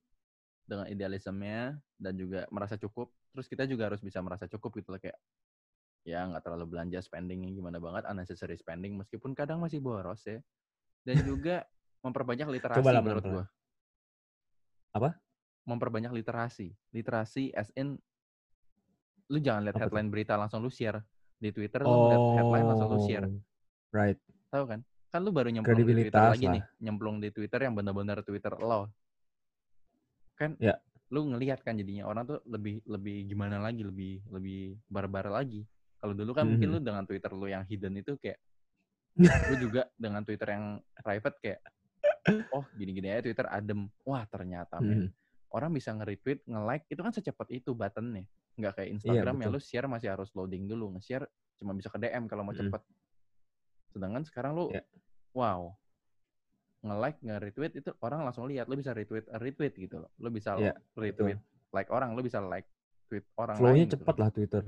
dengan 0.69 0.85
idealismenya 0.85 1.81
dan 1.97 2.13
juga 2.13 2.45
merasa 2.53 2.77
cukup. 2.77 3.09
Terus 3.33 3.47
kita 3.49 3.65
juga 3.65 3.89
harus 3.89 4.01
bisa 4.05 4.21
merasa 4.21 4.45
cukup 4.45 4.77
gitu 4.77 4.93
loh 4.93 5.01
kayak 5.01 5.17
ya 6.07 6.23
nggak 6.25 6.41
terlalu 6.41 6.77
belanja 6.77 7.03
spendingnya 7.03 7.51
gimana 7.51 7.77
banget 7.77 8.07
unnecessary 8.07 8.55
spending 8.55 8.95
meskipun 8.95 9.33
kadang 9.33 9.57
masih 9.57 9.81
boros 9.81 10.21
ya. 10.29 10.37
Dan 11.01 11.17
juga 11.29 11.65
memperbanyak 12.05 12.47
literasi 12.47 12.79
Coba 12.85 12.93
lah 12.93 13.01
menurut 13.01 13.25
gua. 13.25 13.45
Apa? 14.93 15.09
Memperbanyak 15.65 16.13
literasi. 16.13 16.73
Literasi 16.93 17.51
as 17.57 17.73
in 17.73 17.97
lu 19.29 19.37
jangan 19.37 19.61
lihat 19.61 19.77
headline 19.77 20.09
berita 20.09 20.33
langsung 20.33 20.65
lu 20.65 20.73
share 20.73 21.05
di 21.37 21.53
Twitter 21.53 21.85
lu 21.85 21.93
ngeliat 21.93 22.23
headline 22.41 22.65
langsung 22.65 22.89
lu 22.89 23.01
share. 23.01 23.25
Oh, 23.29 23.41
Right. 23.89 24.21
Tahu 24.53 24.69
kan? 24.69 24.81
Kan 25.09 25.25
lu 25.25 25.33
baru 25.33 25.49
nyemplung 25.49 25.73
di 25.75 25.83
Twitter 25.83 26.13
Kredibilitas 26.13 26.31
lagi 26.31 26.45
lah. 26.45 26.53
nih, 26.53 26.63
nyemplung 26.79 27.17
di 27.17 27.29
Twitter 27.29 27.59
yang 27.65 27.73
benar-benar 27.73 28.21
Twitter 28.21 28.53
lo. 28.55 28.93
Kan 30.35 30.53
Ya. 30.57 30.77
lu 31.09 31.25
ngelihat 31.25 31.65
kan 31.65 31.73
jadinya 31.73 32.05
orang 32.05 32.29
tuh 32.29 32.39
lebih 32.45 32.85
lebih 32.85 33.25
gimana 33.25 33.57
lagi, 33.57 33.81
lebih 33.81 34.21
lebih 34.29 34.77
barbar 34.85 35.25
lagi. 35.27 35.65
Kalau 35.97 36.13
dulu 36.13 36.31
kan 36.31 36.45
mungkin 36.47 36.69
Mhm. 36.69 36.75
lu 36.75 36.79
dengan 36.79 37.03
Twitter 37.03 37.31
lu 37.33 37.49
yang 37.49 37.65
hidden 37.65 37.97
itu 37.97 38.13
kayak 38.15 38.37
lu 39.51 39.55
juga 39.59 39.89
dengan 39.97 40.21
Twitter 40.21 40.47
yang 40.47 40.65
private 40.95 41.37
kayak 41.41 41.59
oh 42.53 42.63
gini-gini 42.71 43.09
aja 43.09 43.25
Twitter 43.25 43.49
adem. 43.49 43.89
Wah, 44.05 44.23
ternyata 44.23 44.77
men. 44.79 45.09
Mhm. 45.09 45.11
Orang 45.49 45.73
bisa 45.73 45.89
nge-retweet, 45.89 46.45
nge-like 46.45 46.85
itu 46.87 47.01
kan 47.01 47.09
secepat 47.09 47.49
itu 47.49 47.73
buttonnya. 47.73 48.21
Nggak 48.53 48.73
kayak 48.77 48.89
Instagram 48.93 49.35
yang 49.39 49.49
betul. 49.49 49.57
lu 49.57 49.65
share 49.65 49.89
masih 49.89 50.13
harus 50.13 50.29
loading 50.31 50.69
dulu. 50.69 50.93
Nge-share 50.93 51.25
cuma 51.57 51.73
bisa 51.73 51.89
ke 51.89 51.97
DM 51.97 52.29
kalau 52.29 52.45
mau 52.45 52.53
Mhm. 52.53 52.69
cepet. 52.69 52.81
Sedangkan 53.89 54.23
sekarang 54.25 54.53
lu 54.55 54.69
Ya. 54.69 54.83
wow 55.33 55.73
nge-like, 56.79 57.19
nge-retweet 57.19 57.73
itu 57.75 57.91
orang 57.99 58.23
langsung 58.23 58.47
lihat. 58.47 58.71
Lu 58.71 58.79
bisa 58.79 58.95
retweet, 58.95 59.27
retweet 59.35 59.75
gitu 59.75 59.99
loh. 59.99 60.11
Lu 60.15 60.31
bisa 60.31 60.55
Ya, 60.55 60.71
retweet 60.95 61.35
like 61.75 61.91
orang, 61.91 62.15
lu 62.15 62.23
bisa 62.23 62.39
like 62.39 62.65
tweet 63.11 63.27
orang 63.35 63.59
Flow-nya 63.59 63.83
lain. 63.83 63.89
gitu 63.91 63.95
cepat 63.99 64.15
loh. 64.15 64.21
lah 64.23 64.29
Twitter. 64.31 64.63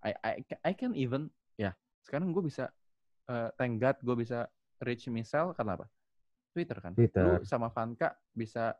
I, 0.00 0.10
I, 0.24 0.32
I 0.64 0.72
can 0.72 0.96
even 0.96 1.28
ya 1.60 1.76
sekarang 2.00 2.32
gue 2.32 2.40
bisa 2.40 2.72
eh, 3.28 3.52
thank 3.60 3.76
God 3.76 4.00
gue 4.00 4.16
bisa 4.16 4.48
reach 4.80 5.04
Michelle 5.12 5.52
karena 5.52 5.76
apa? 5.76 5.86
Twitter 6.56 6.80
kan. 6.80 6.96
Twitter. 6.96 7.20
Lu 7.22 7.44
sama 7.44 7.68
Vanka 7.68 8.16
bisa 8.32 8.72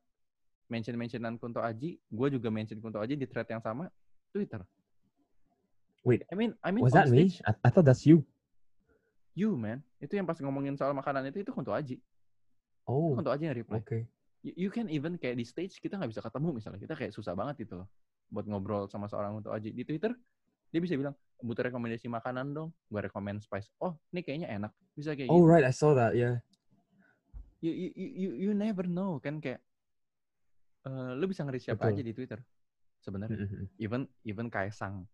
mention-mentionan 0.72 1.36
Kunto 1.36 1.60
Aji, 1.60 2.00
gue 2.00 2.28
juga 2.32 2.48
mention 2.48 2.80
Kunto 2.80 2.96
Aji 2.96 3.14
di 3.14 3.28
thread 3.28 3.46
yang 3.46 3.60
sama 3.60 3.92
Twitter. 4.32 4.64
Wait, 6.00 6.24
I 6.30 6.34
mean, 6.34 6.56
I 6.64 6.72
mean 6.72 6.80
Was 6.80 6.96
that 6.96 7.12
me? 7.12 7.28
I, 7.44 7.52
I 7.60 7.68
thought 7.68 7.84
that's 7.84 8.08
you. 8.08 8.24
You 9.34 9.54
man. 9.54 9.82
Itu 10.00 10.16
yang 10.16 10.26
pas 10.26 10.38
ngomongin 10.40 10.74
soal 10.78 10.94
makanan 10.96 11.28
itu 11.30 11.42
itu 11.44 11.50
Kunto 11.54 11.70
Aji. 11.74 11.98
Itu 11.98 12.90
Oh, 12.90 13.14
Kunto 13.14 13.30
Aji 13.30 13.46
yang 13.50 13.56
reply. 13.56 13.78
oke. 13.78 13.98
You, 14.40 14.68
you 14.68 14.70
can 14.72 14.88
even 14.88 15.20
kayak 15.20 15.36
di 15.36 15.44
stage 15.44 15.78
kita 15.78 16.00
nggak 16.00 16.10
bisa 16.10 16.22
ketemu 16.24 16.48
misalnya. 16.56 16.80
Kita 16.80 16.94
kayak 16.96 17.12
susah 17.14 17.36
banget 17.36 17.66
gitu 17.68 17.84
loh 17.84 17.88
buat 18.30 18.46
ngobrol 18.46 18.86
sama 18.86 19.10
seorang 19.10 19.38
Kunto 19.38 19.50
Aji. 19.54 19.74
Di 19.74 19.82
Twitter 19.86 20.14
dia 20.70 20.78
bisa 20.78 20.94
bilang, 20.94 21.14
butuh 21.42 21.66
rekomendasi 21.66 22.06
makanan 22.06 22.54
dong. 22.54 22.70
Gue 22.86 23.02
rekomend 23.02 23.42
Spice. 23.42 23.74
Oh, 23.82 23.98
ini 24.14 24.22
kayaknya 24.22 24.48
enak. 24.54 24.72
Bisa 24.94 25.18
kayak 25.18 25.28
Oh 25.30 25.42
gitu. 25.42 25.50
right, 25.50 25.66
I 25.66 25.74
saw 25.74 25.92
that. 25.98 26.14
Yeah. 26.14 26.38
You, 27.60 27.72
you, 27.76 27.90
you, 27.92 28.30
you, 28.48 28.50
never 28.56 28.88
know 28.88 29.20
kan 29.20 29.36
kayak 29.36 29.60
eh, 30.88 31.12
lu 31.12 31.28
bisa 31.28 31.44
nge-reach 31.44 31.68
siapa 31.68 31.92
Betul. 31.92 32.00
aja 32.00 32.02
di 32.08 32.12
Twitter 32.16 32.40
sebenarnya. 33.04 33.36
Mhm. 33.44 33.66
Even 33.76 34.08
even 34.24 34.46
Kaisang. 34.48 35.04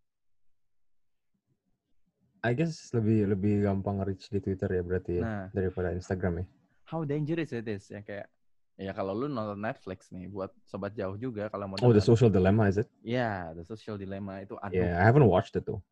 I 2.47 2.55
guess 2.55 2.95
lebih 2.95 3.27
lebih 3.29 3.55
gampang 3.63 3.99
reach 4.01 4.31
di 4.31 4.39
Twitter 4.39 4.71
ya 4.71 4.83
berarti 4.83 5.19
ya 5.19 5.23
Nah, 5.23 5.45
daripada 5.51 5.91
Instagram 5.91 6.41
ya. 6.41 6.47
how 6.87 7.03
dangerous 7.03 7.51
it 7.51 7.67
is 7.67 7.91
ya 7.91 7.99
kayak 8.01 8.31
ya 8.77 8.93
kalau 8.93 9.11
lu 9.13 9.27
nonton 9.27 9.59
Netflix 9.59 10.13
nih 10.13 10.31
buat 10.31 10.55
sobat 10.63 10.95
jauh 10.95 11.17
juga 11.17 11.49
kalau 11.49 11.67
mau 11.67 11.77
Oh, 11.81 11.91
the 11.91 11.99
social 11.99 12.31
dilemma 12.31 12.71
is 12.71 12.79
it? 12.79 12.87
ya 13.03 13.51
the 13.53 13.65
social 13.65 13.97
dilemma 13.97 14.39
itu 14.41 14.55
aduh 14.57 14.77
Yeah, 14.77 14.95
I 14.95 15.05
haven't 15.05 15.27
watched 15.27 15.59
it 15.59 15.67
though. 15.67 15.83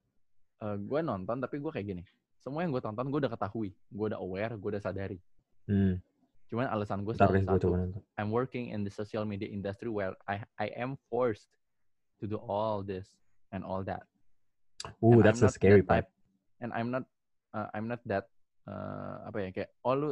gue 0.65 1.01
nonton 1.01 1.37
tapi 1.39 1.59
gue 1.59 1.69
kayak 1.69 1.87
gini 1.87 2.05
semua 2.39 2.63
yang 2.63 2.73
gue 2.73 2.81
tonton 2.81 3.09
gue 3.09 3.21
udah 3.21 3.33
ketahui 3.33 3.75
gue 3.75 4.07
udah 4.09 4.17
aware 4.17 4.55
gue 4.55 4.71
udah 4.71 4.81
sadari 4.81 5.19
Hmm. 5.65 5.97
cuman 6.47 6.69
alasan 6.69 7.03
gue 7.03 7.17
selalu 7.17 7.41
satu. 7.49 7.69
I'm 8.21 8.29
working 8.29 8.69
in 8.71 8.85
the 8.85 8.93
social 8.93 9.25
media 9.25 9.49
industry 9.49 9.89
where 9.89 10.13
I 10.25 10.45
I 10.57 10.71
am 10.77 10.95
forced 11.09 11.49
to 12.21 12.29
do 12.29 12.37
all 12.39 12.81
this 12.81 13.09
and 13.51 13.65
all 13.65 13.81
that 13.85 14.05
Ooh, 15.01 15.19
And 15.19 15.25
that's 15.25 15.41
I'm 15.41 15.49
not 15.49 15.57
scary 15.57 15.81
that 15.85 16.05
type- 16.05 16.11
and 16.63 16.71
I'm 16.75 16.91
not 16.91 17.05
uh, 17.55 17.69
I'm 17.75 17.87
not 17.91 18.03
that 18.07 18.29
uh, 18.69 19.27
apa 19.27 19.39
ya 19.43 19.49
kayak 19.51 19.71
oh 19.87 19.95
lu 19.95 20.11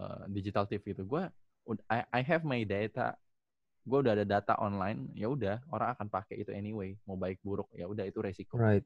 uh, 0.00 0.24
digital 0.28 0.64
TV 0.68 0.92
itu 0.92 1.04
gue 1.04 1.24
I 1.92 2.00
I 2.08 2.20
have 2.24 2.48
my 2.48 2.64
data. 2.64 3.12
Gue 3.84 4.00
udah 4.04 4.16
ada 4.16 4.24
data 4.24 4.56
online. 4.56 5.12
Ya 5.12 5.28
udah 5.28 5.60
orang 5.68 5.92
akan 5.96 6.08
pakai 6.08 6.40
itu 6.40 6.52
anyway. 6.52 6.96
Mau 7.04 7.20
baik 7.20 7.40
buruk 7.44 7.68
ya 7.76 7.84
udah 7.84 8.08
itu 8.08 8.20
resiko. 8.24 8.56
Right. 8.56 8.84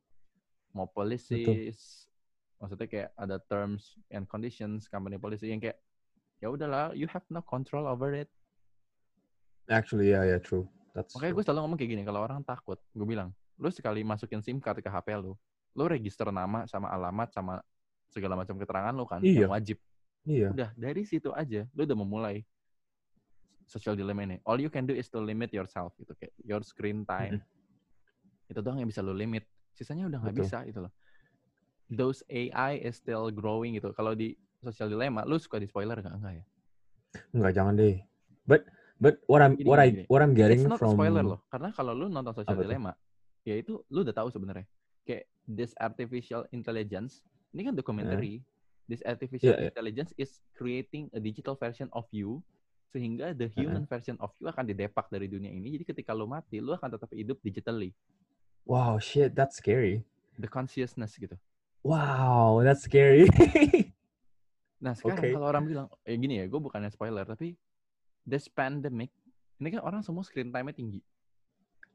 mau 0.73 0.89
policies 0.89 2.09
maksudnya 2.57 2.89
kayak 2.89 3.11
ada 3.19 3.37
terms 3.51 3.99
and 4.09 4.25
conditions 4.25 4.89
company 4.89 5.21
policy 5.21 5.53
yang 5.53 5.61
kayak 5.61 5.77
ya 6.41 6.49
udahlah 6.49 6.97
you 6.97 7.05
have 7.11 7.23
no 7.29 7.45
control 7.45 7.85
over 7.85 8.15
it. 8.17 8.31
Actually, 9.71 10.11
yeah, 10.11 10.27
yeah, 10.27 10.43
true. 10.43 10.67
That's 10.93 11.15
makanya 11.17 11.33
gue 11.39 11.45
selalu 11.45 11.61
ngomong 11.65 11.79
kayak 11.79 11.91
gini 11.97 12.03
kalau 12.05 12.21
orang 12.25 12.41
takut 12.45 12.79
gue 12.93 13.07
bilang 13.07 13.33
lu 13.57 13.69
sekali 13.73 14.05
masukin 14.05 14.45
sim 14.45 14.59
card 14.61 14.81
ke 14.81 14.91
HP 14.91 15.17
lu 15.17 15.37
lu 15.73 15.89
register 15.89 16.29
nama 16.29 16.65
sama 16.69 16.93
alamat 16.93 17.33
sama 17.33 17.61
segala 18.13 18.37
macam 18.37 18.57
keterangan 18.61 18.93
lu 18.93 19.05
kan 19.09 19.21
Iya. 19.25 19.47
yang 19.49 19.53
wajib 19.53 19.79
Iya. 20.23 20.49
udah 20.53 20.69
dari 20.77 21.03
situ 21.03 21.33
aja 21.33 21.65
lu 21.73 21.83
udah 21.83 21.99
memulai 21.99 22.45
social 23.65 23.97
dilemma 23.97 24.29
ini 24.29 24.37
all 24.45 24.61
you 24.61 24.69
can 24.69 24.85
do 24.85 24.93
is 24.93 25.09
to 25.09 25.19
limit 25.19 25.49
yourself 25.51 25.97
gitu 25.97 26.13
kayak 26.21 26.33
your 26.45 26.61
screen 26.61 27.09
time 27.09 27.41
itu 28.53 28.61
doang 28.61 28.79
yang 28.79 28.89
bisa 28.91 29.01
lu 29.01 29.17
limit 29.17 29.49
sisanya 29.73 30.13
udah 30.13 30.19
nggak 30.21 30.37
bisa 30.45 30.61
gitu 30.69 30.85
loh 30.85 30.93
those 31.89 32.21
AI 32.29 32.81
is 32.81 32.97
still 33.01 33.33
growing 33.33 33.77
gitu 33.77 33.93
kalau 33.93 34.17
di 34.17 34.33
Social 34.63 34.87
Dilemma, 34.87 35.27
lu 35.27 35.43
suka 35.43 35.59
di 35.59 35.67
spoiler 35.67 35.99
nggak? 35.99 36.15
Enggak 36.23 36.33
ya? 36.39 36.45
Enggak, 37.35 37.53
jangan 37.59 37.75
deh. 37.75 37.99
But 38.47 38.63
but 39.03 39.19
what 39.27 39.43
I'm 39.43 39.59
what 39.67 39.83
I 39.83 40.07
what 40.07 40.23
I'm 40.23 40.39
getting 40.39 40.63
It's 40.63 40.71
not 40.71 40.79
from 40.79 40.95
spoiler 40.95 41.27
loh, 41.27 41.43
karena 41.51 41.75
kalau 41.75 41.99
lu 41.99 42.07
nonton 42.07 42.31
Social? 42.31 42.55
Dilemma, 42.63 42.95
ya 43.43 43.59
itu 43.59 43.83
lu 43.91 44.07
udah 44.07 44.15
tahu 44.15 44.31
sebenarnya. 44.31 44.63
Kayak 45.03 45.27
this 45.49 45.75
artificial 45.79 46.47
intelligence, 46.55 47.23
ini 47.53 47.71
kan 47.71 47.75
documentary. 47.75 48.43
This 48.91 49.01
artificial 49.07 49.55
Iya, 49.55 49.59
iya. 49.63 49.69
intelligence 49.71 50.11
is 50.19 50.43
creating 50.59 51.09
a 51.15 51.21
digital 51.23 51.55
version 51.55 51.87
of 51.95 52.05
you, 52.11 52.43
sehingga 52.91 53.33
the 53.33 53.49
human 53.55 53.87
version 53.89 54.19
of 54.21 54.35
you 54.43 54.51
akan 54.51 54.69
didepak 54.69 55.09
dari 55.09 55.31
dunia 55.31 55.49
ini. 55.49 55.79
Jadi 55.79 55.85
ketika 55.95 56.13
lu 56.13 56.27
mati, 56.29 56.59
lu 56.59 56.75
akan 56.75 56.99
tetap 56.99 57.09
hidup 57.15 57.39
digitally. 57.41 57.95
Wow, 58.67 58.99
shit, 58.99 59.33
that's 59.33 59.59
scary. 59.59 60.05
The 60.37 60.51
consciousness 60.51 61.17
gitu. 61.17 61.35
Wow, 61.83 62.63
that's 62.63 62.87
scary. 62.87 63.27
Nah 64.83 64.99
sekarang 64.99 65.23
Oke. 65.23 65.31
kalau 65.31 65.47
orang 65.47 65.65
bilang, 65.65 65.87
ya 66.03 66.19
gini 66.19 66.43
ya, 66.43 66.45
gue 66.51 66.59
bukannya 66.59 66.91
spoiler, 66.91 67.23
tapi 67.23 67.55
this 68.27 68.51
pandemic, 68.51 69.15
ini 69.63 69.79
kan 69.79 69.83
orang 69.87 70.03
semua 70.03 70.27
screen 70.27 70.51
time-nya 70.51 70.75
tinggi. 70.75 70.99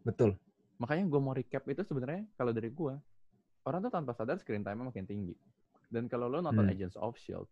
Betul. 0.08 0.40
Makanya 0.80 1.04
gue 1.04 1.20
mau 1.20 1.36
recap 1.36 1.68
itu 1.68 1.84
sebenarnya 1.84 2.24
kalau 2.40 2.56
dari 2.56 2.72
gue, 2.72 2.96
orang 3.68 3.84
tuh 3.84 3.92
tanpa 3.92 4.16
sadar 4.16 4.40
screen 4.40 4.64
time-nya 4.64 4.88
makin 4.88 5.04
tinggi. 5.04 5.36
Dan 5.92 6.08
kalau 6.08 6.32
lo 6.32 6.40
nonton 6.40 6.64
Hmm. 6.64 6.72
Agents 6.72 6.96
of 6.96 7.20
S.H.I.E.L.D., 7.20 7.48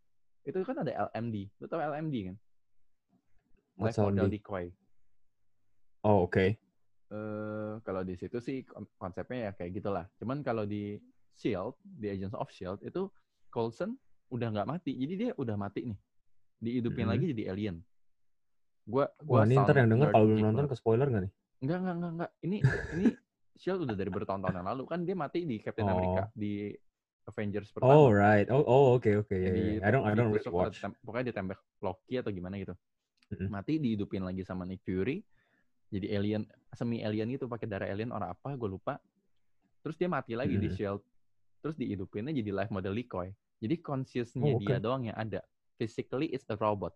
itu 0.47 0.57
kan 0.63 0.79
ada 0.79 1.11
LMD. 1.11 1.51
Lo 1.59 1.67
tau 1.67 1.83
LMD 1.83 2.15
kan? 2.31 2.35
What's 3.75 3.99
Life 3.99 4.07
Model? 4.07 4.31
Decoy. 4.31 4.65
Oh, 6.07 6.23
oke. 6.29 6.55
Eh, 7.05 7.73
kalau 7.83 8.01
di 8.01 8.15
situ 8.15 8.37
sih 8.39 8.63
kon- 8.63 8.89
konsepnya 8.97 9.49
ya 9.49 9.51
kayak 9.53 9.71
gitulah. 9.77 10.05
Cuman 10.17 10.39
kalau 10.41 10.63
di 10.63 10.95
S.H.I.E.L.D., 11.35 11.75
di 11.83 12.07
Agents 12.09 12.35
of 12.37 12.47
S.H.I.E.L.D., 12.47 12.79
itu 12.87 13.03
Coulson 13.51 13.93
udah 14.31 14.47
nggak 14.51 14.67
mati. 14.69 14.91
Jadi 14.95 15.13
dia 15.15 15.31
udah 15.35 15.55
mati 15.59 15.91
nih. 15.91 15.99
Dihidupin 16.61 17.05
Mhm. 17.05 17.11
lagi 17.11 17.25
jadi 17.35 17.43
alien. 17.51 17.77
Gua, 18.85 19.09
gua 19.21 19.41
Wah, 19.41 19.45
ini 19.49 19.57
ntar 19.57 19.75
yang 19.75 19.89
denger 19.89 20.09
kalau 20.13 20.25
belum 20.29 20.41
nonton 20.45 20.65
ke 20.69 20.75
spoiler 20.77 21.07
nggak 21.09 21.23
nih? 21.25 21.33
Enggak, 21.65 21.77
enggak, 21.81 21.95
enggak, 21.97 22.11
enggak. 22.13 22.31
Ini 22.45 22.57
ini 22.93 23.07
Shield 23.55 23.87
udah 23.87 23.95
dari 23.95 24.11
bertahun-tahun 24.11 24.55
yang 24.55 24.67
lalu 24.67 24.83
kan 24.85 24.99
dia 25.01 25.15
mati 25.15 25.43
di 25.43 25.57
Captain 25.57 25.87
America 25.87 26.27
Oh. 26.27 26.35
di 26.35 26.75
Avengers 27.25 27.73
pertama. 27.73 27.95
Oh, 27.95 28.07
right. 28.07 28.45
Oh, 28.53 28.61
oh, 28.61 28.85
oke, 28.95 29.09
oke. 29.17 29.33
Ya, 29.33 29.49
Yeah, 29.49 29.53
di- 29.53 29.63
yeah. 29.79 29.87
I 29.87 29.89
don't, 29.89 30.05
I 30.05 30.13
don't 30.13 30.29
really 30.29 30.45
watch. 30.53 30.77
ditem- 30.77 30.93
pokoknya 31.01 31.33
ditembak 31.33 31.57
Loki 31.81 32.21
atau 32.21 32.29
gimana 32.29 32.59
gitu. 32.59 32.75
Mm-mm. 33.33 33.49
Mati 33.49 33.81
dihidupin 33.81 34.21
lagi 34.21 34.45
sama 34.45 34.61
Nick 34.61 34.85
Fury. 34.85 35.25
Jadi 35.89 36.05
alien, 36.13 36.45
semi 36.69 37.01
alien 37.01 37.25
gitu 37.31 37.49
pakai 37.49 37.65
darah 37.65 37.89
alien 37.89 38.13
orang 38.13 38.29
apa 38.29 38.53
gue 38.53 38.69
lupa. 38.69 39.01
Terus 39.81 39.97
dia 39.97 40.05
mati 40.05 40.37
lagi 40.37 40.53
di 40.53 40.69
Mm. 40.69 40.75
Shield. 40.77 41.01
Terus 41.63 41.73
dihidupinnya 41.73 42.29
jadi 42.31 42.51
life 42.53 42.69
model 42.69 42.93
decoy. 42.93 43.33
Jadi 43.57 43.75
consciousnya 43.81 44.51
Oh, 44.53 44.61
dia 44.61 44.77
oke. 44.77 44.83
doang 44.83 45.09
yang 45.09 45.17
ada. 45.17 45.41
Physically 45.75 46.29
it's 46.29 46.45
a 46.45 46.55
robot. 46.55 46.93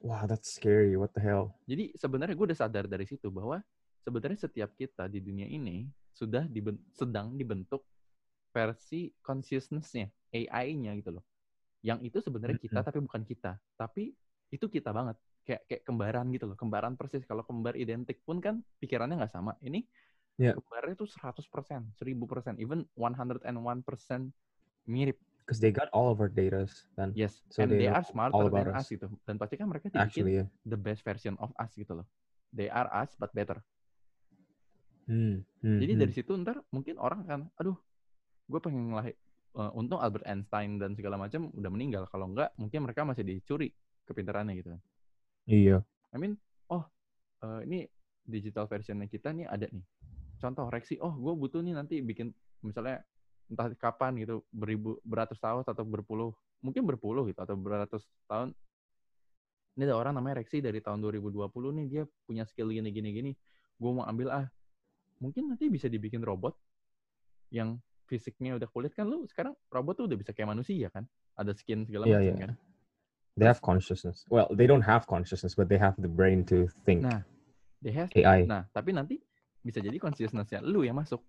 Wow, 0.00 0.24
that's 0.24 0.48
scary. 0.48 0.96
What 0.96 1.12
the 1.12 1.20
hell? 1.20 1.52
Jadi 1.68 1.92
sebenarnya 1.92 2.32
gue 2.32 2.46
udah 2.48 2.58
sadar 2.58 2.88
dari 2.88 3.04
situ 3.04 3.28
bahwa 3.28 3.60
sebenarnya 4.06 4.38
setiap 4.38 4.70
kita 4.78 5.10
di 5.10 5.18
dunia 5.18 5.50
ini 5.50 5.90
sudah 6.14 6.46
diben- 6.46 6.78
sedang 6.94 7.34
dibentuk 7.34 7.82
versi 8.54 9.10
consciousness-nya, 9.18 10.06
AI-nya 10.30 10.94
gitu 11.02 11.18
loh. 11.18 11.24
Yang 11.82 12.14
itu 12.14 12.18
sebenarnya 12.22 12.56
kita 12.62 12.86
tapi 12.86 13.02
bukan 13.02 13.26
kita. 13.26 13.58
Tapi 13.74 14.14
itu 14.54 14.66
kita 14.70 14.94
banget. 14.94 15.18
Kayak 15.42 15.62
kayak 15.66 15.82
kembaran 15.82 16.26
gitu 16.30 16.46
loh. 16.46 16.56
Kembaran 16.56 16.94
persis. 16.94 17.26
Kalau 17.26 17.42
kembar 17.42 17.74
identik 17.74 18.22
pun 18.22 18.38
kan 18.38 18.62
pikirannya 18.78 19.18
nggak 19.18 19.34
sama. 19.34 19.58
Ini 19.58 19.82
Iya. 20.36 20.52
kembarnya 20.52 20.94
tuh 21.00 21.08
100%, 21.08 21.96
1000%, 21.96 22.60
even 22.62 22.84
101% 22.94 24.30
mirip. 24.86 25.18
Because 25.46 25.62
they 25.62 25.70
got 25.70 25.86
all 25.94 26.10
of 26.10 26.18
our 26.18 26.28
data, 26.28 26.66
then 26.98 27.14
Yes. 27.14 27.40
So 27.54 27.62
And 27.64 27.72
they 27.74 27.86
they 27.86 27.90
are 27.90 28.02
smarter 28.02 28.34
all 28.36 28.50
than 28.50 28.66
about 28.68 28.82
us 28.82 28.86
us. 28.86 28.94
gitu. 28.94 29.06
Dan 29.24 29.38
pasti 29.38 29.54
kan 29.56 29.70
mereka 29.70 29.88
dibikin 29.88 30.02
actually, 30.02 30.34
yeah. 30.42 30.48
the 30.66 30.76
best 30.78 31.06
version 31.06 31.38
of 31.38 31.54
us 31.56 31.70
gitu 31.72 32.02
loh. 32.02 32.06
They 32.52 32.68
are 32.68 32.88
us 32.90 33.14
but 33.16 33.30
better. 33.32 33.62
Hmm, 35.06 35.46
hmm, 35.62 35.78
Jadi 35.78 35.92
hmm. 35.94 36.00
dari 36.02 36.12
situ 36.12 36.32
ntar 36.42 36.58
mungkin 36.74 36.98
orang 36.98 37.22
kan, 37.26 37.40
aduh, 37.58 37.78
gue 38.50 38.60
pengen 38.62 38.90
ngelahir. 38.94 39.14
eh, 39.56 39.72
untung 39.72 39.96
Albert 40.04 40.28
Einstein 40.28 40.76
dan 40.76 40.92
segala 40.92 41.16
macam 41.16 41.48
udah 41.56 41.70
meninggal. 41.72 42.04
Kalau 42.12 42.28
enggak, 42.28 42.52
mungkin 42.60 42.84
mereka 42.84 43.08
masih 43.08 43.24
dicuri 43.24 43.72
kepintarannya 44.04 44.52
gitu. 44.60 44.68
kan. 44.76 44.80
Iya. 45.48 45.80
I 46.12 46.16
mean, 46.20 46.36
oh, 46.68 46.84
eh, 47.40 47.60
ini 47.64 47.78
digital 48.26 48.68
versionnya 48.68 49.08
kita 49.08 49.32
nih 49.32 49.48
ada 49.48 49.64
nih. 49.72 49.80
Contoh 50.36 50.68
Rexi, 50.68 51.00
oh, 51.00 51.14
gue 51.16 51.32
butuh 51.32 51.64
nih 51.64 51.72
nanti 51.72 52.04
bikin 52.04 52.36
misalnya 52.60 53.00
entah 53.48 53.72
kapan 53.78 54.18
gitu, 54.20 54.44
beribu, 54.52 55.00
beratus 55.06 55.40
tahun 55.40 55.64
atau 55.64 55.86
berpuluh, 55.86 56.34
mungkin 56.60 56.84
berpuluh 56.84 57.24
gitu 57.30 57.40
atau 57.40 57.56
beratus 57.56 58.04
tahun. 58.28 58.52
Ini 59.76 59.88
ada 59.88 59.96
orang 59.96 60.20
namanya 60.20 60.44
Rexi 60.44 60.60
dari 60.60 60.84
tahun 60.84 61.00
2020 61.00 61.48
nih 61.80 61.86
dia 61.88 62.02
punya 62.28 62.44
skill 62.44 62.68
gini 62.68 62.92
gini 62.92 63.08
gini. 63.12 63.32
Gue 63.80 63.90
mau 63.92 64.04
ambil 64.04 64.28
ah, 64.32 64.46
mungkin 65.18 65.48
nanti 65.52 65.68
bisa 65.72 65.88
dibikin 65.88 66.20
robot 66.20 66.52
yang 67.48 67.78
fisiknya 68.06 68.54
udah 68.54 68.68
kulit 68.70 68.94
kan 68.94 69.06
lu 69.08 69.26
sekarang 69.26 69.54
robot 69.70 69.94
tuh 69.98 70.06
udah 70.06 70.18
bisa 70.18 70.30
kayak 70.30 70.52
manusia 70.54 70.86
kan 70.92 71.02
ada 71.34 71.50
skin 71.56 71.82
segala 71.86 72.06
Iya, 72.06 72.18
macam 72.22 72.36
iya. 72.36 72.46
kan 72.46 72.52
They 73.36 73.44
have 73.44 73.60
consciousness. 73.60 74.24
Well, 74.32 74.48
they 74.48 74.64
don't 74.64 74.88
have 74.88 75.04
consciousness, 75.04 75.52
but 75.52 75.68
they 75.68 75.76
have 75.76 75.92
the 76.00 76.08
brain 76.08 76.40
to 76.48 76.72
think. 76.88 77.04
Nah, 77.04 77.20
they 77.84 77.92
have 77.92 78.08
AI. 78.16 78.48
nah 78.48 78.64
tapi 78.72 78.96
nanti 78.96 79.20
bisa 79.60 79.84
jadi 79.84 80.00
consciousness-nya 80.00 80.64
lu 80.64 80.86
yang 80.88 80.96
masuk 80.96 81.20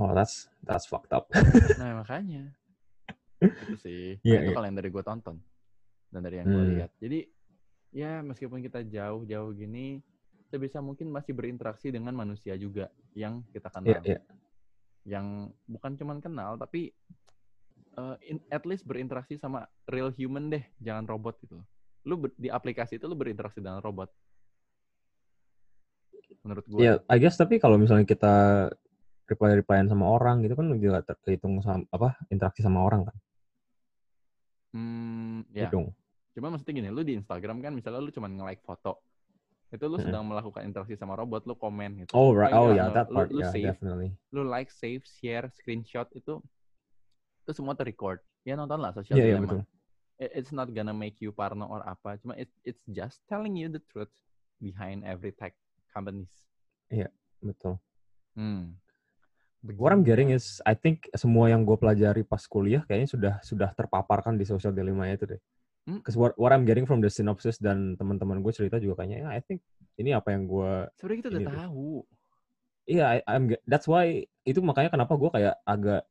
Oh, 0.00 0.12
that's 0.16 0.48
that's 0.64 0.88
fucked 0.88 1.12
up. 1.12 1.28
nah 1.80 2.00
makanya 2.00 2.56
itu 3.36 3.74
sih 3.76 4.16
Nah, 4.24 4.32
Iya, 4.32 4.38
itu 4.40 4.48
iya. 4.48 4.56
kalau 4.56 4.66
yang 4.68 4.76
dari 4.80 4.88
gue 4.88 5.04
tonton 5.04 5.36
dan 6.08 6.20
dari 6.24 6.36
yang 6.40 6.48
gue 6.48 6.64
Hmm. 6.64 6.72
lihat 6.80 6.90
jadi 6.96 7.18
ya 7.92 8.20
meskipun 8.24 8.64
kita 8.64 8.80
jauh-jauh 8.88 9.52
gini 9.52 10.00
sebisa 10.46 10.78
mungkin 10.78 11.10
masih 11.10 11.34
berinteraksi 11.34 11.90
dengan 11.90 12.14
manusia 12.14 12.54
juga 12.54 12.90
yang 13.18 13.42
kita 13.50 13.68
kenal 13.70 13.98
Iya, 14.00 14.00
iya. 14.06 14.20
yang 15.06 15.50
bukan 15.66 15.98
cuman 15.98 16.18
kenal 16.22 16.54
tapi 16.58 16.94
uh, 17.98 18.16
in- 18.24 18.44
at 18.52 18.62
least 18.68 18.86
berinteraksi 18.86 19.34
sama 19.40 19.66
real 19.90 20.12
human 20.14 20.52
deh, 20.52 20.62
jangan 20.78 21.04
robot 21.08 21.40
gitu. 21.42 21.58
Lu 22.06 22.14
ber- 22.20 22.36
di 22.38 22.46
aplikasi 22.52 23.00
itu 23.00 23.06
lu 23.10 23.18
berinteraksi 23.18 23.58
dengan 23.58 23.82
robot. 23.82 24.12
Menurut 26.46 26.64
gue. 26.70 26.78
Iya, 26.78 26.94
I 27.10 27.18
guess 27.18 27.34
tapi 27.34 27.58
kalau 27.58 27.74
misalnya 27.80 28.06
kita 28.06 28.34
reply 29.26 29.58
replyan 29.58 29.90
sama 29.90 30.06
orang 30.06 30.46
gitu 30.46 30.54
kan 30.54 30.70
juga 30.78 31.02
terhitung 31.02 31.58
sama 31.58 31.82
apa 31.90 32.14
interaksi 32.30 32.62
sama 32.62 32.86
orang 32.86 33.10
kan. 33.10 33.16
Hmm, 34.70 35.42
ya. 35.50 35.66
Hitung. 35.66 35.90
Cuma 36.36 36.52
maksudnya 36.52 36.84
gini, 36.84 36.88
lu 36.92 37.02
di 37.02 37.16
Instagram 37.16 37.64
kan 37.64 37.72
misalnya 37.72 38.04
lu 38.04 38.12
cuman 38.12 38.38
nge-like 38.38 38.62
foto. 38.62 39.02
Itu 39.76 39.84
lu 39.92 40.00
sedang 40.00 40.24
melakukan 40.24 40.64
interaksi 40.64 40.96
sama 40.96 41.14
robot, 41.14 41.44
lu 41.44 41.54
komen 41.54 42.02
gitu. 42.02 42.12
Oh 42.16 42.32
right. 42.32 42.50
Oh 42.50 42.72
enggak, 42.72 42.76
yeah, 42.80 42.88
that 42.96 43.08
part. 43.12 43.28
lu 43.28 43.44
yeah, 43.44 43.52
save. 43.52 43.68
definitely. 43.76 44.10
Lu 44.32 44.42
like, 44.48 44.72
save, 44.72 45.04
share, 45.04 45.46
screenshot 45.52 46.08
itu 46.16 46.40
itu 47.44 47.50
semua 47.52 47.76
terrecord. 47.78 48.24
Ya 48.42 48.56
nonton 48.58 48.78
lah 48.80 48.94
Iya, 49.12 49.36
iya 49.36 49.38
betul. 49.38 49.62
it- 50.16 50.32
it's 50.32 50.52
not 50.52 50.72
gonna 50.72 50.96
make 50.96 51.20
you 51.20 51.32
parno 51.32 51.68
or 51.68 51.84
apa 51.84 52.16
cuma 52.20 52.32
it, 52.40 52.48
it's 52.64 52.82
just 52.88 53.20
telling 53.28 53.52
you 53.56 53.68
the 53.68 53.82
truth 53.92 54.12
behind 54.60 55.04
every 55.04 55.32
tech 55.32 55.52
companies 55.92 56.30
Betul. 57.44 57.76
hmm. 58.34 58.80
What 59.76 59.90
I'm 59.90 60.06
getting 60.06 60.30
is, 60.30 60.62
I 60.62 60.78
think 60.78 61.10
semua 61.18 61.50
yang 61.50 61.66
gue 61.66 61.74
pelajari 61.74 62.22
pas 62.22 62.38
kuliah 62.46 62.86
kayaknya 62.86 63.08
sudah 63.10 63.34
sudah 63.42 63.70
terpaparkan 63.74 64.38
di 64.38 64.46
social 64.46 64.70
dilemma 64.70 65.10
itu 65.10 65.26
deh. 65.26 65.40
Hmm. 65.86 66.02
Because 66.02 66.18
what, 66.18 66.34
what 66.34 66.50
I'm 66.50 66.66
getting 66.66 66.82
from 66.82 66.98
the 66.98 67.06
synopsis 67.06 67.62
dan 67.62 67.94
teman-teman 67.94 68.42
gue 68.42 68.50
cerita 68.50 68.82
juga 68.82 69.02
kayaknya, 69.02 69.22
ya, 69.22 69.28
I 69.38 69.40
think 69.40 69.62
ini 70.02 70.10
apa 70.10 70.34
yang 70.34 70.50
gue, 70.50 70.90
sebenarnya 70.98 71.18
kita 71.22 71.28
udah 71.30 71.42
tahu 71.62 71.88
iya, 72.90 73.04
I- 73.18 73.26
I'm, 73.30 73.54
ge- 73.54 73.62
that's 73.70 73.86
why 73.86 74.26
itu 74.42 74.58
makanya 74.62 74.90
kenapa 74.94 75.14
gue 75.14 75.30
kayak 75.30 75.54
agak 75.62 76.02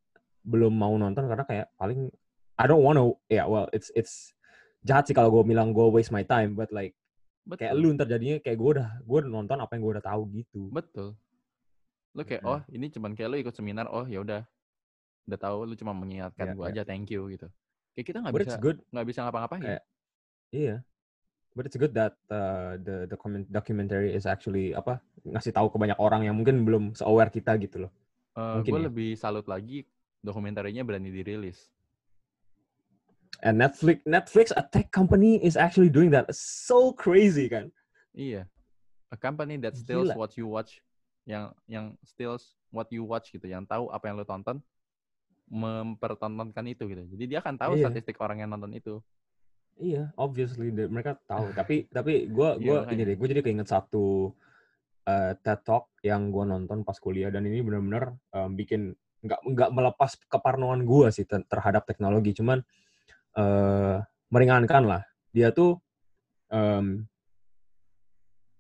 belum 0.48 0.72
mau 0.76 0.96
nonton 0.96 1.28
karena 1.28 1.44
kayak 1.44 1.68
paling 1.76 2.08
I 2.56 2.66
don't 2.72 2.84
wanna, 2.84 3.04
ya 3.28 3.44
yeah, 3.44 3.46
well 3.52 3.68
it's 3.76 3.92
it's 4.00 4.32
jahat 4.80 5.12
sih 5.12 5.16
kalau 5.16 5.28
gue 5.28 5.44
bilang 5.44 5.76
gue 5.76 5.84
waste 5.92 6.16
my 6.16 6.24
time, 6.24 6.56
but 6.56 6.72
like 6.72 6.96
betul 7.44 7.60
kayak 7.68 7.74
lu 7.76 7.92
ntar 7.94 8.08
jadinya 8.08 8.40
kayak 8.40 8.58
gue 8.58 8.70
udah 8.80 8.90
gue 9.04 9.20
nonton 9.28 9.60
apa 9.60 9.76
yang 9.76 9.82
gue 9.84 9.94
udah 10.00 10.06
tahu 10.08 10.22
gitu. 10.34 10.72
betul 10.72 11.20
lu 12.16 12.24
kayak 12.24 12.48
Mm-mm. 12.48 12.56
oh 12.58 12.62
ini 12.72 12.88
cuman 12.88 13.12
kayak 13.12 13.28
lu 13.28 13.38
ikut 13.44 13.52
seminar 13.52 13.92
oh 13.92 14.08
ya 14.08 14.24
udah 14.24 14.48
udah 15.28 15.40
tahu 15.40 15.68
lu 15.68 15.76
cuma 15.76 15.92
mengingatkan 15.92 16.48
Iya, 16.48 16.56
gua 16.56 16.66
iya. 16.72 16.74
aja 16.80 16.82
thank 16.88 17.12
you 17.12 17.28
gitu 17.28 17.52
kayak 17.96 18.06
kita 18.12 18.18
nggak 18.22 18.34
bisa 18.36 18.60
nggak 18.92 19.08
bisa 19.08 19.20
ngapa-ngapain 19.24 19.80
Iya. 20.54 20.76
But 21.56 21.72
it's 21.72 21.80
good 21.80 21.96
that 21.96 22.20
uh, 22.28 22.76
the 22.80 23.08
the 23.08 23.16
comment, 23.16 23.48
documentary 23.48 24.12
is 24.12 24.28
actually 24.28 24.76
apa 24.76 25.00
ngasih 25.24 25.56
tahu 25.56 25.72
ke 25.72 25.78
banyak 25.80 25.96
orang 26.00 26.28
yang 26.28 26.36
mungkin 26.36 26.68
belum 26.68 26.92
se-aware 26.96 27.32
kita 27.32 27.56
gitu 27.60 27.88
loh. 27.88 27.92
gue 28.36 28.60
mungkin 28.60 28.74
ya. 28.76 28.80
Eh, 28.84 28.86
lebih 28.92 29.10
salut 29.16 29.48
lagi 29.48 29.88
dokumentarinya 30.20 30.84
berani 30.84 31.08
dirilis 31.08 31.72
And 33.44 33.60
Netflix 33.60 34.04
Netflix 34.04 34.52
a 34.56 34.64
tech 34.64 34.92
company 34.92 35.40
is 35.44 35.56
actually 35.60 35.92
doing 35.92 36.12
that. 36.16 36.28
So 36.36 36.96
crazy 36.96 37.52
kan. 37.52 37.72
Iya. 38.16 38.48
A 39.12 39.18
company 39.20 39.60
that 39.60 39.76
steals 39.76 40.12
Gila. 40.12 40.20
what 40.20 40.32
you 40.40 40.48
watch, 40.48 40.80
yang 41.28 41.52
yang 41.68 42.00
steals 42.08 42.56
what 42.72 42.88
you 42.96 43.04
watch 43.04 43.36
gitu, 43.36 43.48
yang 43.48 43.68
tahu 43.68 43.92
apa 43.92 44.08
yang 44.08 44.16
lo 44.16 44.24
tonton, 44.24 44.64
mempertontonkan 45.50 46.66
itu 46.66 46.90
gitu. 46.90 47.04
Jadi 47.06 47.24
dia 47.30 47.40
akan 47.42 47.56
tahu 47.58 47.74
Iya. 47.78 47.90
statistik 47.90 48.18
orang 48.20 48.42
yang 48.42 48.50
nonton 48.50 48.74
itu. 48.74 49.00
Iya, 49.76 50.10
obviously 50.16 50.72
mereka 50.72 51.20
tahu. 51.28 51.52
Tapi 51.60 51.86
tapi 51.92 52.26
gue 52.32 52.50
Iya, 52.58 52.64
gua 52.64 52.78
ini 52.92 53.04
deh, 53.04 53.16
gue 53.20 53.28
jadi 53.30 53.42
keinget 53.44 53.68
satu 53.70 54.32
eh, 55.06 55.34
TED 55.38 55.60
Talk 55.62 55.94
yang 56.02 56.34
gue 56.34 56.44
nonton 56.50 56.82
pas 56.82 56.98
kuliah 56.98 57.30
dan 57.30 57.46
ini 57.46 57.62
benar-benar 57.62 58.18
em, 58.34 58.52
bikin 58.58 58.82
nggak 59.22 59.42
nggak 59.54 59.70
melepas 59.70 60.12
keparnoan 60.26 60.82
gue 60.82 61.08
sih 61.14 61.26
ter- 61.30 61.46
terhadap 61.46 61.86
teknologi. 61.86 62.34
Cuman 62.34 62.64
eh 63.38 63.98
meringankan 64.34 64.84
lah. 64.88 65.04
Dia 65.30 65.54
tuh 65.54 65.78
em, 66.50 67.06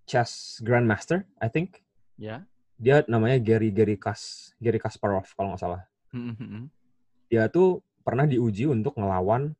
chess 0.05 0.61
grandmaster, 0.61 1.25
I 1.41 1.49
think. 1.49 1.81
Ya. 2.19 2.45
Dia 2.77 3.01
namanya 3.09 3.39
Gary 3.41 3.71
Gary 3.73 3.95
Kas 3.97 4.53
Gary 4.61 4.77
Kasparov 4.77 5.25
kalau 5.33 5.55
nggak 5.55 5.63
salah. 5.63 5.81
Hmm, 6.15 6.71
dia 7.27 7.51
tuh 7.51 7.83
pernah 8.07 8.23
diuji 8.23 8.63
untuk 8.71 8.95
ngelawan 8.95 9.51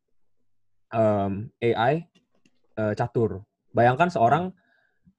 em, 0.95 1.51
AI 1.59 2.07
eh, 2.79 2.93
catur. 2.95 3.43
Bayangkan 3.75 4.07
seorang 4.07 4.55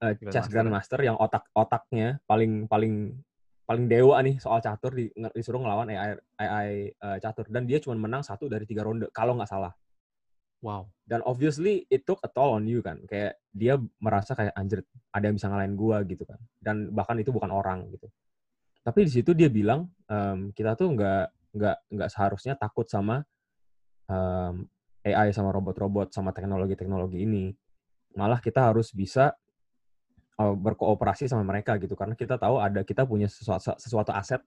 eh, 0.01 0.17
chess 0.33 0.49
Grandmaster. 0.49 0.49
grandmaster 0.49 0.99
yang 1.05 1.17
otak-otaknya 1.21 2.17
paling 2.25 2.65
paling 2.65 3.13
paling 3.69 3.85
dewa 3.85 4.17
nih 4.25 4.41
soal 4.41 4.63
catur 4.63 4.95
di, 4.97 5.13
disuruh 5.13 5.61
ngelawan 5.61 5.93
AI 5.93 6.17
AI 6.41 6.69
eh, 6.89 7.17
catur 7.21 7.45
dan 7.53 7.69
dia 7.69 7.77
cuma 7.77 8.01
menang 8.01 8.25
satu 8.25 8.49
dari 8.49 8.65
tiga 8.65 8.81
ronde 8.81 9.05
kalau 9.13 9.37
nggak 9.37 9.51
salah. 9.53 9.77
Wow. 10.57 10.89
Dan 11.05 11.21
obviously 11.21 11.85
it 11.85 12.01
took 12.01 12.17
a 12.25 12.29
toll 12.33 12.57
on 12.57 12.65
you 12.65 12.81
kan. 12.81 12.97
Kayak 13.05 13.37
dia 13.53 13.77
merasa 14.01 14.33
kayak 14.33 14.57
anjir 14.57 14.81
ada 15.13 15.29
yang 15.29 15.37
bisa 15.37 15.53
ngalahin 15.53 15.77
gua 15.77 16.01
gitu 16.01 16.25
kan. 16.25 16.41
Dan 16.57 16.89
bahkan 16.97 17.13
itu 17.21 17.29
bukan 17.29 17.53
orang 17.53 17.93
gitu. 17.93 18.09
Tapi 18.87 19.03
di 19.03 19.11
situ 19.11 19.35
dia 19.35 19.51
bilang 19.51 19.91
em, 20.07 20.55
kita 20.55 20.79
tuh 20.79 20.95
nggak 20.95 21.25
nggak 21.59 21.77
nggak 21.91 22.09
seharusnya 22.09 22.55
takut 22.55 22.87
sama 22.87 23.19
em, 24.07 24.63
AI 25.03 25.35
sama 25.35 25.51
robot-robot 25.51 26.15
sama 26.15 26.31
teknologi-teknologi 26.31 27.19
ini. 27.27 27.51
Malah 28.15 28.39
kita 28.39 28.71
harus 28.71 28.95
bisa 28.95 29.35
eh, 30.39 30.55
berkooperasi 30.55 31.27
sama 31.27 31.43
mereka 31.43 31.75
gitu 31.83 31.99
karena 31.99 32.15
kita 32.15 32.39
tahu 32.39 32.63
ada 32.63 32.87
kita 32.87 33.03
punya 33.03 33.27
sesuatu 33.27 33.75
sesuatu 33.75 34.15
aset 34.15 34.39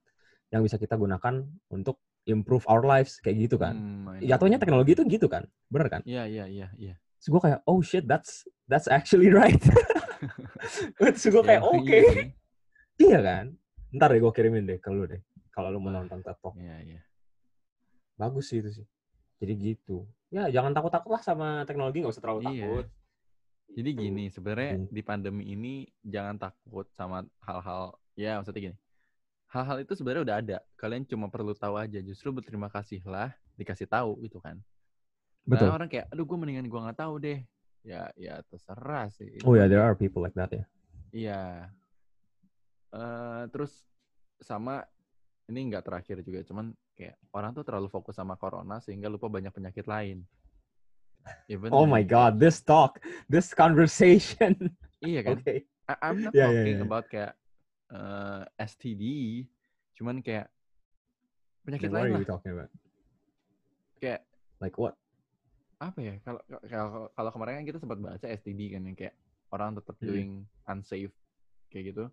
yang 0.49 0.65
bisa 0.65 0.81
kita 0.81 0.97
gunakan 0.97 1.45
untuk 1.69 2.01
improve 2.25 2.65
our 2.65 2.81
lives 2.81 3.21
kayak 3.21 3.45
gitu 3.45 3.61
kan. 3.61 3.77
Hmm. 3.77 4.19
Jatuhnya 4.25 4.57
teknologi 4.57 4.97
itu 4.97 5.05
gitu 5.05 5.29
kan, 5.29 5.45
bener 5.69 5.87
kan? 5.89 6.01
Iya, 6.05 6.25
iya, 6.25 6.45
iya, 6.49 6.67
iya. 6.77 6.95
Terus 7.21 7.29
gue 7.37 7.41
kayak, 7.45 7.59
oh 7.69 7.79
shit, 7.85 8.05
that's 8.09 8.45
that's 8.65 8.89
actually 8.89 9.29
right. 9.39 9.61
Terus 10.97 11.21
gue 11.23 11.43
kayak, 11.45 11.61
Ya, 11.61 11.69
oke, 11.69 11.85
iya 11.87 12.01
sih. 12.13 12.27
iya 13.01 13.19
kan? 13.21 13.45
Ntar 13.91 14.15
deh 14.15 14.19
gue 14.19 14.31
kirimin 14.31 14.63
deh 14.63 14.79
ke 14.79 14.89
lu 14.89 15.03
deh. 15.05 15.19
Kalau 15.51 15.67
lu 15.67 15.83
mau 15.83 15.91
nonton 15.91 16.23
TED 16.23 16.37
Talk. 16.39 16.55
Iya, 16.55 16.77
iya. 16.79 17.01
Bagus 18.15 18.47
sih 18.47 18.63
itu 18.63 18.81
sih. 18.81 18.87
Jadi 19.43 19.53
gitu. 19.59 20.07
Ya 20.31 20.47
jangan 20.47 20.71
takut-takut 20.71 21.11
lah 21.11 21.23
sama 21.23 21.47
teknologi, 21.67 21.99
nggak 21.99 22.13
usah 22.15 22.23
terlalu 22.23 22.41
Iya. 22.41 22.47
takut. 22.47 22.85
Jadi 23.71 23.89
gini, 23.95 24.25
sebenarnya 24.27 24.71
Hmm. 24.79 24.87
di 24.91 25.01
pandemi 25.01 25.43
ini 25.47 25.73
jangan 26.03 26.35
takut 26.35 26.87
sama 26.91 27.23
hal-hal 27.43 27.95
ya 28.15 28.39
maksudnya 28.39 28.71
gini. 28.71 28.77
Hal-hal 29.51 29.83
itu 29.83 29.91
sebenarnya 29.95 30.23
udah 30.23 30.37
ada. 30.39 30.57
Kalian 30.79 31.03
cuma 31.03 31.27
perlu 31.27 31.51
tahu 31.51 31.75
aja. 31.75 31.99
Justru 31.99 32.31
berterima 32.31 32.71
kasihlah 32.71 33.35
dikasih 33.59 33.87
tahu 33.87 34.15
gitu 34.23 34.39
kan. 34.39 34.59
Betul. 35.43 35.67
Nah, 35.67 35.75
orang 35.75 35.89
kayak, 35.91 36.07
aduh 36.07 36.23
gue 36.23 36.37
mendingan 36.39 36.67
gue 36.71 36.79
nggak 36.79 36.99
tahu 36.99 37.13
deh. 37.19 37.39
Ya, 37.83 38.07
ya 38.15 38.39
terserah 38.47 39.11
sih. 39.11 39.41
Oh 39.43 39.57
ya, 39.57 39.65
kan 39.65 39.69
there 39.73 39.83
are 39.83 39.97
people 39.97 40.23
like 40.23 40.35
that 40.37 40.51
ya. 40.53 40.63
Iya. 41.11 41.41
Eh 42.91 43.43
terus 43.55 43.71
sama 44.43 44.83
ini 45.47 45.71
nggak 45.71 45.83
terakhir 45.87 46.17
juga, 46.23 46.43
cuman 46.47 46.71
kayak 46.95 47.15
orang 47.35 47.51
tuh 47.55 47.63
terlalu 47.63 47.87
fokus 47.91 48.15
sama 48.19 48.35
corona 48.35 48.79
sehingga 48.83 49.07
lupa 49.11 49.27
banyak 49.31 49.51
penyakit 49.51 49.87
lain. 49.87 50.23
Even 51.47 51.69
Oh 51.71 51.85
my 51.85 52.01
god, 52.01 52.41
this 52.41 52.59
talk, 52.63 52.99
this 53.31 53.51
conversation. 53.55 54.55
Iya 55.01 55.25
kan? 55.25 55.41
Oke. 55.41 55.65
I- 55.89 56.01
I'm 56.05 56.21
not 56.21 56.29
Yeah, 56.29 56.45
yeah, 56.45 56.61
talking 56.61 56.77
yeah. 56.77 56.85
about 56.85 57.05
kayak 57.09 57.33
eh, 57.89 58.41
STD, 58.69 59.03
cuman 59.97 60.21
kayak 60.21 60.45
penyakit 61.65 61.89
lain 61.89 62.21
lah. 62.21 62.21
talking 62.21 62.53
about? 62.53 62.69
Kayak 63.97 64.21
Like 64.61 64.77
what? 64.77 64.93
apa 65.81 65.97
ya? 65.97 66.13
Kalau 66.21 66.41
kalau 66.69 67.09
kalau 67.17 67.29
kemarin 67.33 67.53
kan 67.57 67.65
kita 67.65 67.81
sempat 67.81 67.97
baca 67.97 68.25
STD 68.29 68.77
kan 68.77 68.85
yang 68.85 68.93
kayak 68.93 69.17
orang 69.49 69.73
tetap 69.73 69.97
Hmm. 69.97 70.05
doing 70.13 70.29
unsafe 70.69 71.13
kayak 71.73 71.97
gitu. 71.97 72.05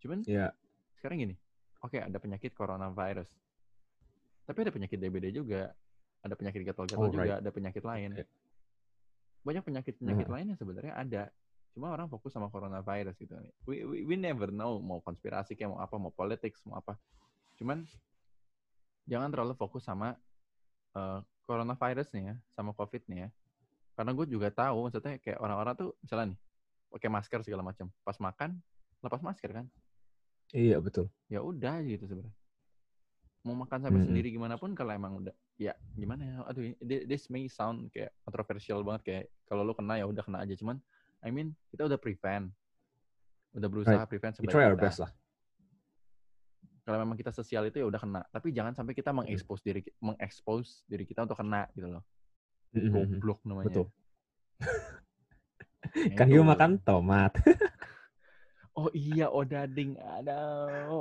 Cuman 0.00 0.24
Ya, 0.24 0.50
sekarang 0.96 1.20
gini, 1.20 1.34
oke 1.84 2.00
ada 2.00 2.16
penyakit 2.16 2.56
coronavirus, 2.56 3.28
tapi 4.48 4.58
ada 4.64 4.72
penyakit 4.72 4.96
DBD 4.96 5.30
juga, 5.30 5.70
ada 6.24 6.34
penyakit 6.34 6.64
gatal-gatal 6.64 7.06
Oh, 7.06 7.12
juga, 7.12 7.38
right. 7.38 7.40
ada 7.44 7.50
penyakit 7.52 7.84
lain. 7.84 8.10
Banyak 9.40 9.62
penyakit-penyakit 9.64 10.26
Nah. 10.28 10.34
lain 10.36 10.46
yang 10.52 10.58
sebenarnya 10.60 10.92
ada, 10.96 11.22
cuma 11.72 11.92
orang 11.92 12.08
fokus 12.12 12.32
sama 12.32 12.52
coronavirus 12.52 13.16
gitu. 13.16 13.32
We, 13.64 13.84
we, 13.88 13.96
we 14.04 14.16
never 14.20 14.52
know 14.52 14.80
mau 14.80 15.00
konspirasi 15.00 15.56
kayak 15.56 15.72
mau 15.72 15.80
apa, 15.80 15.96
mau 15.96 16.12
politics, 16.12 16.60
mau 16.68 16.76
apa. 16.76 16.96
Cuman 17.56 17.84
jangan 19.08 19.32
terlalu 19.32 19.56
fokus 19.56 19.84
sama 19.84 20.16
eh, 20.92 21.20
coronavirusnya, 21.48 22.36
sama 22.52 22.76
COVID-nya. 22.76 23.32
Karena 23.96 24.12
gue 24.16 24.26
juga 24.28 24.48
tahu, 24.52 24.88
maksudnya 24.88 25.16
kayak 25.20 25.40
orang-orang 25.40 25.76
tuh 25.76 25.92
misalnya 26.00 26.32
nih, 26.32 26.38
pakai 26.90 27.08
masker 27.12 27.40
segala 27.44 27.62
macam. 27.64 27.86
Pas 28.04 28.16
makan, 28.20 28.60
lepas 29.00 29.20
masker 29.24 29.50
kan 29.56 29.66
iya 30.54 30.76
betul. 30.82 31.06
ya 31.30 31.40
udah 31.42 31.82
gitu 31.86 32.04
sebenarnya 32.06 32.34
mau 33.40 33.56
makan 33.56 33.80
sampai 33.80 34.04
Mm-mm. 34.04 34.08
sendiri 34.12 34.28
gimana 34.36 34.60
pun 34.60 34.76
kalau 34.76 34.92
emang 34.92 35.16
udah 35.16 35.32
ya 35.56 35.72
gimana 35.96 36.22
ya 36.28 36.34
aduh 36.44 36.76
this 36.84 37.32
may 37.32 37.48
sound 37.48 37.88
kayak 37.88 38.12
kontroversial 38.20 38.84
banget 38.84 39.02
kayak 39.04 39.24
kalau 39.48 39.64
lu 39.64 39.72
kena 39.72 39.96
ya 39.96 40.04
udah 40.04 40.20
kena 40.20 40.44
aja 40.44 40.52
cuman 40.60 40.76
I 41.24 41.32
mean 41.32 41.56
kita 41.72 41.88
udah 41.88 41.96
prevent 41.96 42.52
udah 43.56 43.68
berusaha 43.68 44.04
prevent 44.04 44.36
We 44.36 44.44
sebaik 44.44 44.52
try 44.52 44.64
our 44.68 44.76
kita 44.76 44.84
best 44.84 44.98
lah. 45.00 45.10
kalau 46.84 46.98
memang 47.00 47.16
kita 47.16 47.32
sosial 47.32 47.64
itu 47.64 47.80
ya 47.80 47.86
udah 47.88 48.00
kena 48.00 48.20
tapi 48.28 48.52
jangan 48.52 48.76
sampai 48.76 48.92
kita 48.92 49.08
mengekspos 49.12 49.60
diri 49.64 49.80
mengekspos 50.04 50.84
diri 50.84 51.04
kita 51.08 51.24
untuk 51.24 51.40
kena 51.40 51.64
gitu 51.72 51.88
loh 51.88 52.04
goblok 52.70 53.40
namanya 53.48 53.66
Betul. 53.72 53.86
Nah, 55.90 56.14
Kan 56.18 56.28
makan 56.30 56.72
tomat. 56.84 57.32
oh 58.80 58.88
iya 58.96 59.28
odading 59.28 60.00
ada 60.00 60.36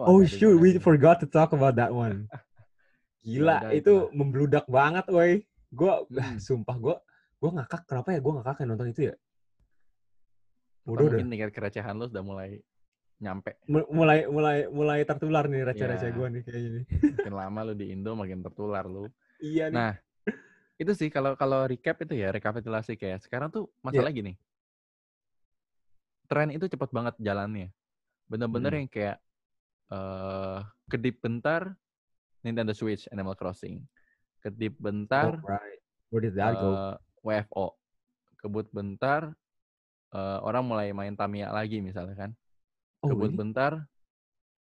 Oh 0.04 0.20
shoot, 0.22 0.60
we 0.60 0.76
forgot 0.78 1.24
to 1.24 1.28
talk 1.28 1.56
about 1.56 1.80
that 1.80 1.96
one. 1.96 2.28
Gila, 3.24 3.56
udah, 3.64 3.72
itu 3.72 3.80
itulah. 3.84 4.12
membludak 4.12 4.66
banget, 4.68 5.06
woi. 5.08 5.32
Gua, 5.72 6.04
Hmm. 6.12 6.40
sumpah, 6.46 6.76
gua, 6.76 6.96
gua 7.38 7.50
ngakak. 7.60 7.88
Kenapa 7.88 8.12
ya 8.12 8.20
gua 8.20 8.34
ngakak 8.40 8.56
yang 8.60 8.70
nonton 8.72 8.90
itu 8.90 9.02
ya? 9.08 9.16
Udah, 10.84 11.04
udah. 11.04 11.04
mungkin 11.16 11.28
tingkat 11.30 11.52
kerecehan 11.54 11.96
lu 11.96 12.08
sudah 12.08 12.24
mulai 12.26 12.60
nyampe 13.20 13.60
Mu- 13.68 13.86
Mulai, 13.92 14.26
mulai, 14.26 14.58
mulai 14.72 15.00
tertular 15.04 15.46
nih 15.46 15.68
receh-receh 15.68 16.10
Ya. 16.10 16.16
gua 16.16 16.28
nih 16.32 16.42
kayak 16.42 16.60
gini. 16.60 16.82
makin 17.14 17.36
lama 17.36 17.60
lu 17.68 17.74
di 17.76 17.86
Indo 17.92 18.12
makin 18.16 18.40
tertular 18.42 18.88
lu 18.88 19.12
Iya 19.38 19.70
nih. 19.70 19.76
Nah, 19.76 19.94
itu 20.80 20.92
sih 20.96 21.12
kalau 21.12 21.36
kalau 21.36 21.68
recap 21.68 22.00
itu 22.02 22.16
ya 22.16 22.32
rekapitulasi 22.32 22.96
kayak 22.96 23.20
sekarang 23.22 23.52
tuh 23.52 23.68
masalah 23.84 24.10
gini. 24.10 24.40
Tren 26.30 26.54
itu 26.54 26.70
cepat 26.70 26.94
banget 26.94 27.16
jalannya. 27.18 27.74
Bener-bener 28.30 28.72
Mm. 28.72 28.80
yang 28.86 28.90
kayak 28.90 29.18
eh 29.90 30.60
kedip 30.86 31.18
bentar 31.18 31.74
Nintendo 32.46 32.78
Switch 32.78 33.10
Animal 33.10 33.34
Crossing. 33.34 33.82
Kedip 34.40 34.78
bentar 34.78 35.42
oh, 35.42 35.50
right. 35.50 35.82
Where 36.14 36.22
did 36.22 36.38
that 36.38 36.54
go? 36.62 36.70
eh, 36.78 36.96
WFO. 37.26 37.74
Kebut 38.40 38.70
bentar 38.70 39.34
eh, 40.14 40.40
orang 40.46 40.64
mulai 40.64 40.94
main 40.94 41.18
Tamiya 41.18 41.50
lagi 41.50 41.82
misalnya 41.82 42.14
kan. 42.16 42.32
Oh, 43.02 43.10
Kebut 43.10 43.34
really? 43.34 43.42
bentar 43.42 43.72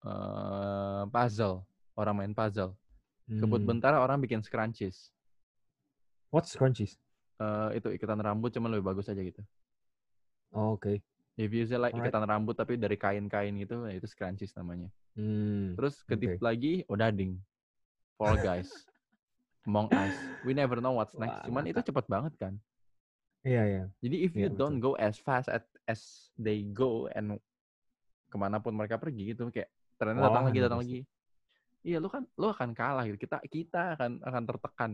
eh 0.06 1.02
puzzle. 1.10 1.66
Orang 1.98 2.22
main 2.22 2.30
puzzle. 2.30 2.78
Kebut 3.26 3.60
Hmm. 3.60 3.68
bentar 3.74 3.92
orang 3.98 4.22
bikin 4.22 4.40
scrunchies. 4.40 5.10
What's 6.30 6.54
crunchies? 6.54 6.94
Eh, 7.42 7.82
itu 7.82 7.90
iketan 7.90 8.22
rambut 8.22 8.54
cuman 8.54 8.70
lebih 8.70 8.86
bagus 8.86 9.10
aja 9.10 9.18
gitu. 9.18 9.42
Oh, 10.54 10.78
Oke. 10.78 11.02
If 11.38 11.54
you 11.54 11.62
say 11.70 11.78
like 11.78 11.94
Alright. 11.94 12.10
iketan 12.10 12.26
rambut 12.26 12.58
tapi 12.58 12.74
dari 12.74 12.98
kain-kain 12.98 13.54
gitu, 13.62 13.86
ya 13.86 13.94
itu 13.94 14.10
scrunchies 14.10 14.50
namanya. 14.58 14.90
Hmm. 15.14 15.78
Terus 15.78 16.02
kedip 16.02 16.34
Oke. 16.34 16.42
lagi, 16.42 16.82
odading. 16.90 17.38
Fall 18.18 18.42
Guys. 18.42 18.66
Among 19.68 19.86
Us. 19.94 20.16
We 20.42 20.50
never 20.50 20.82
know 20.82 20.98
what's 20.98 21.14
next. 21.14 21.38
Wah, 21.38 21.46
Cuman 21.46 21.70
itu 21.70 21.78
cepet 21.78 22.04
banget 22.10 22.34
kan. 22.42 22.58
Iya, 23.46 23.62
iya. 23.70 23.84
Jadi 24.02 24.16
if 24.26 24.32
you 24.34 24.50
Iya, 24.50 24.58
don't 24.58 24.82
go 24.82 24.98
as 24.98 25.14
fast 25.22 25.46
at, 25.46 25.62
as 25.86 26.32
they 26.34 26.66
go 26.66 27.06
and 27.14 27.38
ke 28.28 28.36
mana 28.36 28.58
pun 28.58 28.74
mereka 28.74 28.98
pergi 28.98 29.30
gitu, 29.30 29.46
kayak 29.54 29.70
trennya 29.94 30.26
datang 30.26 30.44
lagi, 30.50 30.58
datang 30.58 30.80
lagi. 30.82 31.00
Iya, 31.86 32.02
lu 32.02 32.10
kan 32.10 32.26
lu 32.34 32.50
akan 32.50 32.74
kalah 32.74 33.06
gitu. 33.06 33.28
Kita 33.28 33.38
kita 33.46 33.94
akan 33.94 34.26
akan 34.26 34.42
tertekan. 34.42 34.92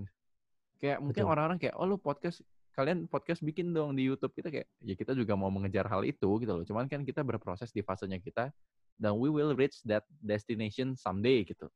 Kayak 0.76 1.00
mungkin 1.00 1.24
Betul. 1.24 1.32
orang-orang 1.32 1.58
kayak, 1.58 1.74
oh 1.80 1.88
lu 1.88 1.96
podcast 1.96 2.44
kalian 2.74 3.06
podcast 3.06 3.38
bikin 3.40 3.70
dong 3.70 3.94
di 3.94 4.02
YouTube 4.04 4.34
kita 4.34 4.50
kayak 4.50 4.66
ya 4.82 4.94
kita 4.94 5.14
juga 5.14 5.38
mau 5.38 5.46
mengejar 5.48 5.86
hal 5.86 6.02
itu 6.02 6.26
gitu 6.42 6.52
loh. 6.52 6.64
Cuman 6.66 6.90
kan 6.90 7.06
kita 7.06 7.22
berproses 7.22 7.70
di 7.70 7.80
fasenya 7.80 8.18
kita 8.18 8.50
dan 8.94 9.14
we 9.14 9.30
will 9.30 9.54
reach 9.54 9.78
that 9.82 10.02
destination 10.18 10.94
someday 10.94 11.42
gitu. 11.42 11.70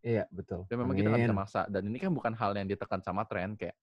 Iya, 0.00 0.24
betul. 0.32 0.64
Dan 0.68 0.80
memang 0.80 0.96
kita 0.96 1.08
nggak 1.08 1.22
bisa 1.24 1.32
Amin. 1.32 1.40
maksa. 1.44 1.60
Dan 1.68 1.88
ini 1.88 1.96
kan 1.96 2.12
bukan 2.12 2.32
hal 2.32 2.52
yang 2.52 2.64
ditekan 2.64 3.00
sama 3.00 3.24
tren 3.24 3.56
kayak 3.56 3.76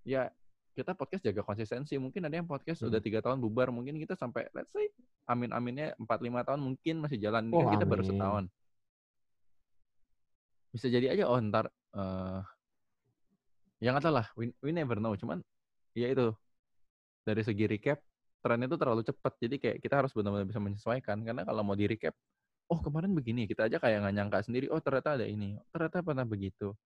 ya 0.00 0.28
kita 0.72 0.92
podcast 0.92 1.24
jaga 1.24 1.40
konsistensi. 1.42 1.96
Mungkin 1.96 2.24
ada 2.24 2.36
yang 2.36 2.48
podcast 2.48 2.80
udah 2.84 3.00
Hmm. 3.00 3.04
tiga 3.04 3.20
tahun 3.20 3.40
bubar, 3.40 3.68
mungkin 3.68 3.96
kita 3.96 4.12
sampai 4.14 4.48
let's 4.52 4.72
say 4.72 4.88
amin-aminnya 5.26 5.92
4 5.96 6.08
5 6.24 6.40
tahun 6.44 6.60
mungkin 6.62 7.04
masih 7.04 7.18
jalan. 7.18 7.48
Ini 7.48 7.52
Oh, 7.52 7.60
kan 7.64 7.72
kita 7.76 7.84
baru 7.84 8.00
amin. 8.00 8.10
setahun. 8.12 8.44
Bisa 10.68 10.86
jadi 10.88 11.06
aja 11.12 11.24
oh 11.26 11.40
ntar 11.40 11.68
eh 11.96 12.40
ya 13.80 13.92
nggak 13.92 14.04
tahu 14.04 14.14
lah, 14.14 14.26
we, 14.36 14.52
we 14.60 14.70
never 14.70 14.96
know. 14.96 15.12
Cuman 15.14 15.40
ya 15.94 16.08
itu 16.10 16.32
dari 17.22 17.42
segi 17.44 17.64
recap 17.68 18.00
trennya 18.40 18.66
itu 18.70 18.78
terlalu 18.80 19.02
cepat. 19.04 19.32
Jadi 19.40 19.56
kayak 19.60 19.76
kita 19.82 19.94
harus 20.00 20.12
benar-benar 20.14 20.46
bisa 20.48 20.60
menyesuaikan 20.62 21.20
karena 21.22 21.42
kalau 21.44 21.62
mau 21.62 21.76
di 21.76 21.86
recap 21.88 22.14
oh 22.68 22.80
kemarin 22.84 23.16
begini, 23.16 23.48
kita 23.48 23.66
aja 23.66 23.80
kayak 23.80 24.04
nggak 24.04 24.14
nyangka 24.14 24.38
sendiri, 24.44 24.68
oh 24.68 24.80
ternyata 24.80 25.16
ada 25.16 25.24
ini, 25.24 25.56
oh, 25.56 25.66
ternyata 25.72 26.04
pernah 26.04 26.28
begitu. 26.28 26.76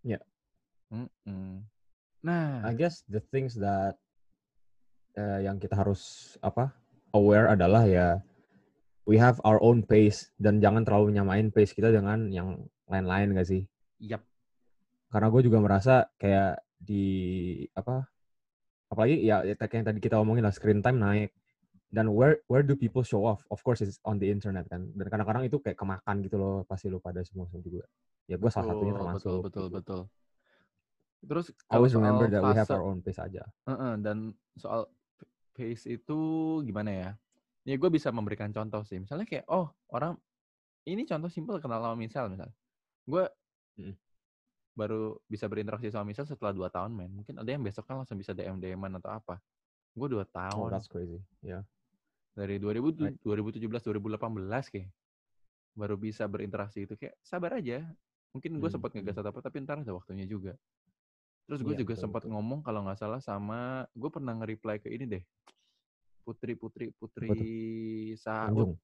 Ya. 0.00 0.20
Mm-mm. 0.88 1.68
Nah, 2.24 2.64
I 2.64 2.72
guess 2.72 3.04
the 3.04 3.20
things 3.28 3.60
that 3.60 4.00
eh, 5.20 5.44
yang 5.44 5.60
kita 5.60 5.76
harus 5.76 6.34
apa 6.40 6.72
aware 7.12 7.52
adalah 7.52 7.84
ya 7.84 8.24
we 9.04 9.20
have 9.20 9.36
our 9.44 9.60
own 9.60 9.84
pace 9.84 10.32
dan 10.40 10.64
jangan 10.64 10.82
terlalu 10.82 11.12
nyamain 11.12 11.52
pace 11.52 11.76
kita 11.76 11.92
dengan 11.92 12.32
yang 12.32 12.64
lain-lain 12.88 13.36
gak 13.36 13.48
sih? 13.48 13.62
yap, 14.00 14.24
Karena 15.12 15.28
gue 15.28 15.42
juga 15.44 15.60
merasa 15.60 16.08
kayak 16.16 16.56
di 16.78 17.06
apa 17.74 18.06
apalagi 18.88 19.20
ya 19.20 19.44
ya 19.44 19.54
yang 19.58 19.84
tadi 19.84 20.00
kita 20.00 20.16
omongin 20.16 20.46
lah 20.46 20.54
screen 20.54 20.80
time 20.80 21.02
naik 21.02 21.30
dan 21.88 22.12
where 22.12 22.44
where 22.52 22.60
do 22.60 22.76
people 22.76 23.00
show 23.00 23.24
off? 23.24 23.40
Of 23.48 23.64
course 23.64 23.80
it's 23.80 23.96
on 24.04 24.20
the 24.20 24.28
internet 24.28 24.68
kan. 24.68 24.92
Dan 24.92 25.08
kadang-kadang 25.08 25.48
itu 25.48 25.56
kayak 25.56 25.80
kemakan 25.80 26.20
gitu 26.20 26.36
loh 26.36 26.54
pasti 26.68 26.92
lu 26.92 27.00
pada 27.00 27.24
semua 27.24 27.48
juga. 27.64 27.88
Ya 28.28 28.36
gue 28.36 28.50
salah 28.52 28.76
satunya 28.76 28.92
termasuk. 28.92 29.24
betul, 29.24 29.40
betul, 29.40 29.64
gitu. 29.64 29.76
betul. 29.80 30.02
Terus 31.18 31.46
Always 31.72 31.96
remember 31.96 32.28
that 32.28 32.44
we 32.44 32.52
have 32.52 32.68
fase, 32.68 32.76
our 32.76 32.84
own 32.84 33.00
pace 33.00 33.18
aja. 33.18 33.42
Heeh, 33.66 33.92
dan 34.04 34.36
soal 34.60 34.86
pace 35.56 35.88
itu 35.88 36.18
gimana 36.62 36.90
ya? 36.92 37.10
Ya 37.64 37.74
gue 37.80 37.90
bisa 37.90 38.12
memberikan 38.12 38.52
contoh 38.52 38.84
sih. 38.84 39.00
Misalnya 39.00 39.24
kayak, 39.24 39.48
oh 39.48 39.72
orang 39.88 40.14
ini 40.84 41.08
contoh 41.08 41.32
simpel 41.32 41.56
kenal 41.58 41.80
sama 41.80 41.96
misal 41.96 42.28
misal. 42.28 42.52
Gue. 43.08 43.24
Baru 44.78 45.18
bisa 45.26 45.50
berinteraksi 45.50 45.90
sama 45.90 46.06
misal 46.06 46.22
setelah 46.22 46.54
dua 46.54 46.70
tahun 46.70 46.94
men. 46.94 47.10
Mungkin 47.10 47.34
ada 47.42 47.50
yang 47.50 47.62
besok 47.66 47.82
kan 47.90 47.98
langsung 47.98 48.14
bisa 48.14 48.30
DM 48.30 48.62
DM-an 48.62 49.02
atau 49.02 49.10
apa. 49.10 49.42
Gue 49.92 50.06
dua 50.06 50.22
Oh, 50.22 50.30
tahun 50.30 50.70
that's 50.70 50.86
crazy. 50.86 51.18
Ya. 51.42 51.66
dari 52.38 52.62
2000, 52.62 52.94
Right. 52.94 53.18
2017 53.26 53.82
2018 53.82 54.70
kayak 54.70 54.90
baru 55.74 55.94
bisa 55.98 56.22
berinteraksi 56.30 56.86
itu 56.86 56.94
kayak 56.94 57.18
sabar 57.20 57.58
aja. 57.58 57.82
Mungkin 58.30 58.62
gue 58.62 58.70
Hmm, 58.70 58.74
sempat 58.74 58.94
ngegas 58.94 59.16
hmm. 59.16 59.22
atau 59.22 59.30
apa 59.34 59.40
tapi 59.42 59.56
ntar 59.66 59.82
ada 59.82 59.90
waktunya 59.90 60.22
juga. 60.24 60.54
Terus 61.48 61.60
gue 61.64 61.74
Iya, 61.74 61.82
juga 61.82 61.94
sempat 61.98 62.22
ngomong 62.28 62.62
kalau 62.62 62.86
nggak 62.86 62.98
salah 63.00 63.18
sama 63.18 63.86
gue 63.92 64.10
pernah 64.12 64.34
nge-reply 64.38 64.78
ke 64.78 64.88
ini 64.94 65.04
deh. 65.08 65.24
Putri 66.22 66.54
Putri 66.54 66.92
Putri 66.92 67.34
Saud. 68.20 68.76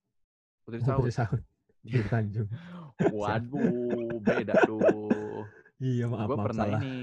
Putri 0.65 0.81
Oh, 0.81 0.87
Saud. 0.87 1.05
Putri 1.05 1.13
Saud. 1.13 1.43
Putri 1.85 2.03
Tanjung. 2.09 2.49
Waduh, 3.11 4.19
beda 4.23 4.55
tuh. 4.65 5.34
Iya, 5.85 6.09
maaf, 6.09 6.25
gue 6.25 6.37
maaf 6.41 6.47
pernah 6.49 6.65
salah. 6.65 6.81
ini. 6.81 6.95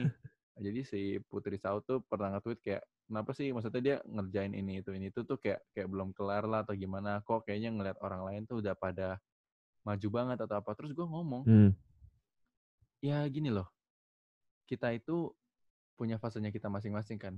Jadi 0.62 0.80
si 0.86 1.02
Putri 1.22 1.58
Saud 1.58 1.86
tuh 1.86 2.02
pernah 2.02 2.34
nge-tweet 2.34 2.60
kayak 2.62 2.84
kenapa 3.06 3.32
sih 3.34 3.50
maksudnya 3.50 3.82
dia 3.82 3.96
ngerjain 4.06 4.54
ini 4.54 4.82
itu 4.82 4.90
ini 4.94 5.10
itu 5.10 5.22
tuh 5.22 5.38
kayak 5.38 5.62
kayak 5.74 5.88
belum 5.90 6.14
kelar 6.14 6.46
lah 6.46 6.62
atau 6.62 6.74
gimana 6.74 7.22
kok 7.22 7.46
kayaknya 7.46 7.74
ngeliat 7.74 7.98
orang 8.02 8.22
lain 8.30 8.42
tuh 8.46 8.62
udah 8.62 8.74
pada 8.74 9.18
maju 9.82 10.08
banget 10.10 10.38
atau 10.42 10.56
apa. 10.58 10.72
Terus 10.74 10.94
gue 10.94 11.06
ngomong, 11.06 11.44
Hmm. 11.46 11.72
ya 13.02 13.22
gini 13.30 13.50
loh. 13.50 13.70
Kita 14.66 14.90
itu 14.94 15.30
punya 15.94 16.18
fasenya 16.18 16.50
kita 16.50 16.70
masing-masing 16.70 17.18
kan. 17.18 17.38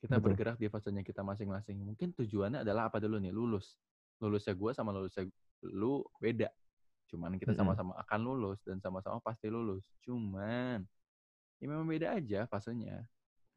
Kita 0.00 0.16
Betul. 0.16 0.24
bergerak 0.32 0.56
di 0.56 0.68
fasenya 0.68 1.04
kita 1.04 1.20
masing-masing. 1.20 1.76
Mungkin 1.76 2.16
tujuannya 2.16 2.64
adalah 2.64 2.88
apa 2.88 3.00
dulu 3.00 3.20
nih? 3.20 3.32
Lulus. 3.32 3.76
Lulusnya 4.20 4.56
gue 4.56 4.72
sama 4.72 4.92
lulusnya 4.92 5.28
lu 5.64 6.00
beda. 6.16 6.48
Cuman 7.10 7.34
kita 7.42 7.52
sama-sama 7.58 7.98
akan 8.06 8.20
lulus 8.22 8.62
dan 8.62 8.78
sama-sama 8.78 9.18
pasti 9.18 9.50
lulus. 9.50 9.82
Cuman 10.06 10.86
ya 11.58 11.66
memang 11.66 11.90
beda 11.90 12.14
aja 12.14 12.46
fasenya. 12.46 13.02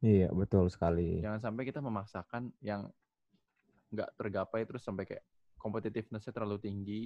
Iya, 0.04 0.34
betul 0.34 0.68
sekali. 0.68 1.22
Jangan 1.24 1.40
sampai 1.40 1.64
kita 1.64 1.80
memaksakan 1.80 2.52
yang 2.60 2.90
nggak 3.94 4.10
tergapai 4.18 4.66
terus 4.66 4.82
sampai 4.82 5.06
kayak 5.06 5.24
competitiveness-nya 5.62 6.34
terlalu 6.34 6.60
tinggi. 6.60 7.04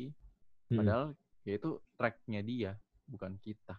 Mm-mm. 0.72 0.78
Padahal 0.82 1.06
ya 1.46 1.54
itu 1.60 1.78
track-nya 2.00 2.42
dia, 2.42 2.72
bukan 3.06 3.36
kita. 3.38 3.76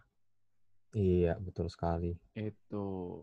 Iya, 0.95 1.35
betul 1.41 1.67
sekali. 1.67 2.15
Itu. 2.37 3.19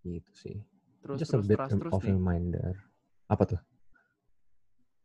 Gitu 0.00 0.32
sih. 0.32 0.56
Terus 1.04 1.20
Just 1.20 1.34
a 1.34 1.42
terus 1.42 1.46
bit 1.50 1.58
terus 1.60 1.76
terus 1.76 1.92
of 1.92 2.02
nih. 2.02 2.14
reminder. 2.16 2.72
Apa 3.28 3.44
tuh? 3.44 3.60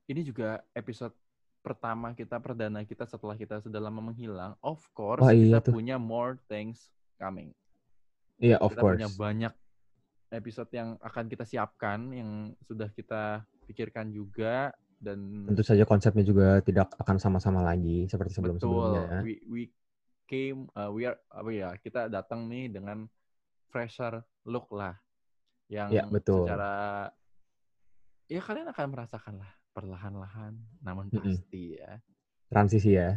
Ini 0.09 0.21
juga 0.23 0.63
episode 0.73 1.13
pertama 1.60 2.16
kita 2.16 2.39
perdana 2.39 2.82
kita 2.84 3.03
setelah 3.03 3.36
kita 3.36 3.60
sudah 3.60 3.80
lama 3.80 3.99
menghilang. 3.99 4.55
Of 4.64 4.84
course 4.91 5.22
Wah, 5.22 5.36
iya 5.36 5.60
kita 5.60 5.70
tuh. 5.70 5.74
punya 5.76 5.95
more 5.99 6.39
things 6.47 6.88
coming. 7.20 7.51
Iya, 8.39 8.55
of 8.60 8.72
kita 8.72 8.82
course. 8.82 8.95
punya 8.95 9.10
banyak 9.12 9.53
episode 10.30 10.70
yang 10.72 10.95
akan 11.01 11.26
kita 11.28 11.43
siapkan 11.43 11.99
yang 12.14 12.30
sudah 12.64 12.88
kita 12.93 13.43
pikirkan 13.66 14.14
juga 14.14 14.72
dan 14.99 15.47
Tentu 15.47 15.64
saja 15.64 15.84
konsepnya 15.84 16.24
juga 16.24 16.60
tidak 16.62 16.91
akan 16.95 17.18
sama-sama 17.18 17.64
lagi 17.64 18.05
seperti 18.05 18.38
betul 18.38 18.55
sebelum-sebelumnya. 18.55 19.20
we 19.26 19.36
we 19.49 19.62
came 20.24 20.70
uh, 20.78 20.88
we 20.88 21.03
are 21.03 21.18
apa 21.34 21.49
ya 21.49 21.70
kita 21.82 22.05
datang 22.07 22.45
nih 22.45 22.70
dengan 22.70 23.10
fresher 23.68 24.22
look 24.45 24.70
lah 24.70 24.93
yang 25.66 25.89
Ya, 25.89 26.05
betul. 26.05 26.45
secara 26.45 27.10
ya 28.26 28.41
kalian 28.41 28.70
akan 28.70 28.86
merasakan 28.93 29.36
lah 29.41 29.51
perlahan-lahan 29.80 30.59
namun 30.84 31.07
pasti 31.07 31.80
ya 31.80 32.03
Transisi 32.49 32.97
ya. 32.97 33.13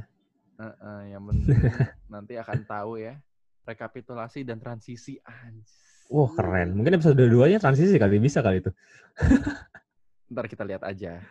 Heeh, 0.60 1.16
yang 1.16 1.24
penting 1.24 1.56
nanti 2.12 2.36
akan 2.36 2.68
tahu 2.68 3.00
ya 3.00 3.16
rekapitulasi 3.64 4.44
dan 4.44 4.60
transisi 4.60 5.16
anjir. 5.24 5.80
Wah, 6.12 6.28
keren. 6.36 6.76
Mungkin 6.76 7.00
episode 7.00 7.16
dua-duanya 7.16 7.56
transisi 7.56 7.96
kali, 7.96 8.20
bisa 8.20 8.44
kali 8.44 8.60
itu. 8.60 8.68
Ntar 10.32 10.44
kita 10.52 10.68
lihat 10.68 10.84
aja. 10.84 11.24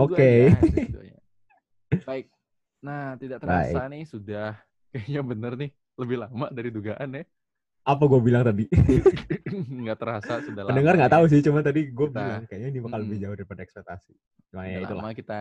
Oke. 0.00 0.56
keduanya. 0.64 1.20
Baik. 2.08 2.32
Nah, 2.80 3.20
tidak 3.20 3.44
terasa 3.44 3.84
nih 3.92 4.08
sudah 4.08 4.56
kayaknya 4.88 5.20
bener 5.20 5.52
nih 5.60 5.70
lebih 6.00 6.16
lama 6.24 6.48
dari 6.48 6.72
dugaan 6.72 7.20
ya. 7.20 7.24
Apa 7.84 8.08
gue 8.08 8.20
bilang 8.20 8.42
tadi? 8.42 8.64
nggak 9.84 9.98
terasa 10.00 10.40
sudah 10.40 10.64
lama. 10.64 10.70
Pendengar 10.72 10.96
nggak 10.96 11.12
ya. 11.12 11.16
tahu 11.20 11.24
sih, 11.28 11.40
cuma 11.44 11.60
tadi 11.60 11.92
gue 11.92 12.06
Kita- 12.08 12.16
bilang 12.16 12.44
kayaknya 12.48 12.68
ini 12.72 12.78
bakal 12.80 12.98
lebih 13.00 13.10
Mm-mm. 13.12 13.24
jauh 13.28 13.36
daripada 13.36 13.60
ekspektasi. 13.60 14.12
Cuma 14.48 14.62
ya 14.64 14.78
itulah. 14.80 15.02
lama 15.04 15.12
kita 15.12 15.40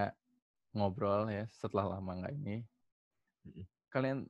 ngobrol 0.74 1.24
ya 1.32 1.48
setelah 1.56 1.86
lama 1.96 2.12
nggak 2.20 2.34
ini. 2.36 2.56
Kalian 3.88 4.28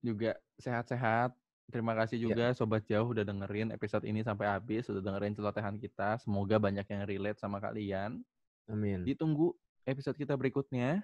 juga 0.00 0.32
sehat-sehat. 0.56 1.36
Terima 1.68 1.92
kasih 1.94 2.16
Iya. 2.18 2.24
juga 2.28 2.44
Sobat 2.52 2.84
Jauh 2.84 3.12
udah 3.12 3.24
dengerin 3.24 3.72
episode 3.72 4.04
ini 4.04 4.20
sampai 4.20 4.48
habis, 4.48 4.88
udah 4.88 5.00
dengerin 5.00 5.32
celotehan 5.32 5.76
kita. 5.76 6.20
Semoga 6.20 6.56
banyak 6.56 6.84
yang 6.84 7.02
relate 7.04 7.38
sama 7.38 7.60
kalian. 7.60 8.20
Amin. 8.66 9.04
Ditunggu 9.04 9.52
episode 9.84 10.16
kita 10.16 10.36
berikutnya. 10.36 11.00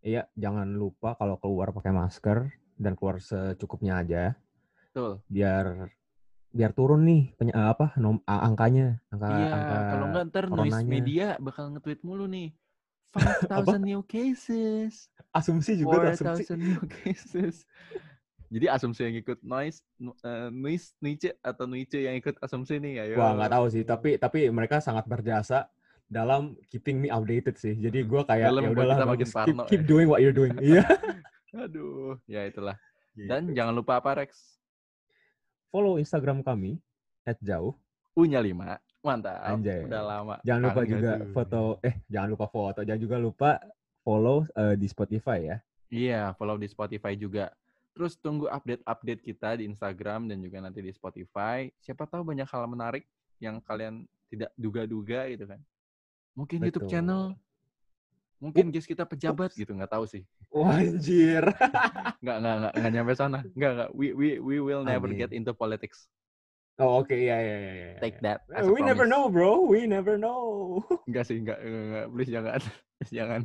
Iya, 0.00 0.30
jangan 0.34 0.68
lupa 0.70 1.16
kalau 1.16 1.36
keluar 1.36 1.72
pakai 1.72 1.90
masker 1.90 2.48
dan 2.78 2.94
keluar 2.94 3.18
secukupnya 3.18 3.98
aja 3.98 4.22
Betul. 4.98 5.22
biar 5.30 5.64
biar 6.50 6.70
turun 6.74 7.06
nih 7.06 7.22
peny- 7.38 7.54
eh, 7.54 7.68
apa 7.70 7.94
nom, 8.02 8.18
angkanya 8.26 8.98
angka 9.14 9.28
Iya, 9.30 9.46
angka 9.54 9.76
kalau 9.94 10.06
nggak 10.10 10.24
ntar 10.34 10.44
noise 10.50 10.82
media 10.82 11.26
bakal 11.38 11.70
nge-tweet 11.70 12.02
mulu 12.02 12.26
nih. 12.26 12.50
5,000 13.46 13.78
new 13.78 14.02
cases. 14.02 15.06
asumsi 15.30 15.78
juga 15.78 16.10
tuh 16.10 16.34
asumsi 16.34 16.42
4,000 16.50 16.58
new 16.58 16.82
cases. 16.90 17.62
Jadi 18.52 18.66
asumsi 18.66 19.00
yang 19.06 19.16
ikut 19.22 19.38
noise, 19.44 19.84
eh, 20.02 20.48
noise, 20.50 20.96
niche 21.04 21.36
atau 21.44 21.68
niche 21.68 22.00
yang 22.00 22.16
ikut 22.18 22.40
asumsi 22.42 22.80
nih, 22.80 23.06
ayo. 23.06 23.22
Wah 23.22 23.38
nggak 23.38 23.52
tahu 23.54 23.66
sih, 23.70 23.84
tapi 23.86 24.18
tapi 24.18 24.48
mereka 24.50 24.80
sangat 24.82 25.04
berjasa 25.06 25.68
dalam 26.08 26.56
keeping 26.72 26.98
me 26.98 27.12
updated 27.12 27.54
sih. 27.54 27.76
Jadi 27.78 28.02
gue 28.02 28.22
kayak 28.24 28.48
ya 28.50 28.68
udahlah 28.72 28.96
keep, 29.14 29.30
parno 29.30 29.62
keep 29.68 29.82
ya." 29.84 29.88
doing 29.88 30.08
what 30.10 30.18
you're 30.18 30.34
doing. 30.34 30.56
Iya. 30.64 30.82
Aduh, 31.54 32.16
ya 32.26 32.48
itulah. 32.48 32.74
Dan 33.14 33.52
Gitu. 33.52 33.56
jangan 33.60 33.72
lupa 33.76 34.00
apa 34.00 34.24
Rex? 34.24 34.57
Follow 35.68 36.00
Instagram 36.00 36.40
kami 36.44 36.80
@jauh. 37.44 37.76
Punya 38.16 38.40
lima. 38.42 38.80
Mantap. 39.04 39.40
Anjay. 39.46 39.86
Udah 39.86 40.02
lama. 40.02 40.36
Jangan 40.42 40.62
lupa 40.68 40.82
juga 40.82 41.12
tuh. 41.22 41.30
foto 41.30 41.60
eh 41.86 41.94
jangan 42.10 42.28
lupa 42.34 42.46
foto, 42.50 42.80
jangan 42.82 43.00
juga 43.00 43.16
lupa 43.16 43.50
follow 44.02 44.42
eh, 44.56 44.74
di 44.74 44.86
Spotify 44.90 45.38
ya. 45.44 45.56
Iya, 45.88 46.22
follow 46.36 46.60
di 46.60 46.68
Spotify 46.68 47.16
juga. 47.16 47.48
Terus 47.96 48.14
tunggu 48.20 48.46
update-update 48.46 49.22
kita 49.26 49.58
di 49.58 49.66
Instagram 49.66 50.30
dan 50.30 50.38
juga 50.38 50.62
nanti 50.62 50.84
di 50.84 50.92
Spotify. 50.92 51.66
Siapa 51.82 52.06
tahu 52.06 52.22
banyak 52.22 52.46
hal 52.46 52.64
menarik 52.70 53.08
yang 53.42 53.58
kalian 53.64 54.06
tidak 54.28 54.52
duga-duga 54.54 55.26
gitu 55.32 55.48
kan. 55.48 55.60
Mungkin 56.38 56.62
YouTube 56.62 56.86
Betul. 56.86 56.94
channel 56.94 57.22
Mungkin 58.38 58.70
guys 58.70 58.86
kita 58.86 59.02
pejabat 59.02 59.50
gitu, 59.58 59.74
nggak 59.74 59.90
tahu 59.90 60.06
sih. 60.06 60.22
Wah, 60.54 60.78
anjir. 60.78 61.42
Nggak, 62.22 62.36
nggak, 62.38 62.54
nggak, 62.58 62.72
nggak 62.78 62.92
nyampe 62.94 63.12
sana. 63.14 63.38
Nggak, 63.54 63.72
nggak. 63.74 63.90
We, 63.94 64.06
we, 64.14 64.28
we 64.38 64.56
will 64.62 64.82
never 64.86 65.10
Amin. 65.10 65.18
get 65.18 65.30
into 65.34 65.50
politics. 65.54 66.06
Oh, 66.78 67.02
oke, 67.02 67.10
iya, 67.10 67.34
iya, 67.42 67.56
iya. 67.58 67.72
iya, 67.74 67.88
Take 67.98 68.22
iya. 68.22 68.38
that 68.38 68.38
as 68.54 68.62
a 68.62 68.70
We 68.70 68.86
never 68.86 69.02
know, 69.02 69.26
bro. 69.26 69.66
We 69.66 69.90
never 69.90 70.14
know. 70.14 70.78
Enggak 71.10 71.26
sih, 71.26 71.42
enggak, 71.42 71.58
enggak, 71.58 71.82
enggak. 71.90 72.06
Please 72.14 72.30
jangan. 72.30 72.60
Please 73.02 73.14
jangan. 73.14 73.40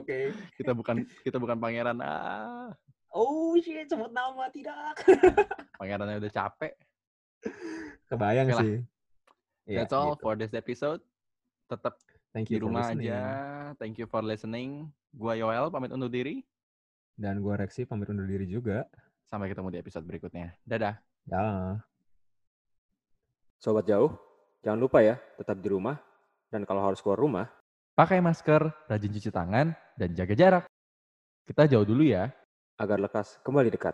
Oke. 0.00 0.18
Kita 0.56 0.72
bukan 0.72 0.96
kita 1.20 1.36
bukan 1.36 1.56
pangeran. 1.60 2.00
Ah, 2.00 2.72
Oh 3.10 3.58
shit, 3.58 3.90
sebut 3.90 4.08
nama 4.14 4.46
tidak. 4.54 4.94
pangerannya 5.76 6.22
udah 6.22 6.32
capek. 6.32 6.72
Kebayang 8.06 8.48
Oke 8.48 8.54
lah. 8.54 8.62
sih. 8.64 8.76
Iya, 9.66 9.78
That's 9.84 9.94
all 9.94 10.14
gitu. 10.14 10.22
for 10.22 10.34
this 10.38 10.54
episode. 10.54 11.02
Tetap 11.68 11.98
Thank 12.30 12.46
di 12.50 12.56
you 12.56 12.62
for 12.62 12.70
rumah 12.70 12.86
listening. 12.90 13.10
aja. 13.10 13.20
Thank 13.78 13.94
you 13.98 14.06
for 14.06 14.22
listening. 14.22 14.86
Gua 15.10 15.34
Yoel 15.34 15.66
pamit 15.70 15.90
undur 15.90 16.10
diri. 16.10 16.46
Dan 17.18 17.42
gue 17.42 17.52
Rexi 17.52 17.84
pamit 17.84 18.08
undur 18.08 18.24
diri 18.24 18.46
juga. 18.46 18.86
Sampai 19.26 19.50
ketemu 19.50 19.68
di 19.74 19.78
episode 19.82 20.06
berikutnya. 20.06 20.54
Dadah. 20.64 20.96
Ya. 21.28 21.44
Sobat 23.60 23.84
jauh, 23.84 24.16
jangan 24.64 24.80
lupa 24.80 25.04
ya, 25.04 25.20
tetap 25.36 25.60
di 25.60 25.68
rumah. 25.68 26.00
Dan 26.48 26.64
kalau 26.64 26.82
harus 26.82 26.98
keluar 26.98 27.20
rumah, 27.20 27.46
Pakai 27.94 28.16
masker, 28.24 28.72
rajin 28.88 29.12
cuci 29.12 29.28
tangan, 29.28 29.76
dan 30.00 30.08
jaga 30.16 30.32
jarak. 30.32 30.64
Kita 31.44 31.68
jauh 31.68 31.84
dulu 31.84 32.06
ya. 32.08 32.32
agar 32.80 32.96
lekas 32.96 33.36
kembali 33.44 33.68
dekat. 33.68 33.92